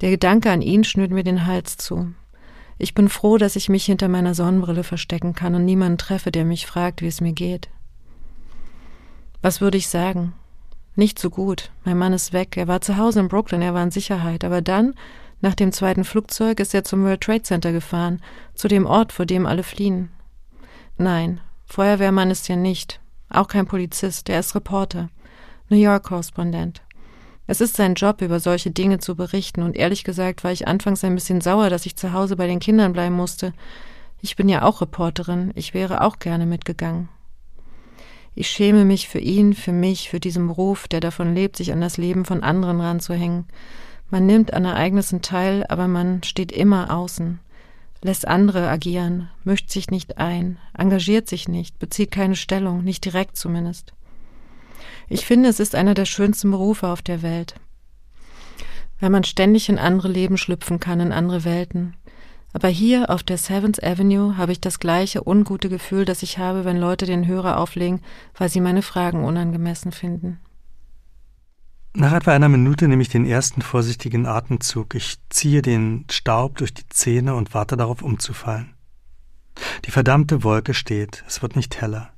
Der 0.00 0.10
Gedanke 0.10 0.50
an 0.50 0.62
ihn 0.62 0.84
schnürt 0.84 1.10
mir 1.10 1.24
den 1.24 1.46
Hals 1.46 1.76
zu. 1.76 2.14
Ich 2.78 2.94
bin 2.94 3.08
froh, 3.08 3.38
dass 3.38 3.56
ich 3.56 3.68
mich 3.68 3.84
hinter 3.86 4.08
meiner 4.08 4.34
Sonnenbrille 4.34 4.84
verstecken 4.84 5.34
kann 5.34 5.54
und 5.54 5.64
niemanden 5.64 5.98
treffe, 5.98 6.30
der 6.30 6.44
mich 6.44 6.66
fragt, 6.66 7.02
wie 7.02 7.08
es 7.08 7.20
mir 7.20 7.32
geht. 7.32 7.68
Was 9.42 9.60
würde 9.60 9.78
ich 9.78 9.88
sagen? 9.88 10.34
Nicht 10.94 11.18
so 11.18 11.30
gut. 11.30 11.70
Mein 11.84 11.98
Mann 11.98 12.12
ist 12.12 12.32
weg. 12.32 12.56
Er 12.56 12.68
war 12.68 12.80
zu 12.80 12.96
Hause 12.96 13.20
in 13.20 13.28
Brooklyn, 13.28 13.62
er 13.62 13.74
war 13.74 13.82
in 13.82 13.90
Sicherheit. 13.90 14.44
Aber 14.44 14.62
dann, 14.62 14.94
nach 15.40 15.54
dem 15.54 15.72
zweiten 15.72 16.04
Flugzeug, 16.04 16.60
ist 16.60 16.74
er 16.74 16.84
zum 16.84 17.04
World 17.04 17.20
Trade 17.20 17.42
Center 17.42 17.72
gefahren, 17.72 18.20
zu 18.54 18.68
dem 18.68 18.86
Ort, 18.86 19.12
vor 19.12 19.26
dem 19.26 19.46
alle 19.46 19.62
fliehen. 19.62 20.10
Nein, 20.96 21.40
Feuerwehrmann 21.70 22.30
ist 22.30 22.48
er 22.48 22.56
nicht, 22.56 22.98
auch 23.28 23.46
kein 23.46 23.66
Polizist, 23.66 24.30
er 24.30 24.40
ist 24.40 24.54
Reporter, 24.54 25.10
New 25.68 25.76
York-Korrespondent. 25.76 26.80
Es 27.46 27.60
ist 27.60 27.76
sein 27.76 27.94
Job, 27.94 28.22
über 28.22 28.40
solche 28.40 28.70
Dinge 28.70 29.00
zu 29.00 29.14
berichten, 29.14 29.62
und 29.62 29.76
ehrlich 29.76 30.02
gesagt 30.02 30.44
war 30.44 30.50
ich 30.50 30.66
anfangs 30.66 31.04
ein 31.04 31.14
bisschen 31.14 31.42
sauer, 31.42 31.68
dass 31.68 31.84
ich 31.84 31.94
zu 31.94 32.14
Hause 32.14 32.36
bei 32.36 32.46
den 32.46 32.58
Kindern 32.58 32.94
bleiben 32.94 33.14
musste. 33.14 33.52
Ich 34.22 34.34
bin 34.34 34.48
ja 34.48 34.62
auch 34.62 34.80
Reporterin, 34.80 35.52
ich 35.56 35.74
wäre 35.74 36.00
auch 36.00 36.18
gerne 36.18 36.46
mitgegangen. 36.46 37.10
Ich 38.34 38.48
schäme 38.48 38.86
mich 38.86 39.06
für 39.06 39.20
ihn, 39.20 39.52
für 39.52 39.72
mich, 39.72 40.08
für 40.08 40.20
diesen 40.20 40.46
Beruf, 40.46 40.88
der 40.88 41.00
davon 41.00 41.34
lebt, 41.34 41.56
sich 41.56 41.70
an 41.70 41.82
das 41.82 41.98
Leben 41.98 42.24
von 42.24 42.42
anderen 42.42 42.80
ranzuhängen. 42.80 43.44
Man 44.08 44.24
nimmt 44.24 44.54
an 44.54 44.64
Ereignissen 44.64 45.20
teil, 45.20 45.66
aber 45.68 45.86
man 45.86 46.22
steht 46.22 46.50
immer 46.50 46.90
außen 46.90 47.40
lässt 48.02 48.26
andere 48.28 48.68
agieren, 48.68 49.28
mischt 49.44 49.70
sich 49.70 49.90
nicht 49.90 50.18
ein, 50.18 50.58
engagiert 50.76 51.28
sich 51.28 51.48
nicht, 51.48 51.78
bezieht 51.78 52.10
keine 52.10 52.36
Stellung, 52.36 52.84
nicht 52.84 53.04
direkt 53.04 53.36
zumindest. 53.36 53.92
Ich 55.08 55.24
finde, 55.24 55.48
es 55.48 55.60
ist 55.60 55.74
einer 55.74 55.94
der 55.94 56.04
schönsten 56.04 56.50
Berufe 56.50 56.88
auf 56.88 57.02
der 57.02 57.22
Welt. 57.22 57.54
Wenn 59.00 59.12
man 59.12 59.24
ständig 59.24 59.68
in 59.68 59.78
andere 59.78 60.08
Leben 60.08 60.36
schlüpfen 60.36 60.80
kann, 60.80 61.00
in 61.00 61.12
andere 61.12 61.44
Welten. 61.44 61.94
Aber 62.52 62.68
hier 62.68 63.10
auf 63.10 63.22
der 63.22 63.38
Seventh 63.38 63.82
Avenue 63.82 64.36
habe 64.36 64.52
ich 64.52 64.60
das 64.60 64.80
gleiche 64.80 65.26
ungute 65.26 65.68
Gefühl, 65.68 66.04
das 66.04 66.22
ich 66.22 66.38
habe, 66.38 66.64
wenn 66.64 66.78
Leute 66.78 67.06
den 67.06 67.26
Hörer 67.26 67.58
auflegen, 67.58 68.00
weil 68.36 68.48
sie 68.48 68.60
meine 68.60 68.82
Fragen 68.82 69.24
unangemessen 69.24 69.92
finden. 69.92 70.40
Nach 71.94 72.12
etwa 72.12 72.32
einer 72.32 72.48
Minute 72.48 72.86
nehme 72.86 73.02
ich 73.02 73.08
den 73.08 73.24
ersten 73.24 73.62
vorsichtigen 73.62 74.26
Atemzug. 74.26 74.94
Ich 74.94 75.18
ziehe 75.30 75.62
den 75.62 76.04
Staub 76.10 76.58
durch 76.58 76.74
die 76.74 76.88
Zähne 76.88 77.34
und 77.34 77.54
warte 77.54 77.76
darauf 77.76 78.02
umzufallen. 78.02 78.74
Die 79.84 79.90
verdammte 79.90 80.44
Wolke 80.44 80.74
steht, 80.74 81.24
es 81.26 81.42
wird 81.42 81.56
nicht 81.56 81.80
heller. 81.80 82.12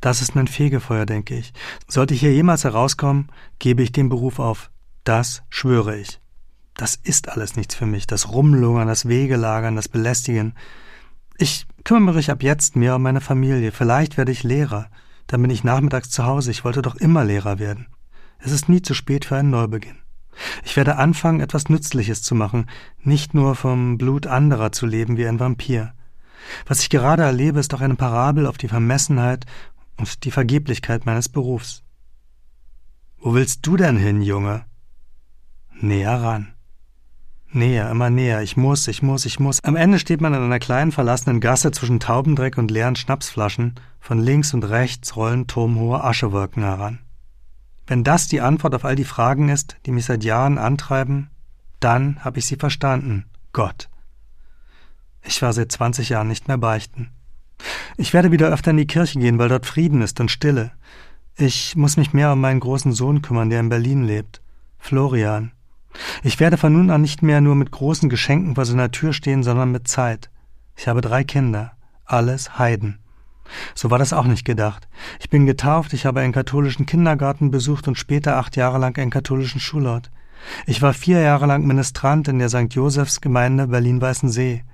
Das 0.00 0.22
ist 0.22 0.34
mein 0.34 0.46
Fegefeuer, 0.46 1.06
denke 1.06 1.36
ich. 1.36 1.52
Sollte 1.88 2.14
ich 2.14 2.20
hier 2.20 2.32
jemals 2.32 2.64
herauskommen, 2.64 3.28
gebe 3.58 3.82
ich 3.82 3.92
den 3.92 4.08
Beruf 4.08 4.38
auf. 4.38 4.70
Das 5.04 5.42
schwöre 5.50 5.96
ich. 5.98 6.20
Das 6.74 6.94
ist 6.94 7.28
alles 7.28 7.56
nichts 7.56 7.74
für 7.74 7.86
mich. 7.86 8.06
Das 8.06 8.30
Rumlungern, 8.30 8.88
das 8.88 9.08
Wegelagern, 9.08 9.76
das 9.76 9.88
Belästigen. 9.88 10.54
Ich 11.36 11.66
kümmere 11.84 12.16
mich 12.16 12.30
ab 12.30 12.42
jetzt 12.42 12.76
mehr 12.76 12.96
um 12.96 13.02
meine 13.02 13.20
Familie. 13.20 13.72
Vielleicht 13.72 14.16
werde 14.16 14.32
ich 14.32 14.42
Lehrer. 14.42 14.88
Dann 15.26 15.42
bin 15.42 15.50
ich 15.50 15.64
nachmittags 15.64 16.10
zu 16.10 16.24
Hause. 16.24 16.50
Ich 16.50 16.64
wollte 16.64 16.82
doch 16.82 16.94
immer 16.96 17.24
Lehrer 17.24 17.58
werden. 17.58 17.86
Es 18.44 18.52
ist 18.52 18.68
nie 18.68 18.82
zu 18.82 18.94
spät 18.94 19.24
für 19.24 19.36
einen 19.36 19.50
Neubeginn. 19.50 19.98
Ich 20.64 20.76
werde 20.76 20.96
anfangen, 20.96 21.40
etwas 21.40 21.68
Nützliches 21.68 22.22
zu 22.22 22.34
machen, 22.34 22.66
nicht 23.02 23.34
nur 23.34 23.54
vom 23.54 23.98
Blut 23.98 24.26
anderer 24.26 24.72
zu 24.72 24.86
leben 24.86 25.16
wie 25.16 25.26
ein 25.26 25.38
Vampir. 25.38 25.92
Was 26.66 26.80
ich 26.80 26.90
gerade 26.90 27.22
erlebe, 27.22 27.60
ist 27.60 27.72
doch 27.72 27.80
eine 27.80 27.94
Parabel 27.94 28.46
auf 28.46 28.58
die 28.58 28.68
Vermessenheit 28.68 29.46
und 29.96 30.24
die 30.24 30.30
Vergeblichkeit 30.30 31.06
meines 31.06 31.28
Berufs. 31.28 31.84
Wo 33.18 33.34
willst 33.34 33.64
du 33.66 33.76
denn 33.76 33.96
hin, 33.96 34.22
Junge? 34.22 34.64
Näher 35.80 36.20
ran. 36.20 36.54
Näher, 37.52 37.90
immer 37.90 38.10
näher. 38.10 38.42
Ich 38.42 38.56
muss, 38.56 38.88
ich 38.88 39.02
muss, 39.02 39.26
ich 39.26 39.38
muss. 39.38 39.62
Am 39.62 39.76
Ende 39.76 39.98
steht 39.98 40.20
man 40.20 40.34
in 40.34 40.42
einer 40.42 40.58
kleinen 40.58 40.90
verlassenen 40.90 41.38
Gasse 41.38 41.70
zwischen 41.70 42.00
Taubendreck 42.00 42.58
und 42.58 42.70
leeren 42.70 42.96
Schnapsflaschen. 42.96 43.74
Von 44.00 44.18
links 44.18 44.54
und 44.54 44.64
rechts 44.64 45.14
rollen 45.16 45.46
turmhohe 45.46 46.02
Aschewolken 46.02 46.62
heran. 46.62 46.98
Wenn 47.92 48.04
das 48.04 48.26
die 48.26 48.40
Antwort 48.40 48.74
auf 48.74 48.86
all 48.86 48.96
die 48.96 49.04
Fragen 49.04 49.50
ist, 49.50 49.76
die 49.84 49.90
mich 49.90 50.06
seit 50.06 50.24
Jahren 50.24 50.56
antreiben, 50.56 51.28
dann 51.78 52.24
habe 52.24 52.38
ich 52.38 52.46
sie 52.46 52.56
verstanden, 52.56 53.26
Gott. 53.52 53.90
Ich 55.20 55.42
war 55.42 55.52
seit 55.52 55.70
20 55.70 56.08
Jahren 56.08 56.28
nicht 56.28 56.48
mehr 56.48 56.56
beichten. 56.56 57.10
Ich 57.98 58.14
werde 58.14 58.32
wieder 58.32 58.48
öfter 58.48 58.70
in 58.70 58.78
die 58.78 58.86
Kirche 58.86 59.18
gehen, 59.18 59.38
weil 59.38 59.50
dort 59.50 59.66
Frieden 59.66 60.00
ist 60.00 60.20
und 60.20 60.30
Stille. 60.30 60.72
Ich 61.36 61.76
muss 61.76 61.98
mich 61.98 62.14
mehr 62.14 62.32
um 62.32 62.40
meinen 62.40 62.60
großen 62.60 62.94
Sohn 62.94 63.20
kümmern, 63.20 63.50
der 63.50 63.60
in 63.60 63.68
Berlin 63.68 64.04
lebt. 64.04 64.40
Florian. 64.78 65.52
Ich 66.22 66.40
werde 66.40 66.56
von 66.56 66.72
nun 66.72 66.88
an 66.88 67.02
nicht 67.02 67.20
mehr 67.20 67.42
nur 67.42 67.56
mit 67.56 67.72
großen 67.72 68.08
Geschenken 68.08 68.54
vor 68.54 68.64
seiner 68.64 68.90
Tür 68.90 69.12
stehen, 69.12 69.42
sondern 69.42 69.70
mit 69.70 69.86
Zeit. 69.86 70.30
Ich 70.76 70.88
habe 70.88 71.02
drei 71.02 71.24
Kinder. 71.24 71.72
Alles 72.06 72.58
Heiden. 72.58 73.01
So 73.74 73.90
war 73.90 73.98
das 73.98 74.12
auch 74.12 74.24
nicht 74.24 74.44
gedacht. 74.44 74.88
Ich 75.20 75.30
bin 75.30 75.46
getauft, 75.46 75.92
ich 75.92 76.06
habe 76.06 76.20
einen 76.20 76.32
katholischen 76.32 76.86
Kindergarten 76.86 77.50
besucht 77.50 77.88
und 77.88 77.98
später 77.98 78.36
acht 78.36 78.56
Jahre 78.56 78.78
lang 78.78 78.98
einen 78.98 79.10
katholischen 79.10 79.60
Schulort. 79.60 80.10
Ich 80.66 80.82
war 80.82 80.92
vier 80.92 81.20
Jahre 81.20 81.46
lang 81.46 81.66
Ministrant 81.66 82.28
in 82.28 82.38
der 82.38 82.48
St. 82.48 82.68
Josephs 82.70 83.20
Gemeinde 83.20 83.68
Berlin-Weißensee. 83.68 84.64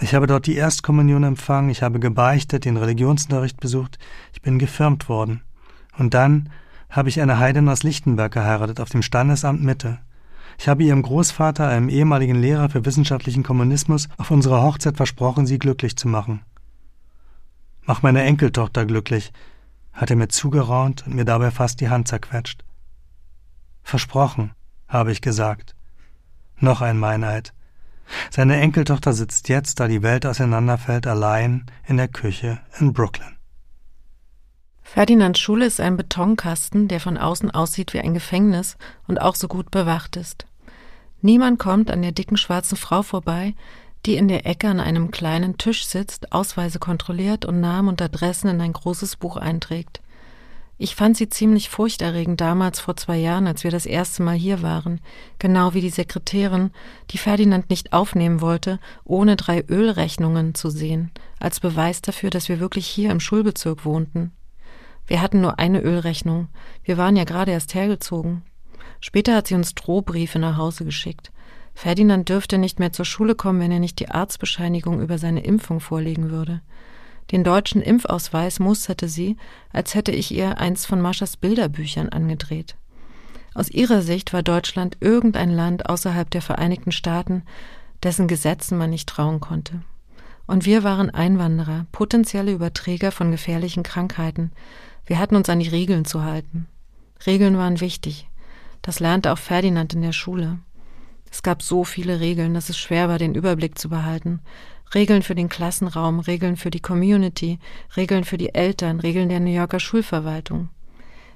Ich 0.00 0.14
habe 0.14 0.26
dort 0.26 0.46
die 0.46 0.54
Erstkommunion 0.54 1.24
empfangen, 1.24 1.70
ich 1.70 1.82
habe 1.82 1.98
gebeichtet, 1.98 2.64
den 2.64 2.76
Religionsunterricht 2.76 3.58
besucht, 3.58 3.98
ich 4.32 4.42
bin 4.42 4.58
gefirmt 4.58 5.08
worden. 5.08 5.42
Und 5.96 6.14
dann 6.14 6.50
habe 6.88 7.08
ich 7.08 7.20
eine 7.20 7.38
Heidin 7.38 7.68
aus 7.68 7.82
Lichtenberg 7.82 8.32
geheiratet 8.32 8.80
auf 8.80 8.90
dem 8.90 9.02
Standesamt 9.02 9.62
Mitte. 9.62 9.98
Ich 10.58 10.68
habe 10.68 10.82
ihrem 10.82 11.02
Großvater, 11.02 11.68
einem 11.68 11.88
ehemaligen 11.88 12.34
Lehrer 12.34 12.68
für 12.68 12.84
wissenschaftlichen 12.84 13.42
Kommunismus, 13.42 14.08
auf 14.16 14.30
unserer 14.30 14.62
Hochzeit 14.62 14.96
versprochen, 14.96 15.46
sie 15.46 15.58
glücklich 15.58 15.96
zu 15.96 16.08
machen. 16.08 16.40
Mach 17.88 18.02
meine 18.02 18.22
Enkeltochter 18.22 18.84
glücklich, 18.84 19.32
hat 19.94 20.10
er 20.10 20.16
mir 20.16 20.28
zugeraunt 20.28 21.06
und 21.06 21.14
mir 21.14 21.24
dabei 21.24 21.50
fast 21.50 21.80
die 21.80 21.88
Hand 21.88 22.06
zerquetscht. 22.06 22.62
Versprochen, 23.82 24.52
habe 24.88 25.10
ich 25.10 25.22
gesagt. 25.22 25.74
Noch 26.58 26.82
ein 26.82 26.98
Meineid. 26.98 27.54
Seine 28.28 28.60
Enkeltochter 28.60 29.14
sitzt 29.14 29.48
jetzt, 29.48 29.80
da 29.80 29.88
die 29.88 30.02
Welt 30.02 30.26
auseinanderfällt, 30.26 31.06
allein 31.06 31.64
in 31.86 31.96
der 31.96 32.08
Küche 32.08 32.60
in 32.78 32.92
Brooklyn. 32.92 33.38
Ferdinands 34.82 35.40
Schule 35.40 35.64
ist 35.64 35.80
ein 35.80 35.96
Betonkasten, 35.96 36.88
der 36.88 37.00
von 37.00 37.16
außen 37.16 37.50
aussieht 37.50 37.94
wie 37.94 38.00
ein 38.00 38.12
Gefängnis 38.12 38.76
und 39.06 39.18
auch 39.18 39.34
so 39.34 39.48
gut 39.48 39.70
bewacht 39.70 40.16
ist. 40.16 40.46
Niemand 41.22 41.58
kommt 41.58 41.90
an 41.90 42.02
der 42.02 42.12
dicken 42.12 42.36
schwarzen 42.36 42.76
Frau 42.76 43.02
vorbei, 43.02 43.54
die 44.06 44.16
in 44.16 44.28
der 44.28 44.46
Ecke 44.46 44.68
an 44.68 44.80
einem 44.80 45.10
kleinen 45.10 45.58
Tisch 45.58 45.84
sitzt, 45.84 46.32
Ausweise 46.32 46.78
kontrolliert 46.78 47.44
und 47.44 47.60
Namen 47.60 47.88
und 47.88 48.02
Adressen 48.02 48.48
in 48.48 48.60
ein 48.60 48.72
großes 48.72 49.16
Buch 49.16 49.36
einträgt. 49.36 50.00
Ich 50.80 50.94
fand 50.94 51.16
sie 51.16 51.28
ziemlich 51.28 51.70
furchterregend 51.70 52.40
damals 52.40 52.78
vor 52.78 52.96
zwei 52.96 53.16
Jahren, 53.16 53.48
als 53.48 53.64
wir 53.64 53.72
das 53.72 53.84
erste 53.84 54.22
Mal 54.22 54.36
hier 54.36 54.62
waren, 54.62 55.00
genau 55.40 55.74
wie 55.74 55.80
die 55.80 55.90
Sekretärin, 55.90 56.70
die 57.10 57.18
Ferdinand 57.18 57.68
nicht 57.68 57.92
aufnehmen 57.92 58.40
wollte, 58.40 58.78
ohne 59.02 59.34
drei 59.34 59.64
Ölrechnungen 59.68 60.54
zu 60.54 60.70
sehen, 60.70 61.10
als 61.40 61.58
Beweis 61.58 62.00
dafür, 62.00 62.30
dass 62.30 62.48
wir 62.48 62.60
wirklich 62.60 62.86
hier 62.86 63.10
im 63.10 63.18
Schulbezirk 63.18 63.84
wohnten. 63.84 64.30
Wir 65.08 65.20
hatten 65.20 65.40
nur 65.40 65.58
eine 65.58 65.80
Ölrechnung, 65.80 66.46
wir 66.84 66.96
waren 66.96 67.16
ja 67.16 67.24
gerade 67.24 67.50
erst 67.50 67.74
hergezogen. 67.74 68.42
Später 69.00 69.34
hat 69.34 69.48
sie 69.48 69.54
uns 69.56 69.74
Drohbriefe 69.74 70.38
nach 70.38 70.58
Hause 70.58 70.84
geschickt. 70.84 71.32
Ferdinand 71.78 72.28
dürfte 72.28 72.58
nicht 72.58 72.80
mehr 72.80 72.92
zur 72.92 73.04
Schule 73.04 73.36
kommen, 73.36 73.60
wenn 73.60 73.70
er 73.70 73.78
nicht 73.78 74.00
die 74.00 74.08
Arztbescheinigung 74.08 75.00
über 75.00 75.16
seine 75.16 75.44
Impfung 75.44 75.78
vorlegen 75.78 76.28
würde. 76.28 76.60
Den 77.30 77.44
deutschen 77.44 77.82
Impfausweis 77.82 78.58
musterte 78.58 79.06
sie, 79.06 79.36
als 79.72 79.94
hätte 79.94 80.10
ich 80.10 80.34
ihr 80.34 80.58
eins 80.58 80.86
von 80.86 81.00
Maschas 81.00 81.36
Bilderbüchern 81.36 82.08
angedreht. 82.08 82.74
Aus 83.54 83.70
ihrer 83.70 84.02
Sicht 84.02 84.32
war 84.32 84.42
Deutschland 84.42 84.96
irgendein 84.98 85.52
Land 85.52 85.88
außerhalb 85.88 86.28
der 86.28 86.42
Vereinigten 86.42 86.90
Staaten, 86.90 87.44
dessen 88.02 88.26
Gesetzen 88.26 88.76
man 88.76 88.90
nicht 88.90 89.08
trauen 89.08 89.38
konnte. 89.38 89.80
Und 90.48 90.66
wir 90.66 90.82
waren 90.82 91.10
Einwanderer, 91.10 91.86
potenzielle 91.92 92.50
Überträger 92.50 93.12
von 93.12 93.30
gefährlichen 93.30 93.84
Krankheiten. 93.84 94.50
Wir 95.06 95.20
hatten 95.20 95.36
uns 95.36 95.48
an 95.48 95.60
die 95.60 95.68
Regeln 95.68 96.04
zu 96.04 96.24
halten. 96.24 96.66
Regeln 97.24 97.56
waren 97.56 97.80
wichtig. 97.80 98.28
Das 98.82 98.98
lernte 98.98 99.32
auch 99.32 99.38
Ferdinand 99.38 99.94
in 99.94 100.02
der 100.02 100.12
Schule. 100.12 100.58
Es 101.30 101.42
gab 101.42 101.62
so 101.62 101.84
viele 101.84 102.20
Regeln, 102.20 102.54
dass 102.54 102.68
es 102.68 102.78
schwer 102.78 103.08
war, 103.08 103.18
den 103.18 103.34
Überblick 103.34 103.78
zu 103.78 103.88
behalten. 103.88 104.40
Regeln 104.94 105.22
für 105.22 105.34
den 105.34 105.48
Klassenraum, 105.48 106.20
Regeln 106.20 106.56
für 106.56 106.70
die 106.70 106.80
Community, 106.80 107.58
Regeln 107.96 108.24
für 108.24 108.38
die 108.38 108.54
Eltern, 108.54 109.00
Regeln 109.00 109.28
der 109.28 109.40
New 109.40 109.52
Yorker 109.52 109.80
Schulverwaltung. 109.80 110.70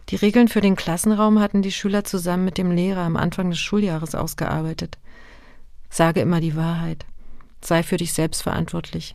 Die 0.09 0.17
Regeln 0.17 0.49
für 0.49 0.61
den 0.61 0.77
Klassenraum 0.77 1.39
hatten 1.39 1.63
die 1.63 1.73
Schüler 1.73 2.05
zusammen 2.05 2.45
mit 2.45 2.59
dem 2.59 2.71
Lehrer 2.71 3.03
am 3.03 3.17
Anfang 3.17 3.51
des 3.51 3.61
Schuljahres 3.61 4.15
ausgearbeitet. 4.15 4.99
Sage 5.91 6.21
immer 6.21 6.41
die 6.41 6.57
Wahrheit. 6.57 7.05
Sei 7.61 7.83
für 7.83 7.99
dich 7.99 8.13
selbst 8.13 8.43
verantwortlich. 8.43 9.15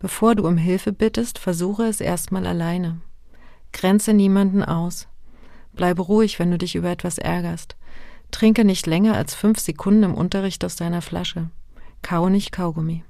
Bevor 0.00 0.34
du 0.34 0.46
um 0.46 0.56
Hilfe 0.56 0.92
bittest, 0.92 1.38
versuche 1.38 1.84
es 1.84 2.00
erstmal 2.00 2.46
alleine. 2.46 3.00
Grenze 3.72 4.12
niemanden 4.12 4.62
aus. 4.62 5.08
Bleibe 5.72 6.02
ruhig, 6.02 6.38
wenn 6.38 6.50
du 6.50 6.58
dich 6.58 6.74
über 6.74 6.90
etwas 6.90 7.18
ärgerst. 7.18 7.76
Trinke 8.30 8.64
nicht 8.64 8.86
länger 8.86 9.14
als 9.14 9.34
fünf 9.34 9.58
Sekunden 9.58 10.02
im 10.02 10.14
Unterricht 10.14 10.64
aus 10.64 10.76
deiner 10.76 11.02
Flasche. 11.02 11.50
Kau 12.02 12.28
nicht 12.28 12.52
Kaugummi. 12.52 13.04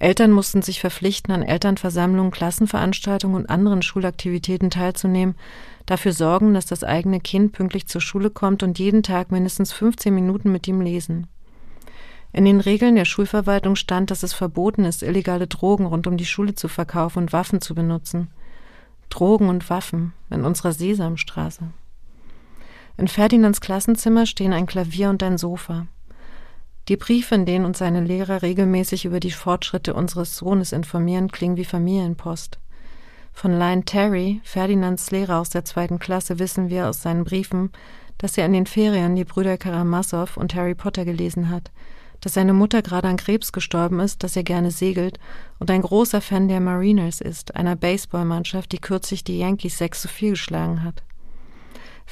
Eltern 0.00 0.30
mussten 0.32 0.62
sich 0.62 0.80
verpflichten, 0.80 1.32
an 1.32 1.42
Elternversammlungen, 1.42 2.30
Klassenveranstaltungen 2.30 3.36
und 3.36 3.50
anderen 3.50 3.82
Schulaktivitäten 3.82 4.70
teilzunehmen, 4.70 5.34
dafür 5.84 6.12
sorgen, 6.12 6.54
dass 6.54 6.64
das 6.64 6.84
eigene 6.84 7.20
Kind 7.20 7.52
pünktlich 7.52 7.86
zur 7.86 8.00
Schule 8.00 8.30
kommt 8.30 8.62
und 8.62 8.78
jeden 8.78 9.02
Tag 9.02 9.30
mindestens 9.30 9.72
15 9.72 10.14
Minuten 10.14 10.50
mit 10.50 10.66
ihm 10.66 10.80
lesen. 10.80 11.26
In 12.32 12.46
den 12.46 12.60
Regeln 12.60 12.94
der 12.94 13.04
Schulverwaltung 13.04 13.76
stand, 13.76 14.10
dass 14.10 14.22
es 14.22 14.32
verboten 14.32 14.84
ist, 14.84 15.02
illegale 15.02 15.48
Drogen 15.48 15.84
rund 15.84 16.06
um 16.06 16.16
die 16.16 16.24
Schule 16.24 16.54
zu 16.54 16.68
verkaufen 16.68 17.18
und 17.18 17.32
Waffen 17.34 17.60
zu 17.60 17.74
benutzen. 17.74 18.28
Drogen 19.10 19.48
und 19.48 19.68
Waffen 19.68 20.14
in 20.30 20.44
unserer 20.44 20.72
Sesamstraße. 20.72 21.72
In 23.00 23.08
Ferdinands 23.08 23.62
Klassenzimmer 23.62 24.26
stehen 24.26 24.52
ein 24.52 24.66
Klavier 24.66 25.08
und 25.08 25.22
ein 25.22 25.38
Sofa. 25.38 25.86
Die 26.90 26.98
Briefe, 26.98 27.34
in 27.34 27.46
denen 27.46 27.64
uns 27.64 27.78
seine 27.78 28.04
Lehrer 28.04 28.42
regelmäßig 28.42 29.06
über 29.06 29.20
die 29.20 29.30
Fortschritte 29.30 29.94
unseres 29.94 30.36
Sohnes 30.36 30.70
informieren, 30.70 31.32
klingen 31.32 31.56
wie 31.56 31.64
Familienpost. 31.64 32.58
Von 33.32 33.58
Lion 33.58 33.86
Terry, 33.86 34.42
Ferdinands 34.44 35.10
Lehrer 35.12 35.38
aus 35.38 35.48
der 35.48 35.64
zweiten 35.64 35.98
Klasse, 35.98 36.38
wissen 36.38 36.68
wir 36.68 36.90
aus 36.90 37.00
seinen 37.00 37.24
Briefen, 37.24 37.72
dass 38.18 38.36
er 38.36 38.44
in 38.44 38.52
den 38.52 38.66
Ferien 38.66 39.16
die 39.16 39.24
Brüder 39.24 39.56
Karamazov 39.56 40.36
und 40.36 40.54
Harry 40.54 40.74
Potter 40.74 41.06
gelesen 41.06 41.48
hat, 41.48 41.70
dass 42.20 42.34
seine 42.34 42.52
Mutter 42.52 42.82
gerade 42.82 43.08
an 43.08 43.16
Krebs 43.16 43.50
gestorben 43.50 43.98
ist, 44.00 44.22
dass 44.22 44.36
er 44.36 44.42
gerne 44.42 44.72
segelt 44.72 45.18
und 45.58 45.70
ein 45.70 45.80
großer 45.80 46.20
Fan 46.20 46.48
der 46.48 46.60
Mariners 46.60 47.22
ist, 47.22 47.56
einer 47.56 47.76
Baseballmannschaft, 47.76 48.70
die 48.72 48.78
kürzlich 48.78 49.24
die 49.24 49.38
Yankees 49.38 49.78
6 49.78 50.02
zu 50.02 50.08
4 50.08 50.30
geschlagen 50.32 50.84
hat. 50.84 51.02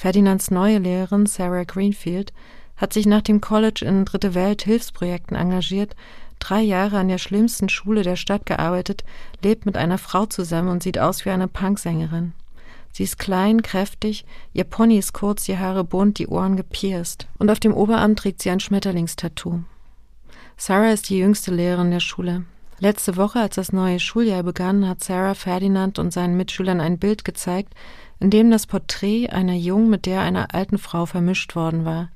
Ferdinands 0.00 0.52
neue 0.52 0.78
Lehrerin 0.78 1.26
Sarah 1.26 1.64
Greenfield 1.64 2.32
hat 2.76 2.92
sich 2.92 3.04
nach 3.04 3.22
dem 3.22 3.40
College 3.40 3.84
in 3.84 4.04
Dritte 4.04 4.32
Welt 4.36 4.62
Hilfsprojekten 4.62 5.36
engagiert, 5.36 5.96
drei 6.38 6.60
Jahre 6.60 6.98
an 6.98 7.08
der 7.08 7.18
schlimmsten 7.18 7.68
Schule 7.68 8.04
der 8.04 8.14
Stadt 8.14 8.46
gearbeitet, 8.46 9.02
lebt 9.42 9.66
mit 9.66 9.76
einer 9.76 9.98
Frau 9.98 10.26
zusammen 10.26 10.68
und 10.68 10.84
sieht 10.84 11.00
aus 11.00 11.24
wie 11.24 11.30
eine 11.30 11.48
Punksängerin. 11.48 12.32
Sie 12.92 13.02
ist 13.02 13.18
klein, 13.18 13.62
kräftig, 13.62 14.24
ihr 14.52 14.62
Pony 14.62 14.98
ist 14.98 15.14
kurz, 15.14 15.46
die 15.46 15.58
Haare 15.58 15.82
bunt, 15.82 16.20
die 16.20 16.28
Ohren 16.28 16.54
gepierst. 16.54 17.26
Und 17.38 17.50
auf 17.50 17.58
dem 17.58 17.74
Oberarm 17.74 18.14
trägt 18.14 18.40
sie 18.40 18.50
ein 18.50 18.60
Schmetterlingstattoo. 18.60 19.64
Sarah 20.56 20.92
ist 20.92 21.10
die 21.10 21.18
jüngste 21.18 21.52
Lehrerin 21.52 21.90
der 21.90 21.98
Schule. 21.98 22.44
Letzte 22.78 23.16
Woche, 23.16 23.40
als 23.40 23.56
das 23.56 23.72
neue 23.72 23.98
Schuljahr 23.98 24.44
begann, 24.44 24.88
hat 24.88 25.02
Sarah 25.02 25.34
Ferdinand 25.34 25.98
und 25.98 26.12
seinen 26.12 26.36
Mitschülern 26.36 26.80
ein 26.80 26.98
Bild 26.98 27.24
gezeigt, 27.24 27.74
in 28.20 28.30
dem 28.30 28.50
das 28.50 28.66
Porträt 28.66 29.28
einer 29.28 29.54
Jungen 29.54 29.90
mit 29.90 30.06
der 30.06 30.20
einer 30.20 30.54
alten 30.54 30.78
Frau 30.78 31.06
vermischt 31.06 31.54
worden 31.54 31.84
war. 31.84 32.10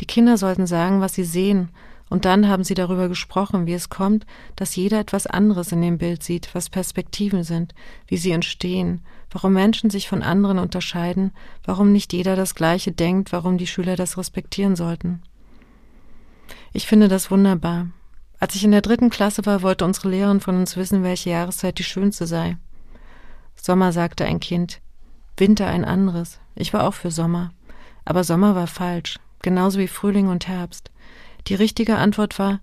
Die 0.00 0.06
Kinder 0.06 0.36
sollten 0.36 0.66
sagen, 0.66 1.00
was 1.00 1.14
sie 1.14 1.24
sehen, 1.24 1.70
und 2.10 2.24
dann 2.24 2.48
haben 2.48 2.64
sie 2.64 2.74
darüber 2.74 3.08
gesprochen, 3.08 3.66
wie 3.66 3.72
es 3.72 3.88
kommt, 3.88 4.26
dass 4.56 4.74
jeder 4.74 4.98
etwas 4.98 5.28
anderes 5.28 5.70
in 5.70 5.80
dem 5.80 5.96
Bild 5.96 6.24
sieht, 6.24 6.52
was 6.54 6.68
Perspektiven 6.68 7.44
sind, 7.44 7.72
wie 8.08 8.16
sie 8.16 8.32
entstehen, 8.32 9.02
warum 9.30 9.52
Menschen 9.52 9.90
sich 9.90 10.08
von 10.08 10.22
anderen 10.22 10.58
unterscheiden, 10.58 11.30
warum 11.64 11.92
nicht 11.92 12.12
jeder 12.12 12.34
das 12.34 12.56
Gleiche 12.56 12.90
denkt, 12.90 13.32
warum 13.32 13.58
die 13.58 13.68
Schüler 13.68 13.94
das 13.94 14.18
respektieren 14.18 14.74
sollten. 14.74 15.22
Ich 16.72 16.86
finde 16.86 17.06
das 17.06 17.30
wunderbar. 17.30 17.88
Als 18.40 18.56
ich 18.56 18.64
in 18.64 18.72
der 18.72 18.82
dritten 18.82 19.10
Klasse 19.10 19.46
war, 19.46 19.62
wollte 19.62 19.84
unsere 19.84 20.08
Lehrerin 20.08 20.40
von 20.40 20.56
uns 20.56 20.76
wissen, 20.76 21.04
welche 21.04 21.30
Jahreszeit 21.30 21.78
die 21.78 21.84
schönste 21.84 22.26
sei. 22.26 22.56
Sommer 23.54 23.92
sagte 23.92 24.24
ein 24.24 24.40
Kind, 24.40 24.80
Winter 25.40 25.66
ein 25.66 25.84
anderes. 25.84 26.38
Ich 26.54 26.72
war 26.72 26.86
auch 26.86 26.94
für 26.94 27.10
Sommer. 27.10 27.52
Aber 28.04 28.24
Sommer 28.24 28.54
war 28.54 28.66
falsch 28.66 29.18
genauso 29.42 29.78
wie 29.78 29.88
Frühling 29.88 30.28
und 30.28 30.48
Herbst. 30.48 30.90
Die 31.46 31.54
richtige 31.54 31.96
Antwort 31.96 32.38
war, 32.38 32.60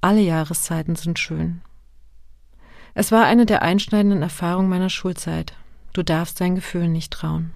alle 0.00 0.20
Jahreszeiten 0.20 0.96
sind 0.96 1.18
schön. 1.18 1.62
Es 2.94 3.12
war 3.12 3.24
eine 3.24 3.46
der 3.46 3.62
einschneidenden 3.62 4.22
Erfahrungen 4.22 4.68
meiner 4.68 4.90
Schulzeit. 4.90 5.54
Du 5.92 6.02
darfst 6.02 6.40
dein 6.40 6.54
Gefühl 6.54 6.88
nicht 6.88 7.12
trauen. 7.12 7.52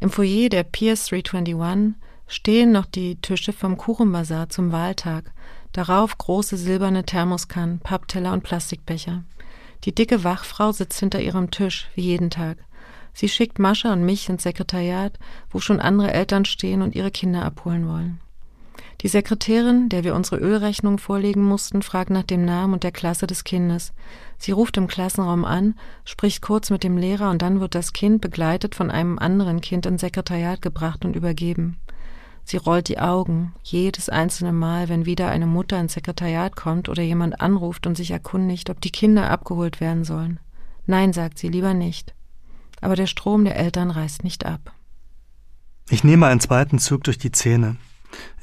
Im 0.00 0.10
Foyer 0.10 0.48
der 0.48 0.64
Piers 0.64 1.06
321 1.06 1.94
stehen 2.26 2.72
noch 2.72 2.86
die 2.86 3.16
Tische 3.16 3.52
vom 3.52 3.76
Kuchenbazar 3.76 4.48
zum 4.48 4.72
Wahltag, 4.72 5.32
darauf 5.72 6.16
große 6.18 6.56
silberne 6.56 7.04
Thermoskannen, 7.04 7.80
Pappteller 7.80 8.32
und 8.32 8.42
Plastikbecher. 8.42 9.24
Die 9.84 9.94
dicke 9.94 10.24
Wachfrau 10.24 10.72
sitzt 10.72 10.98
hinter 11.00 11.20
ihrem 11.20 11.50
Tisch, 11.50 11.88
wie 11.94 12.02
jeden 12.02 12.30
Tag. 12.30 12.58
Sie 13.12 13.28
schickt 13.28 13.58
Mascha 13.58 13.92
und 13.92 14.04
mich 14.04 14.28
ins 14.28 14.42
Sekretariat, 14.42 15.18
wo 15.50 15.60
schon 15.60 15.80
andere 15.80 16.12
Eltern 16.12 16.44
stehen 16.44 16.82
und 16.82 16.94
ihre 16.94 17.10
Kinder 17.10 17.44
abholen 17.44 17.88
wollen. 17.88 18.20
Die 19.02 19.08
Sekretärin, 19.08 19.88
der 19.88 20.04
wir 20.04 20.14
unsere 20.14 20.36
Ölrechnung 20.36 20.98
vorlegen 20.98 21.42
mussten, 21.42 21.82
fragt 21.82 22.10
nach 22.10 22.22
dem 22.22 22.44
Namen 22.44 22.74
und 22.74 22.84
der 22.84 22.92
Klasse 22.92 23.26
des 23.26 23.42
Kindes. 23.42 23.92
Sie 24.38 24.52
ruft 24.52 24.76
im 24.76 24.86
Klassenraum 24.86 25.44
an, 25.44 25.74
spricht 26.04 26.40
kurz 26.40 26.70
mit 26.70 26.84
dem 26.84 26.96
Lehrer 26.96 27.30
und 27.30 27.42
dann 27.42 27.60
wird 27.60 27.74
das 27.74 27.92
Kind 27.92 28.20
begleitet 28.20 28.76
von 28.76 28.90
einem 28.90 29.18
anderen 29.18 29.60
Kind 29.60 29.86
ins 29.86 30.02
Sekretariat 30.02 30.62
gebracht 30.62 31.04
und 31.04 31.16
übergeben. 31.16 31.78
Sie 32.44 32.56
rollt 32.56 32.88
die 32.88 32.98
Augen, 32.98 33.54
jedes 33.62 34.08
einzelne 34.08 34.52
Mal, 34.52 34.88
wenn 34.88 35.06
wieder 35.06 35.28
eine 35.28 35.46
Mutter 35.46 35.78
ins 35.80 35.94
Sekretariat 35.94 36.54
kommt 36.56 36.88
oder 36.88 37.02
jemand 37.02 37.40
anruft 37.40 37.86
und 37.86 37.96
sich 37.96 38.10
erkundigt, 38.10 38.70
ob 38.70 38.80
die 38.80 38.90
Kinder 38.90 39.30
abgeholt 39.30 39.80
werden 39.80 40.04
sollen. 40.04 40.38
Nein, 40.86 41.12
sagt 41.12 41.38
sie, 41.38 41.48
lieber 41.48 41.74
nicht. 41.74 42.14
Aber 42.82 42.96
der 42.96 43.06
Strom 43.06 43.44
der 43.46 43.56
Eltern 43.56 43.90
reißt 43.90 44.24
nicht 44.24 44.44
ab. 44.44 44.74
Ich 45.88 46.04
nehme 46.04 46.26
einen 46.26 46.40
zweiten 46.40 46.78
Zug 46.78 47.04
durch 47.04 47.16
die 47.16 47.32
Zähne. 47.32 47.76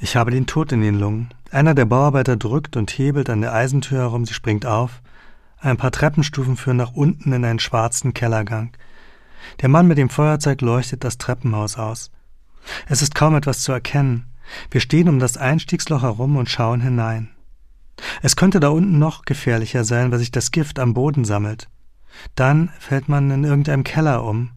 Ich 0.00 0.16
habe 0.16 0.32
den 0.32 0.46
Tod 0.46 0.72
in 0.72 0.80
den 0.80 0.98
Lungen. 0.98 1.28
Einer 1.52 1.74
der 1.74 1.84
Bauarbeiter 1.84 2.36
drückt 2.36 2.76
und 2.76 2.90
hebelt 2.90 3.30
an 3.30 3.42
der 3.42 3.52
Eisentür 3.52 3.98
herum, 3.98 4.24
sie 4.24 4.34
springt 4.34 4.66
auf. 4.66 5.02
Ein 5.58 5.76
paar 5.76 5.92
Treppenstufen 5.92 6.56
führen 6.56 6.78
nach 6.78 6.94
unten 6.94 7.32
in 7.32 7.44
einen 7.44 7.58
schwarzen 7.58 8.14
Kellergang. 8.14 8.72
Der 9.60 9.68
Mann 9.68 9.86
mit 9.86 9.98
dem 9.98 10.08
Feuerzeug 10.08 10.60
leuchtet 10.62 11.04
das 11.04 11.18
Treppenhaus 11.18 11.76
aus. 11.76 12.10
Es 12.86 13.02
ist 13.02 13.14
kaum 13.14 13.36
etwas 13.36 13.62
zu 13.62 13.72
erkennen. 13.72 14.26
Wir 14.70 14.80
stehen 14.80 15.08
um 15.08 15.18
das 15.18 15.36
Einstiegsloch 15.36 16.02
herum 16.02 16.36
und 16.36 16.48
schauen 16.48 16.80
hinein. 16.80 17.30
Es 18.22 18.36
könnte 18.36 18.58
da 18.60 18.68
unten 18.68 18.98
noch 18.98 19.24
gefährlicher 19.24 19.84
sein, 19.84 20.10
weil 20.10 20.18
sich 20.18 20.30
das 20.30 20.50
Gift 20.50 20.78
am 20.78 20.94
Boden 20.94 21.24
sammelt. 21.24 21.68
Dann 22.34 22.70
fällt 22.78 23.08
man 23.08 23.30
in 23.30 23.44
irgendeinem 23.44 23.84
Keller 23.84 24.24
um, 24.24 24.50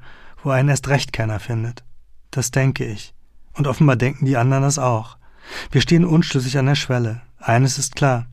wo 0.43 0.49
einen 0.49 0.70
erst 0.70 0.88
recht 0.89 1.14
keiner 1.14 1.39
findet. 1.39 1.84
Das 2.32 2.51
denke 2.51 2.86
ich. 2.86 3.14
Und 3.54 3.68
offenbar 3.68 3.95
denken 3.95 4.26
die 4.26 4.38
anderen 4.38 4.64
das 4.64 4.80
auch. 4.80 5.18
Wir 5.72 5.82
stehen 5.82 6.06
unschlüssig 6.06 6.58
an 6.58 6.66
der 6.66 6.76
Schwelle. 6.76 7.22
Eines 7.38 7.78
ist 7.78 7.95
klar. 7.95 8.28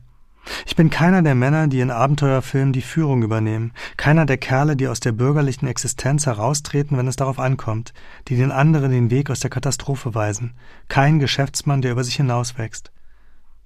Ich 0.65 0.75
bin 0.75 0.89
keiner 0.89 1.21
der 1.21 1.35
Männer, 1.35 1.67
die 1.67 1.81
in 1.81 1.91
Abenteuerfilmen 1.91 2.73
die 2.73 2.81
Führung 2.81 3.21
übernehmen, 3.21 3.73
keiner 3.95 4.25
der 4.25 4.37
Kerle, 4.37 4.75
die 4.75 4.87
aus 4.87 4.99
der 4.99 5.11
bürgerlichen 5.11 5.67
Existenz 5.67 6.25
heraustreten, 6.25 6.97
wenn 6.97 7.07
es 7.07 7.15
darauf 7.15 7.39
ankommt, 7.39 7.93
die 8.27 8.35
den 8.35 8.51
anderen 8.51 8.91
den 8.91 9.11
Weg 9.11 9.29
aus 9.29 9.39
der 9.39 9.51
Katastrophe 9.51 10.15
weisen, 10.15 10.53
kein 10.87 11.19
Geschäftsmann, 11.19 11.81
der 11.81 11.91
über 11.91 12.03
sich 12.03 12.15
hinauswächst. 12.15 12.91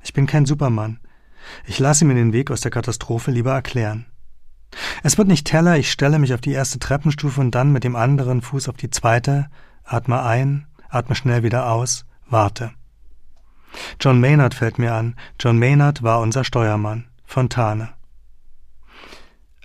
Ich 0.03 0.13
bin 0.13 0.27
kein 0.27 0.45
Supermann. 0.45 0.99
Ich 1.65 1.79
lasse 1.79 2.05
mir 2.05 2.15
den 2.15 2.33
Weg 2.33 2.51
aus 2.51 2.61
der 2.61 2.71
Katastrophe 2.71 3.31
lieber 3.31 3.53
erklären. 3.53 4.05
Es 5.03 5.17
wird 5.17 5.27
nicht 5.27 5.51
heller, 5.53 5.77
ich 5.77 5.91
stelle 5.91 6.19
mich 6.19 6.33
auf 6.33 6.41
die 6.41 6.51
erste 6.51 6.79
Treppenstufe 6.79 7.39
und 7.39 7.51
dann 7.51 7.71
mit 7.71 7.83
dem 7.83 7.95
anderen 7.95 8.41
Fuß 8.41 8.69
auf 8.69 8.77
die 8.77 8.89
zweite, 8.89 9.47
atme 9.83 10.21
ein, 10.21 10.67
atme 10.89 11.15
schnell 11.15 11.43
wieder 11.43 11.71
aus, 11.71 12.05
warte. 12.27 12.71
John 13.99 14.19
Maynard 14.19 14.53
fällt 14.53 14.79
mir 14.79 14.93
an. 14.93 15.15
John 15.39 15.59
Maynard 15.59 16.03
war 16.03 16.21
unser 16.21 16.43
Steuermann. 16.43 17.05
Fontane. 17.25 17.89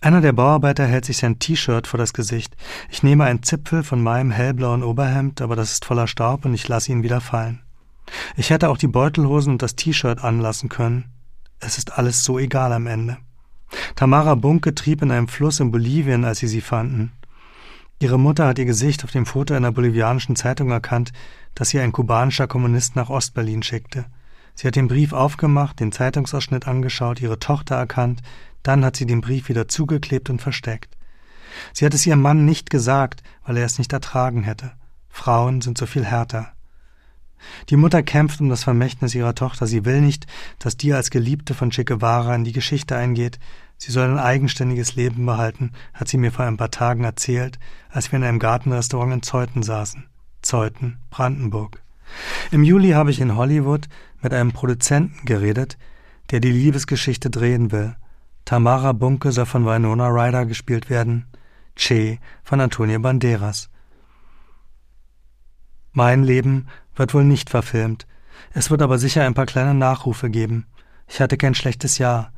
Einer 0.02 0.22
der 0.22 0.32
Bauarbeiter 0.32 0.86
hält 0.86 1.04
sich 1.04 1.18
sein 1.18 1.38
T-Shirt 1.38 1.86
vor 1.86 1.98
das 1.98 2.14
Gesicht. 2.14 2.56
Ich 2.88 3.02
nehme 3.02 3.24
einen 3.24 3.42
Zipfel 3.42 3.82
von 3.82 4.02
meinem 4.02 4.30
hellblauen 4.30 4.82
Oberhemd, 4.82 5.42
aber 5.42 5.56
das 5.56 5.72
ist 5.72 5.84
voller 5.84 6.06
Staub 6.06 6.46
und 6.46 6.54
ich 6.54 6.66
lasse 6.68 6.90
ihn 6.90 7.02
wieder 7.02 7.20
fallen. 7.20 7.60
Ich 8.36 8.50
hätte 8.50 8.70
auch 8.70 8.78
die 8.78 8.88
Beutelhosen 8.88 9.52
und 9.52 9.62
das 9.62 9.76
T-Shirt 9.76 10.24
anlassen 10.24 10.70
können. 10.70 11.12
Es 11.60 11.76
ist 11.76 11.98
alles 11.98 12.24
so 12.24 12.38
egal 12.38 12.72
am 12.72 12.86
Ende. 12.86 13.18
Tamara 13.94 14.34
Bunke 14.34 14.74
trieb 14.74 15.02
in 15.02 15.10
einem 15.10 15.28
Fluss 15.28 15.60
in 15.60 15.70
Bolivien, 15.70 16.24
als 16.24 16.38
sie 16.38 16.48
sie 16.48 16.60
fanden. 16.60 17.12
Ihre 17.98 18.18
Mutter 18.18 18.46
hat 18.46 18.58
ihr 18.58 18.64
Gesicht 18.64 19.04
auf 19.04 19.10
dem 19.10 19.26
Foto 19.26 19.54
einer 19.54 19.72
bolivianischen 19.72 20.34
Zeitung 20.34 20.70
erkannt, 20.70 21.12
das 21.54 21.74
ihr 21.74 21.82
ein 21.82 21.92
kubanischer 21.92 22.46
Kommunist 22.46 22.96
nach 22.96 23.10
Ostberlin 23.10 23.62
schickte. 23.62 24.06
Sie 24.54 24.66
hat 24.66 24.76
den 24.76 24.88
Brief 24.88 25.12
aufgemacht, 25.12 25.80
den 25.80 25.92
Zeitungsausschnitt 25.92 26.66
angeschaut, 26.66 27.20
ihre 27.20 27.38
Tochter 27.38 27.76
erkannt, 27.76 28.22
dann 28.62 28.84
hat 28.84 28.96
sie 28.96 29.06
den 29.06 29.20
Brief 29.20 29.48
wieder 29.48 29.68
zugeklebt 29.68 30.30
und 30.30 30.40
versteckt. 30.40 30.96
Sie 31.72 31.84
hat 31.84 31.94
es 31.94 32.06
ihrem 32.06 32.22
Mann 32.22 32.44
nicht 32.44 32.70
gesagt, 32.70 33.22
weil 33.44 33.56
er 33.56 33.66
es 33.66 33.78
nicht 33.78 33.92
ertragen 33.92 34.42
hätte. 34.42 34.72
Frauen 35.08 35.60
sind 35.60 35.76
so 35.76 35.86
viel 35.86 36.04
härter. 36.04 36.52
Die 37.68 37.76
Mutter 37.76 38.02
kämpft 38.02 38.40
um 38.40 38.48
das 38.48 38.64
Vermächtnis 38.64 39.14
ihrer 39.14 39.34
Tochter. 39.34 39.66
Sie 39.66 39.84
will 39.84 40.00
nicht, 40.00 40.26
dass 40.58 40.76
die 40.76 40.92
als 40.92 41.10
Geliebte 41.10 41.54
von 41.54 41.70
Che 41.70 41.84
Guevara 41.84 42.34
in 42.34 42.44
die 42.44 42.52
Geschichte 42.52 42.96
eingeht. 42.96 43.38
Sie 43.76 43.92
soll 43.92 44.10
ein 44.10 44.18
eigenständiges 44.18 44.94
Leben 44.94 45.24
behalten, 45.24 45.72
hat 45.94 46.08
sie 46.08 46.18
mir 46.18 46.32
vor 46.32 46.44
ein 46.44 46.58
paar 46.58 46.70
Tagen 46.70 47.04
erzählt, 47.04 47.58
als 47.88 48.12
wir 48.12 48.18
in 48.18 48.24
einem 48.24 48.38
Gartenrestaurant 48.38 49.12
in 49.12 49.22
Zeuthen 49.22 49.62
saßen. 49.62 50.06
Zeuthen, 50.42 50.98
Brandenburg. 51.08 51.82
Im 52.50 52.64
Juli 52.64 52.90
habe 52.90 53.10
ich 53.10 53.20
in 53.20 53.36
Hollywood 53.36 53.88
mit 54.22 54.34
einem 54.34 54.52
Produzenten 54.52 55.24
geredet, 55.24 55.78
der 56.30 56.40
die 56.40 56.52
Liebesgeschichte 56.52 57.30
drehen 57.30 57.72
will. 57.72 57.96
Tamara 58.44 58.92
Bunke 58.92 59.32
soll 59.32 59.46
von 59.46 59.64
Winona 59.64 60.08
Ryder 60.08 60.46
gespielt 60.46 60.90
werden, 60.90 61.26
Che 61.76 62.18
von 62.42 62.60
Antonio 62.60 62.98
Banderas. 62.98 63.70
Mein 65.92 66.22
Leben 66.22 66.68
wird 67.00 67.14
wohl 67.14 67.24
nicht 67.24 67.48
verfilmt. 67.48 68.06
Es 68.52 68.70
wird 68.70 68.82
aber 68.82 68.98
sicher 68.98 69.24
ein 69.24 69.32
paar 69.32 69.46
kleine 69.46 69.72
Nachrufe 69.72 70.28
geben. 70.28 70.66
Ich 71.08 71.22
hatte 71.22 71.38
kein 71.38 71.54
schlechtes 71.54 71.96
Jahr. 71.96 72.30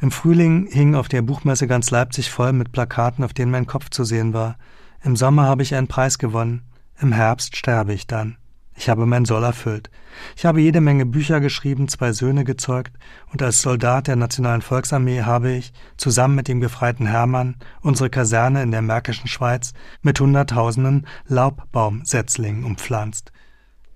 Im 0.00 0.10
Frühling 0.10 0.68
hing 0.70 0.94
auf 0.94 1.08
der 1.08 1.20
Buchmesse 1.20 1.66
ganz 1.66 1.90
Leipzig 1.90 2.30
voll 2.30 2.54
mit 2.54 2.72
Plakaten, 2.72 3.24
auf 3.24 3.34
denen 3.34 3.52
mein 3.52 3.66
Kopf 3.66 3.90
zu 3.90 4.04
sehen 4.04 4.32
war. 4.32 4.56
Im 5.04 5.16
Sommer 5.16 5.44
habe 5.44 5.62
ich 5.62 5.74
einen 5.74 5.86
Preis 5.86 6.18
gewonnen. 6.18 6.62
Im 6.98 7.12
Herbst 7.12 7.56
sterbe 7.56 7.92
ich 7.92 8.06
dann. 8.06 8.38
Ich 8.74 8.88
habe 8.88 9.04
mein 9.04 9.26
Soll 9.26 9.44
erfüllt. 9.44 9.90
Ich 10.34 10.46
habe 10.46 10.62
jede 10.62 10.80
Menge 10.80 11.04
Bücher 11.04 11.40
geschrieben, 11.40 11.86
zwei 11.88 12.12
Söhne 12.12 12.44
gezeugt, 12.44 12.96
und 13.32 13.42
als 13.42 13.60
Soldat 13.60 14.06
der 14.06 14.16
Nationalen 14.16 14.62
Volksarmee 14.62 15.22
habe 15.22 15.52
ich, 15.52 15.74
zusammen 15.98 16.36
mit 16.36 16.48
dem 16.48 16.60
gefreiten 16.60 17.06
Hermann, 17.06 17.56
unsere 17.82 18.08
Kaserne 18.08 18.62
in 18.62 18.70
der 18.70 18.82
Märkischen 18.82 19.28
Schweiz 19.28 19.74
mit 20.00 20.18
Hunderttausenden 20.20 21.06
Laubbaumsetzlingen 21.26 22.64
umpflanzt. 22.64 23.32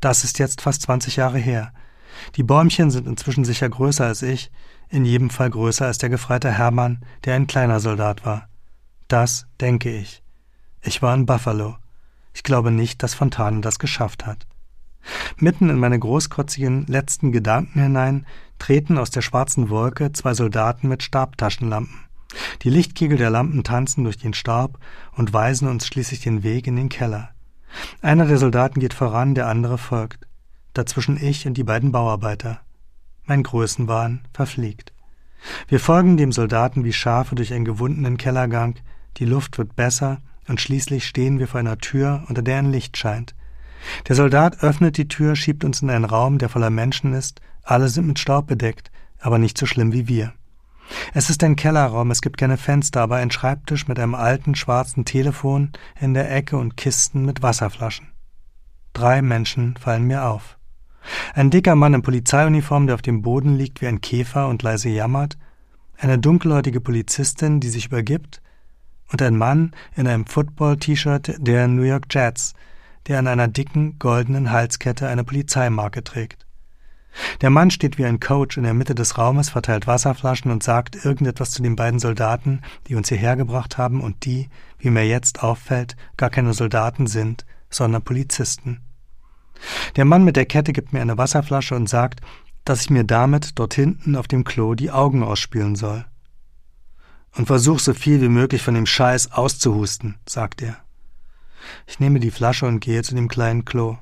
Das 0.00 0.24
ist 0.24 0.38
jetzt 0.38 0.62
fast 0.62 0.82
20 0.82 1.16
Jahre 1.16 1.38
her. 1.38 1.72
Die 2.36 2.42
Bäumchen 2.42 2.90
sind 2.90 3.06
inzwischen 3.06 3.44
sicher 3.44 3.68
größer 3.68 4.06
als 4.06 4.22
ich, 4.22 4.50
in 4.88 5.04
jedem 5.04 5.30
Fall 5.30 5.50
größer 5.50 5.86
als 5.86 5.98
der 5.98 6.08
gefreite 6.08 6.50
Hermann, 6.50 7.04
der 7.24 7.34
ein 7.34 7.46
kleiner 7.46 7.80
Soldat 7.80 8.24
war. 8.24 8.48
Das 9.08 9.46
denke 9.60 9.96
ich. 9.96 10.22
Ich 10.82 11.02
war 11.02 11.14
in 11.14 11.26
Buffalo. 11.26 11.76
Ich 12.32 12.42
glaube 12.42 12.70
nicht, 12.70 13.02
dass 13.02 13.14
Fontane 13.14 13.60
das 13.60 13.78
geschafft 13.78 14.26
hat. 14.26 14.46
Mitten 15.36 15.70
in 15.70 15.78
meine 15.78 15.98
großkotzigen 15.98 16.86
letzten 16.86 17.32
Gedanken 17.32 17.80
hinein 17.80 18.26
treten 18.58 18.98
aus 18.98 19.10
der 19.10 19.22
schwarzen 19.22 19.70
Wolke 19.70 20.12
zwei 20.12 20.34
Soldaten 20.34 20.88
mit 20.88 21.02
Stabtaschenlampen. 21.02 21.98
Die 22.62 22.70
Lichtkegel 22.70 23.18
der 23.18 23.30
Lampen 23.30 23.64
tanzen 23.64 24.04
durch 24.04 24.18
den 24.18 24.34
Staub 24.34 24.78
und 25.12 25.32
weisen 25.32 25.68
uns 25.68 25.86
schließlich 25.86 26.20
den 26.20 26.42
Weg 26.42 26.66
in 26.66 26.76
den 26.76 26.88
Keller. 26.88 27.30
Einer 28.02 28.26
der 28.26 28.38
Soldaten 28.38 28.80
geht 28.80 28.94
voran, 28.94 29.34
der 29.34 29.48
andere 29.48 29.78
folgt. 29.78 30.26
Dazwischen 30.74 31.22
ich 31.22 31.46
und 31.46 31.54
die 31.54 31.64
beiden 31.64 31.92
Bauarbeiter. 31.92 32.60
Mein 33.24 33.42
Größenwahn 33.42 34.22
verfliegt. 34.32 34.92
Wir 35.68 35.80
folgen 35.80 36.16
dem 36.16 36.32
Soldaten 36.32 36.84
wie 36.84 36.92
Schafe 36.92 37.34
durch 37.34 37.52
einen 37.52 37.64
gewundenen 37.64 38.16
Kellergang. 38.16 38.76
Die 39.16 39.24
Luft 39.24 39.58
wird 39.58 39.76
besser, 39.76 40.20
und 40.48 40.60
schließlich 40.60 41.06
stehen 41.06 41.38
wir 41.38 41.48
vor 41.48 41.60
einer 41.60 41.78
Tür, 41.78 42.24
unter 42.28 42.42
der 42.42 42.58
ein 42.58 42.72
Licht 42.72 42.96
scheint. 42.96 43.34
Der 44.08 44.16
Soldat 44.16 44.62
öffnet 44.62 44.96
die 44.96 45.08
Tür, 45.08 45.36
schiebt 45.36 45.64
uns 45.64 45.80
in 45.80 45.90
einen 45.90 46.04
Raum, 46.04 46.38
der 46.38 46.48
voller 46.48 46.70
Menschen 46.70 47.14
ist, 47.14 47.40
alle 47.62 47.88
sind 47.88 48.06
mit 48.06 48.18
Staub 48.18 48.46
bedeckt, 48.46 48.90
aber 49.18 49.38
nicht 49.38 49.56
so 49.56 49.66
schlimm 49.66 49.92
wie 49.92 50.08
wir. 50.08 50.32
Es 51.14 51.30
ist 51.30 51.42
ein 51.44 51.56
Kellerraum, 51.56 52.10
es 52.10 52.22
gibt 52.22 52.38
keine 52.38 52.56
Fenster, 52.56 53.02
aber 53.02 53.16
ein 53.16 53.30
Schreibtisch 53.30 53.88
mit 53.88 53.98
einem 53.98 54.14
alten 54.14 54.54
schwarzen 54.54 55.04
Telefon 55.04 55.72
in 56.00 56.14
der 56.14 56.34
Ecke 56.34 56.56
und 56.56 56.76
Kisten 56.76 57.24
mit 57.24 57.42
Wasserflaschen. 57.42 58.08
Drei 58.92 59.22
Menschen 59.22 59.76
fallen 59.76 60.04
mir 60.04 60.24
auf. 60.24 60.58
Ein 61.34 61.50
dicker 61.50 61.74
Mann 61.74 61.94
in 61.94 62.02
Polizeiuniform, 62.02 62.86
der 62.86 62.94
auf 62.94 63.02
dem 63.02 63.22
Boden 63.22 63.56
liegt 63.56 63.80
wie 63.80 63.86
ein 63.86 64.00
Käfer 64.00 64.48
und 64.48 64.62
leise 64.62 64.88
jammert, 64.88 65.38
eine 65.98 66.18
dunkelhäutige 66.18 66.80
Polizistin, 66.80 67.60
die 67.60 67.68
sich 67.68 67.86
übergibt, 67.86 68.40
und 69.12 69.22
ein 69.22 69.36
Mann 69.36 69.72
in 69.96 70.06
einem 70.06 70.26
Football-T-Shirt 70.26 71.36
der 71.38 71.68
New 71.68 71.82
York 71.82 72.06
Jets, 72.10 72.54
der 73.06 73.18
an 73.18 73.26
einer 73.26 73.48
dicken, 73.48 73.98
goldenen 73.98 74.50
Halskette 74.50 75.08
eine 75.08 75.24
Polizeimarke 75.24 76.04
trägt. 76.04 76.46
Der 77.40 77.50
Mann 77.50 77.70
steht 77.70 77.98
wie 77.98 78.04
ein 78.04 78.20
Coach 78.20 78.56
in 78.56 78.62
der 78.62 78.74
Mitte 78.74 78.94
des 78.94 79.18
Raumes, 79.18 79.50
verteilt 79.50 79.86
Wasserflaschen 79.86 80.50
und 80.50 80.62
sagt 80.62 81.04
irgendetwas 81.04 81.50
zu 81.50 81.62
den 81.62 81.76
beiden 81.76 81.98
Soldaten, 81.98 82.62
die 82.86 82.94
uns 82.94 83.08
hierher 83.08 83.36
gebracht 83.36 83.78
haben 83.78 84.00
und 84.00 84.24
die, 84.24 84.48
wie 84.78 84.90
mir 84.90 85.06
jetzt 85.06 85.42
auffällt, 85.42 85.96
gar 86.16 86.30
keine 86.30 86.54
Soldaten 86.54 87.06
sind, 87.06 87.44
sondern 87.68 88.02
Polizisten. 88.02 88.80
Der 89.96 90.04
Mann 90.04 90.24
mit 90.24 90.36
der 90.36 90.46
Kette 90.46 90.72
gibt 90.72 90.92
mir 90.92 91.00
eine 91.00 91.18
Wasserflasche 91.18 91.74
und 91.74 91.88
sagt, 91.88 92.20
dass 92.64 92.82
ich 92.82 92.90
mir 92.90 93.04
damit 93.04 93.58
dort 93.58 93.74
hinten 93.74 94.16
auf 94.16 94.28
dem 94.28 94.44
Klo 94.44 94.74
die 94.74 94.90
Augen 94.90 95.22
ausspülen 95.22 95.76
soll 95.76 96.04
und 97.36 97.46
versuch 97.46 97.78
so 97.78 97.94
viel 97.94 98.20
wie 98.20 98.28
möglich 98.28 98.62
von 98.62 98.74
dem 98.74 98.86
Scheiß 98.86 99.32
auszuhusten, 99.32 100.16
sagt 100.26 100.62
er. 100.62 100.76
Ich 101.86 102.00
nehme 102.00 102.20
die 102.20 102.30
Flasche 102.30 102.66
und 102.66 102.80
gehe 102.80 103.02
zu 103.02 103.14
dem 103.14 103.28
kleinen 103.28 103.64
Klo. 103.64 103.98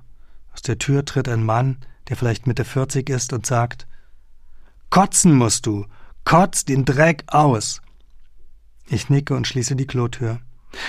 Aus 0.53 0.63
der 0.63 0.79
Tür 0.79 1.05
tritt 1.05 1.29
ein 1.29 1.43
Mann, 1.43 1.79
der 2.09 2.17
vielleicht 2.17 2.47
Mitte 2.47 2.65
40 2.65 3.09
ist, 3.11 3.33
und 3.33 3.47
sagt, 3.47 3.87
Kotzen 4.91 5.35
musst 5.35 5.67
du! 5.67 5.87
Kotz 6.25 6.65
den 6.65 6.85
Dreck 6.85 7.25
aus! 7.27 7.81
Ich 8.87 9.11
nicke 9.11 9.35
und 9.35 9.47
schließe 9.47 9.77
die 9.77 9.87
Klotür. 9.87 10.41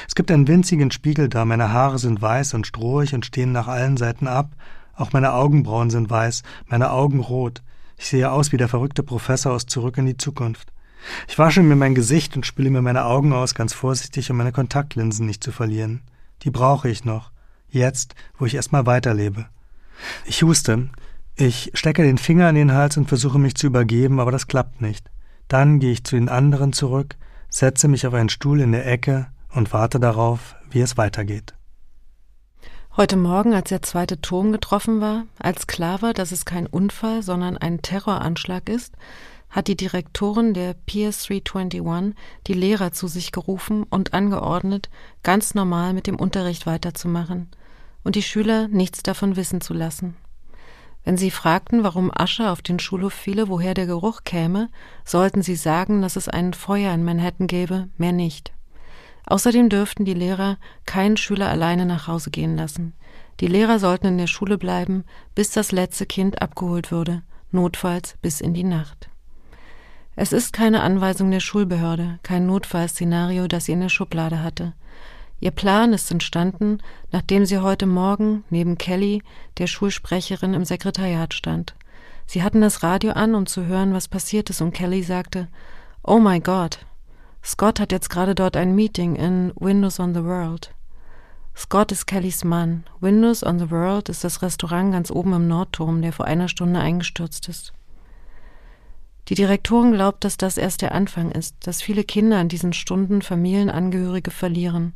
Es 0.07 0.15
gibt 0.15 0.31
einen 0.31 0.47
winzigen 0.47 0.91
Spiegel 0.91 1.29
da, 1.29 1.45
meine 1.45 1.71
Haare 1.71 1.99
sind 1.99 2.21
weiß 2.21 2.53
und 2.53 2.67
strohig 2.67 3.13
und 3.13 3.25
stehen 3.25 3.51
nach 3.51 3.67
allen 3.67 3.97
Seiten 3.97 4.27
ab, 4.27 4.55
Auch 4.95 5.13
meine 5.13 5.31
Augenbrauen 5.31 5.89
sind 5.89 6.09
weiß, 6.09 6.43
meine 6.67 6.91
Augen 6.91 7.21
rot. 7.21 7.61
Ich 7.97 8.07
sehe 8.07 8.31
aus 8.31 8.51
wie 8.51 8.57
der 8.57 8.67
verrückte 8.67 9.01
Professor 9.01 9.53
aus 9.53 9.65
Zurück 9.65 9.97
in 9.97 10.05
die 10.05 10.17
Zukunft. 10.17 10.73
Ich 11.29 11.37
wasche 11.37 11.63
mir 11.63 11.77
mein 11.77 11.95
Gesicht 11.95 12.35
und 12.35 12.45
spüle 12.45 12.69
mir 12.69 12.81
meine 12.81 13.05
Augen 13.05 13.31
aus, 13.31 13.55
ganz 13.55 13.73
vorsichtig, 13.73 14.29
um 14.29 14.35
meine 14.35 14.51
Kontaktlinsen 14.51 15.25
nicht 15.25 15.41
zu 15.41 15.53
verlieren. 15.53 16.01
Die 16.43 16.51
brauche 16.51 16.89
ich 16.89 17.05
noch. 17.05 17.31
Jetzt, 17.69 18.15
wo 18.37 18.45
ich 18.45 18.55
erstmal 18.55 18.85
weiterlebe. 18.85 19.45
Ich 20.25 20.43
huste. 20.43 20.89
Ich 21.41 21.71
stecke 21.73 22.03
den 22.03 22.17
Finger 22.17 22.49
in 22.49 22.55
den 22.55 22.73
Hals 22.73 22.97
und 22.97 23.07
versuche 23.07 23.39
mich 23.39 23.55
zu 23.55 23.67
übergeben, 23.67 24.19
aber 24.19 24.29
das 24.29 24.47
klappt 24.47 24.81
nicht. 24.81 25.09
Dann 25.47 25.79
gehe 25.79 25.93
ich 25.93 26.03
zu 26.03 26.17
den 26.17 26.27
anderen 26.27 26.73
zurück, 26.73 27.15
setze 27.47 27.87
mich 27.87 28.05
auf 28.05 28.13
einen 28.13 28.27
Stuhl 28.27 28.59
in 28.59 28.73
der 28.73 28.85
Ecke 28.85 29.27
und 29.55 29.71
warte 29.71 30.01
darauf, 30.01 30.57
wie 30.69 30.81
es 30.81 30.97
weitergeht. 30.97 31.53
Heute 32.97 33.15
Morgen, 33.15 33.53
als 33.53 33.69
der 33.69 33.81
zweite 33.81 34.19
Turm 34.19 34.51
getroffen 34.51 34.99
war, 34.99 35.27
als 35.39 35.65
klar 35.65 36.01
war, 36.01 36.13
dass 36.13 36.33
es 36.33 36.43
kein 36.43 36.67
Unfall, 36.67 37.23
sondern 37.23 37.55
ein 37.55 37.81
Terroranschlag 37.81 38.67
ist, 38.67 38.97
hat 39.49 39.69
die 39.69 39.77
Direktorin 39.77 40.53
der 40.53 40.75
PS321 40.89 42.15
die 42.47 42.53
Lehrer 42.53 42.91
zu 42.91 43.07
sich 43.07 43.31
gerufen 43.31 43.83
und 43.83 44.13
angeordnet, 44.13 44.89
ganz 45.23 45.55
normal 45.55 45.93
mit 45.93 46.05
dem 46.05 46.17
Unterricht 46.17 46.65
weiterzumachen 46.65 47.47
und 48.03 48.17
die 48.17 48.23
Schüler 48.23 48.67
nichts 48.67 49.03
davon 49.03 49.37
wissen 49.37 49.61
zu 49.61 49.73
lassen. 49.73 50.17
Wenn 51.03 51.17
sie 51.17 51.31
fragten, 51.31 51.83
warum 51.83 52.11
Asche 52.13 52.49
auf 52.49 52.61
den 52.61 52.79
Schulhof 52.79 53.13
fiele, 53.13 53.47
woher 53.47 53.73
der 53.73 53.85
Geruch 53.85 54.23
käme, 54.25 54.69
sollten 55.05 55.41
sie 55.41 55.55
sagen, 55.55 56.01
dass 56.01 56.15
es 56.15 56.29
ein 56.29 56.53
Feuer 56.53 56.93
in 56.93 57.03
Manhattan 57.03 57.47
gäbe, 57.47 57.89
mehr 57.97 58.11
nicht. 58.11 58.51
Außerdem 59.25 59.69
dürften 59.69 60.05
die 60.05 60.13
Lehrer 60.13 60.57
keinen 60.85 61.17
Schüler 61.17 61.49
alleine 61.49 61.85
nach 61.85 62.07
Hause 62.07 62.31
gehen 62.31 62.57
lassen. 62.57 62.93
Die 63.39 63.47
Lehrer 63.47 63.79
sollten 63.79 64.07
in 64.07 64.17
der 64.17 64.27
Schule 64.27 64.57
bleiben, 64.57 65.05
bis 65.35 65.51
das 65.51 65.71
letzte 65.71 66.05
Kind 66.05 66.41
abgeholt 66.41 66.91
würde, 66.91 67.21
notfalls 67.51 68.17
bis 68.21 68.41
in 68.41 68.53
die 68.53 68.63
Nacht. 68.63 69.09
Es 70.15 70.33
ist 70.33 70.51
keine 70.51 70.81
Anweisung 70.81 71.31
der 71.31 71.39
Schulbehörde, 71.39 72.19
kein 72.23 72.45
Notfallszenario, 72.45 73.47
das 73.47 73.65
sie 73.65 73.71
in 73.71 73.79
der 73.79 73.89
Schublade 73.89 74.43
hatte. 74.43 74.73
Ihr 75.39 75.51
Plan 75.51 75.93
ist 75.93 76.11
entstanden, 76.11 76.79
nachdem 77.11 77.45
sie 77.45 77.59
heute 77.59 77.85
Morgen 77.85 78.43
neben 78.49 78.77
Kelly, 78.77 79.23
der 79.57 79.67
Schulsprecherin, 79.67 80.53
im 80.53 80.65
Sekretariat 80.65 81.33
stand. 81.33 81.75
Sie 82.25 82.43
hatten 82.43 82.61
das 82.61 82.83
Radio 82.83 83.11
an, 83.11 83.35
um 83.35 83.45
zu 83.45 83.65
hören, 83.65 83.93
was 83.93 84.07
passiert 84.07 84.49
ist, 84.49 84.61
und 84.61 84.73
Kelly 84.73 85.01
sagte, 85.01 85.47
Oh 86.03 86.19
my 86.19 86.39
God, 86.39 86.79
Scott 87.43 87.79
hat 87.79 87.91
jetzt 87.91 88.09
gerade 88.09 88.35
dort 88.35 88.57
ein 88.57 88.75
Meeting 88.75 89.15
in 89.15 89.51
Windows 89.55 89.99
on 89.99 90.13
the 90.13 90.23
World. 90.23 90.71
Scott 91.55 91.91
ist 91.91 92.05
Kellys 92.05 92.43
Mann. 92.43 92.83
Windows 92.99 93.43
on 93.43 93.59
the 93.59 93.71
World 93.71 94.09
ist 94.09 94.23
das 94.23 94.41
Restaurant 94.41 94.93
ganz 94.93 95.11
oben 95.11 95.33
im 95.33 95.47
Nordturm, 95.47 96.01
der 96.01 96.13
vor 96.13 96.25
einer 96.25 96.47
Stunde 96.47 96.79
eingestürzt 96.79 97.49
ist. 97.49 97.73
Die 99.27 99.35
Direktorin 99.35 99.93
glaubt, 99.93 100.23
dass 100.23 100.37
das 100.37 100.57
erst 100.57 100.81
der 100.81 100.93
Anfang 100.93 101.31
ist, 101.31 101.55
dass 101.67 101.81
viele 101.81 102.03
Kinder 102.03 102.39
in 102.41 102.49
diesen 102.49 102.73
Stunden 102.73 103.21
Familienangehörige 103.21 104.31
verlieren. 104.31 104.93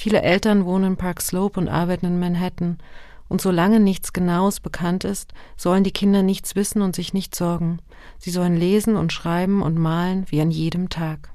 Viele 0.00 0.22
Eltern 0.22 0.64
wohnen 0.64 0.92
in 0.92 0.96
Park 0.96 1.20
Slope 1.20 1.58
und 1.58 1.68
arbeiten 1.68 2.06
in 2.06 2.20
Manhattan. 2.20 2.78
Und 3.26 3.40
solange 3.40 3.80
nichts 3.80 4.12
Genaues 4.12 4.60
bekannt 4.60 5.02
ist, 5.02 5.32
sollen 5.56 5.82
die 5.82 5.90
Kinder 5.90 6.22
nichts 6.22 6.54
wissen 6.54 6.82
und 6.82 6.94
sich 6.94 7.14
nicht 7.14 7.34
sorgen. 7.34 7.80
Sie 8.16 8.30
sollen 8.30 8.56
lesen 8.56 8.94
und 8.94 9.12
schreiben 9.12 9.60
und 9.60 9.76
malen 9.76 10.24
wie 10.28 10.40
an 10.40 10.52
jedem 10.52 10.88
Tag. 10.88 11.32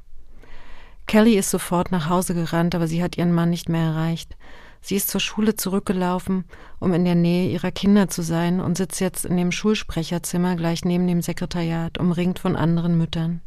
Kelly 1.07 1.33
ist 1.33 1.51
sofort 1.51 1.91
nach 1.91 2.07
Hause 2.07 2.35
gerannt, 2.35 2.73
aber 2.73 2.87
sie 2.87 3.03
hat 3.03 3.17
ihren 3.17 3.33
Mann 3.33 3.49
nicht 3.49 3.67
mehr 3.67 3.83
erreicht. 3.83 4.37
Sie 4.79 4.95
ist 4.95 5.09
zur 5.09 5.19
Schule 5.19 5.57
zurückgelaufen, 5.57 6.45
um 6.79 6.93
in 6.93 7.03
der 7.03 7.15
Nähe 7.15 7.49
ihrer 7.49 7.71
Kinder 7.71 8.07
zu 8.07 8.21
sein 8.21 8.61
und 8.61 8.77
sitzt 8.77 9.01
jetzt 9.01 9.25
in 9.25 9.35
dem 9.35 9.51
Schulsprecherzimmer 9.51 10.55
gleich 10.55 10.85
neben 10.85 11.05
dem 11.05 11.21
Sekretariat, 11.21 11.97
umringt 11.97 12.39
von 12.39 12.55
anderen 12.55 12.97
Müttern. 12.97 13.41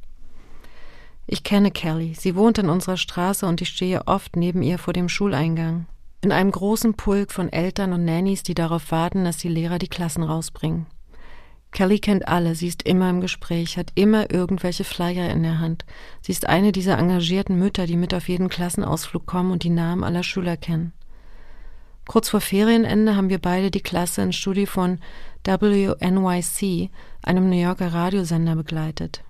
Ich 1.28 1.42
kenne 1.42 1.70
Kelly. 1.72 2.14
Sie 2.14 2.36
wohnt 2.36 2.58
in 2.58 2.68
unserer 2.68 2.96
Straße 2.96 3.46
und 3.46 3.60
ich 3.60 3.68
stehe 3.68 4.06
oft 4.06 4.36
neben 4.36 4.62
ihr 4.62 4.78
vor 4.78 4.92
dem 4.92 5.08
Schuleingang. 5.08 5.86
In 6.20 6.30
einem 6.32 6.52
großen 6.52 6.94
Pulk 6.94 7.32
von 7.32 7.52
Eltern 7.52 7.92
und 7.92 8.04
Nannies, 8.04 8.42
die 8.42 8.54
darauf 8.54 8.90
warten, 8.90 9.24
dass 9.24 9.36
die 9.36 9.48
Lehrer 9.48 9.78
die 9.78 9.88
Klassen 9.88 10.22
rausbringen. 10.22 10.86
Kelly 11.72 11.98
kennt 11.98 12.26
alle, 12.26 12.54
sie 12.54 12.68
ist 12.68 12.84
immer 12.84 13.10
im 13.10 13.20
Gespräch, 13.20 13.76
hat 13.76 13.90
immer 13.96 14.30
irgendwelche 14.30 14.84
Flyer 14.84 15.28
in 15.30 15.42
der 15.42 15.58
Hand. 15.58 15.84
Sie 16.22 16.32
ist 16.32 16.48
eine 16.48 16.72
dieser 16.72 16.96
engagierten 16.96 17.58
Mütter, 17.58 17.86
die 17.86 17.96
mit 17.96 18.14
auf 18.14 18.28
jeden 18.28 18.48
Klassenausflug 18.48 19.26
kommen 19.26 19.50
und 19.50 19.62
die 19.62 19.70
Namen 19.70 20.04
aller 20.04 20.22
Schüler 20.22 20.56
kennen. 20.56 20.92
Kurz 22.06 22.28
vor 22.28 22.40
Ferienende 22.40 23.16
haben 23.16 23.30
wir 23.30 23.40
beide 23.40 23.70
die 23.70 23.82
Klasse 23.82 24.22
ins 24.22 24.36
Studio 24.36 24.66
von 24.66 25.00
WNYC, 25.44 26.90
einem 27.22 27.50
New 27.50 27.60
Yorker 27.60 27.92
Radiosender, 27.92 28.54
begleitet. 28.54 29.22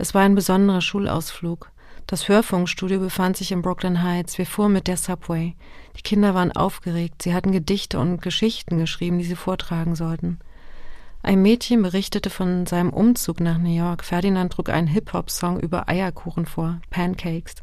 Es 0.00 0.14
war 0.14 0.22
ein 0.22 0.34
besonderer 0.34 0.80
Schulausflug. 0.80 1.72
Das 2.06 2.26
Hörfunkstudio 2.26 3.00
befand 3.00 3.36
sich 3.36 3.52
in 3.52 3.60
Brooklyn 3.60 4.02
Heights. 4.02 4.38
Wir 4.38 4.46
fuhren 4.46 4.72
mit 4.72 4.86
der 4.86 4.96
Subway. 4.96 5.54
Die 5.94 6.00
Kinder 6.00 6.34
waren 6.34 6.52
aufgeregt. 6.52 7.20
Sie 7.20 7.34
hatten 7.34 7.52
Gedichte 7.52 7.98
und 7.98 8.22
Geschichten 8.22 8.78
geschrieben, 8.78 9.18
die 9.18 9.26
sie 9.26 9.36
vortragen 9.36 9.94
sollten. 9.94 10.38
Ein 11.22 11.42
Mädchen 11.42 11.82
berichtete 11.82 12.30
von 12.30 12.64
seinem 12.64 12.94
Umzug 12.94 13.40
nach 13.40 13.58
New 13.58 13.76
York. 13.76 14.02
Ferdinand 14.02 14.54
trug 14.54 14.70
einen 14.70 14.86
Hip-Hop-Song 14.86 15.60
über 15.60 15.86
Eierkuchen 15.86 16.46
vor, 16.46 16.80
Pancakes. 16.88 17.56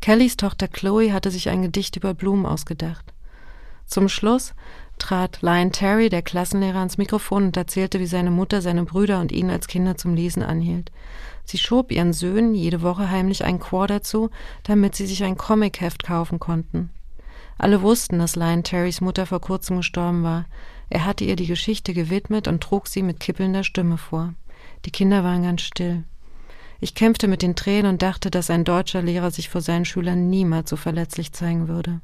Kellys 0.00 0.36
Tochter 0.36 0.66
Chloe 0.66 1.12
hatte 1.12 1.30
sich 1.30 1.50
ein 1.50 1.62
Gedicht 1.62 1.94
über 1.94 2.14
Blumen 2.14 2.46
ausgedacht. 2.46 3.14
Zum 3.86 4.08
Schluss 4.08 4.54
trat 5.00 5.42
Lion 5.42 5.72
Terry, 5.72 6.08
der 6.08 6.22
Klassenlehrer, 6.22 6.78
ans 6.78 6.98
Mikrofon 6.98 7.46
und 7.46 7.56
erzählte, 7.56 7.98
wie 7.98 8.06
seine 8.06 8.30
Mutter 8.30 8.62
seine 8.62 8.84
Brüder 8.84 9.20
und 9.20 9.32
ihn 9.32 9.50
als 9.50 9.66
Kinder 9.66 9.96
zum 9.96 10.14
Lesen 10.14 10.42
anhielt. 10.42 10.92
Sie 11.44 11.58
schob 11.58 11.90
ihren 11.90 12.12
Söhnen 12.12 12.54
jede 12.54 12.82
Woche 12.82 13.10
heimlich 13.10 13.44
ein 13.44 13.58
Quarter 13.58 14.02
zu, 14.02 14.30
damit 14.62 14.94
sie 14.94 15.06
sich 15.06 15.24
ein 15.24 15.36
Comicheft 15.36 16.04
kaufen 16.04 16.38
konnten. 16.38 16.90
Alle 17.58 17.82
wussten, 17.82 18.18
dass 18.18 18.36
Lion 18.36 18.62
Terrys 18.62 19.00
Mutter 19.00 19.26
vor 19.26 19.40
kurzem 19.40 19.78
gestorben 19.78 20.22
war. 20.22 20.46
Er 20.88 21.04
hatte 21.04 21.24
ihr 21.24 21.36
die 21.36 21.46
Geschichte 21.46 21.92
gewidmet 21.92 22.48
und 22.48 22.62
trug 22.62 22.86
sie 22.86 23.02
mit 23.02 23.20
kippelnder 23.20 23.64
Stimme 23.64 23.98
vor. 23.98 24.34
Die 24.84 24.90
Kinder 24.90 25.24
waren 25.24 25.42
ganz 25.42 25.62
still. 25.62 26.04
Ich 26.80 26.94
kämpfte 26.94 27.28
mit 27.28 27.42
den 27.42 27.56
Tränen 27.56 27.92
und 27.92 28.02
dachte, 28.02 28.30
dass 28.30 28.48
ein 28.48 28.64
deutscher 28.64 29.02
Lehrer 29.02 29.30
sich 29.30 29.50
vor 29.50 29.60
seinen 29.60 29.84
Schülern 29.84 30.30
niemals 30.30 30.70
so 30.70 30.76
verletzlich 30.76 31.32
zeigen 31.32 31.68
würde. 31.68 32.00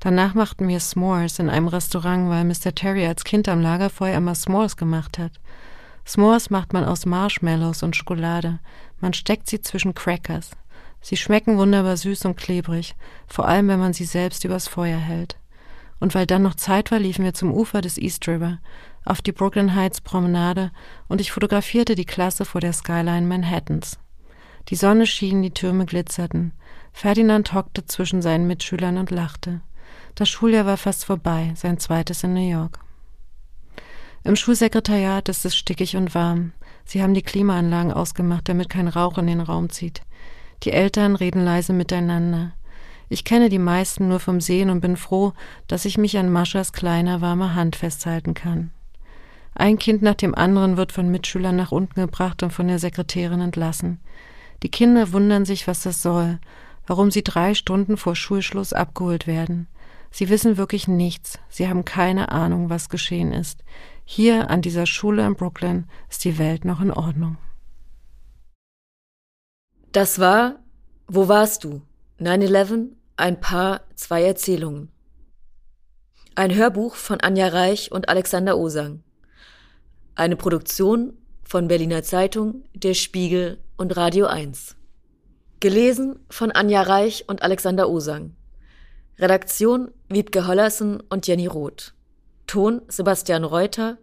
Danach 0.00 0.32
machten 0.32 0.66
wir 0.66 0.80
S'mores 0.80 1.38
in 1.38 1.50
einem 1.50 1.68
Restaurant, 1.68 2.30
weil 2.30 2.44
Mr. 2.44 2.74
Terry 2.74 3.06
als 3.06 3.22
Kind 3.22 3.48
am 3.48 3.60
Lagerfeuer 3.60 4.16
immer 4.16 4.32
S'mores 4.32 4.76
gemacht 4.76 5.18
hat. 5.18 5.32
S'mores 6.06 6.50
macht 6.50 6.72
man 6.72 6.84
aus 6.84 7.04
Marshmallows 7.04 7.82
und 7.82 7.94
Schokolade. 7.94 8.60
Man 9.00 9.12
steckt 9.12 9.48
sie 9.48 9.60
zwischen 9.60 9.94
Crackers. 9.94 10.52
Sie 11.02 11.18
schmecken 11.18 11.58
wunderbar 11.58 11.98
süß 11.98 12.24
und 12.24 12.36
klebrig, 12.36 12.94
vor 13.26 13.46
allem 13.46 13.68
wenn 13.68 13.78
man 13.78 13.92
sie 13.92 14.04
selbst 14.04 14.44
übers 14.44 14.68
Feuer 14.68 14.98
hält. 14.98 15.36
Und 15.98 16.14
weil 16.14 16.26
dann 16.26 16.42
noch 16.42 16.54
Zeit 16.54 16.90
war, 16.90 16.98
liefen 16.98 17.24
wir 17.24 17.34
zum 17.34 17.52
Ufer 17.52 17.82
des 17.82 17.98
East 17.98 18.26
River, 18.26 18.58
auf 19.04 19.20
die 19.20 19.32
Brooklyn 19.32 19.74
Heights 19.74 20.00
Promenade, 20.00 20.72
und 21.08 21.20
ich 21.20 21.32
fotografierte 21.32 21.94
die 21.94 22.06
Klasse 22.06 22.46
vor 22.46 22.62
der 22.62 22.72
Skyline 22.72 23.26
Manhattans. 23.26 23.98
Die 24.68 24.76
Sonne 24.76 25.06
schien, 25.06 25.42
die 25.42 25.52
Türme 25.52 25.84
glitzerten. 25.84 26.52
Ferdinand 26.92 27.52
hockte 27.52 27.86
zwischen 27.86 28.22
seinen 28.22 28.46
Mitschülern 28.46 28.98
und 28.98 29.10
lachte. 29.10 29.60
Das 30.20 30.28
Schuljahr 30.28 30.66
war 30.66 30.76
fast 30.76 31.06
vorbei, 31.06 31.54
sein 31.56 31.78
zweites 31.78 32.24
in 32.24 32.34
New 32.34 32.46
York. 32.46 32.78
Im 34.22 34.36
Schulsekretariat 34.36 35.30
ist 35.30 35.46
es 35.46 35.56
stickig 35.56 35.96
und 35.96 36.14
warm. 36.14 36.52
Sie 36.84 37.02
haben 37.02 37.14
die 37.14 37.22
Klimaanlagen 37.22 37.90
ausgemacht, 37.90 38.46
damit 38.46 38.68
kein 38.68 38.86
Rauch 38.86 39.16
in 39.16 39.28
den 39.28 39.40
Raum 39.40 39.70
zieht. 39.70 40.02
Die 40.62 40.72
Eltern 40.72 41.16
reden 41.16 41.42
leise 41.42 41.72
miteinander. 41.72 42.52
Ich 43.08 43.24
kenne 43.24 43.48
die 43.48 43.58
meisten 43.58 44.08
nur 44.08 44.20
vom 44.20 44.42
Sehen 44.42 44.68
und 44.68 44.82
bin 44.82 44.98
froh, 44.98 45.32
dass 45.68 45.86
ich 45.86 45.96
mich 45.96 46.18
an 46.18 46.30
Maschas 46.30 46.74
kleiner, 46.74 47.22
warmer 47.22 47.54
Hand 47.54 47.76
festhalten 47.76 48.34
kann. 48.34 48.72
Ein 49.54 49.78
Kind 49.78 50.02
nach 50.02 50.16
dem 50.16 50.34
anderen 50.34 50.76
wird 50.76 50.92
von 50.92 51.10
Mitschülern 51.10 51.56
nach 51.56 51.72
unten 51.72 51.98
gebracht 51.98 52.42
und 52.42 52.52
von 52.52 52.68
der 52.68 52.78
Sekretärin 52.78 53.40
entlassen. 53.40 54.00
Die 54.62 54.70
Kinder 54.70 55.14
wundern 55.14 55.46
sich, 55.46 55.66
was 55.66 55.80
das 55.80 56.02
soll, 56.02 56.40
warum 56.86 57.10
sie 57.10 57.24
drei 57.24 57.54
Stunden 57.54 57.96
vor 57.96 58.14
Schulschluss 58.14 58.74
abgeholt 58.74 59.26
werden. 59.26 59.66
Sie 60.10 60.28
wissen 60.28 60.56
wirklich 60.56 60.88
nichts. 60.88 61.38
Sie 61.48 61.68
haben 61.68 61.84
keine 61.84 62.30
Ahnung, 62.30 62.68
was 62.68 62.88
geschehen 62.88 63.32
ist. 63.32 63.62
Hier 64.04 64.50
an 64.50 64.60
dieser 64.60 64.86
Schule 64.86 65.24
in 65.24 65.36
Brooklyn 65.36 65.86
ist 66.08 66.24
die 66.24 66.38
Welt 66.38 66.64
noch 66.64 66.80
in 66.80 66.90
Ordnung. 66.90 67.38
Das 69.92 70.18
war 70.18 70.56
Wo 71.06 71.26
warst 71.28 71.64
du? 71.64 71.82
9-11, 72.20 72.90
ein 73.16 73.40
Paar, 73.40 73.80
zwei 73.96 74.22
Erzählungen. 74.22 74.90
Ein 76.36 76.54
Hörbuch 76.54 76.94
von 76.94 77.20
Anja 77.20 77.48
Reich 77.48 77.90
und 77.90 78.08
Alexander 78.08 78.56
Osang. 78.56 79.02
Eine 80.14 80.36
Produktion 80.36 81.18
von 81.42 81.66
Berliner 81.66 82.02
Zeitung, 82.04 82.62
Der 82.74 82.94
Spiegel 82.94 83.58
und 83.76 83.96
Radio 83.96 84.26
1. 84.26 84.76
Gelesen 85.58 86.20
von 86.30 86.52
Anja 86.52 86.82
Reich 86.82 87.24
und 87.26 87.42
Alexander 87.42 87.88
Osang. 87.88 88.36
Redaktion 89.20 89.90
Wiebke 90.08 90.46
Hollersen 90.46 91.02
und 91.10 91.26
Jenny 91.26 91.46
Roth. 91.46 91.92
Ton 92.46 92.80
Sebastian 92.88 93.44
Reuter, 93.44 93.98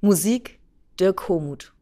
Musik 0.00 0.60
Dirk 1.00 1.28
Homuth. 1.28 1.72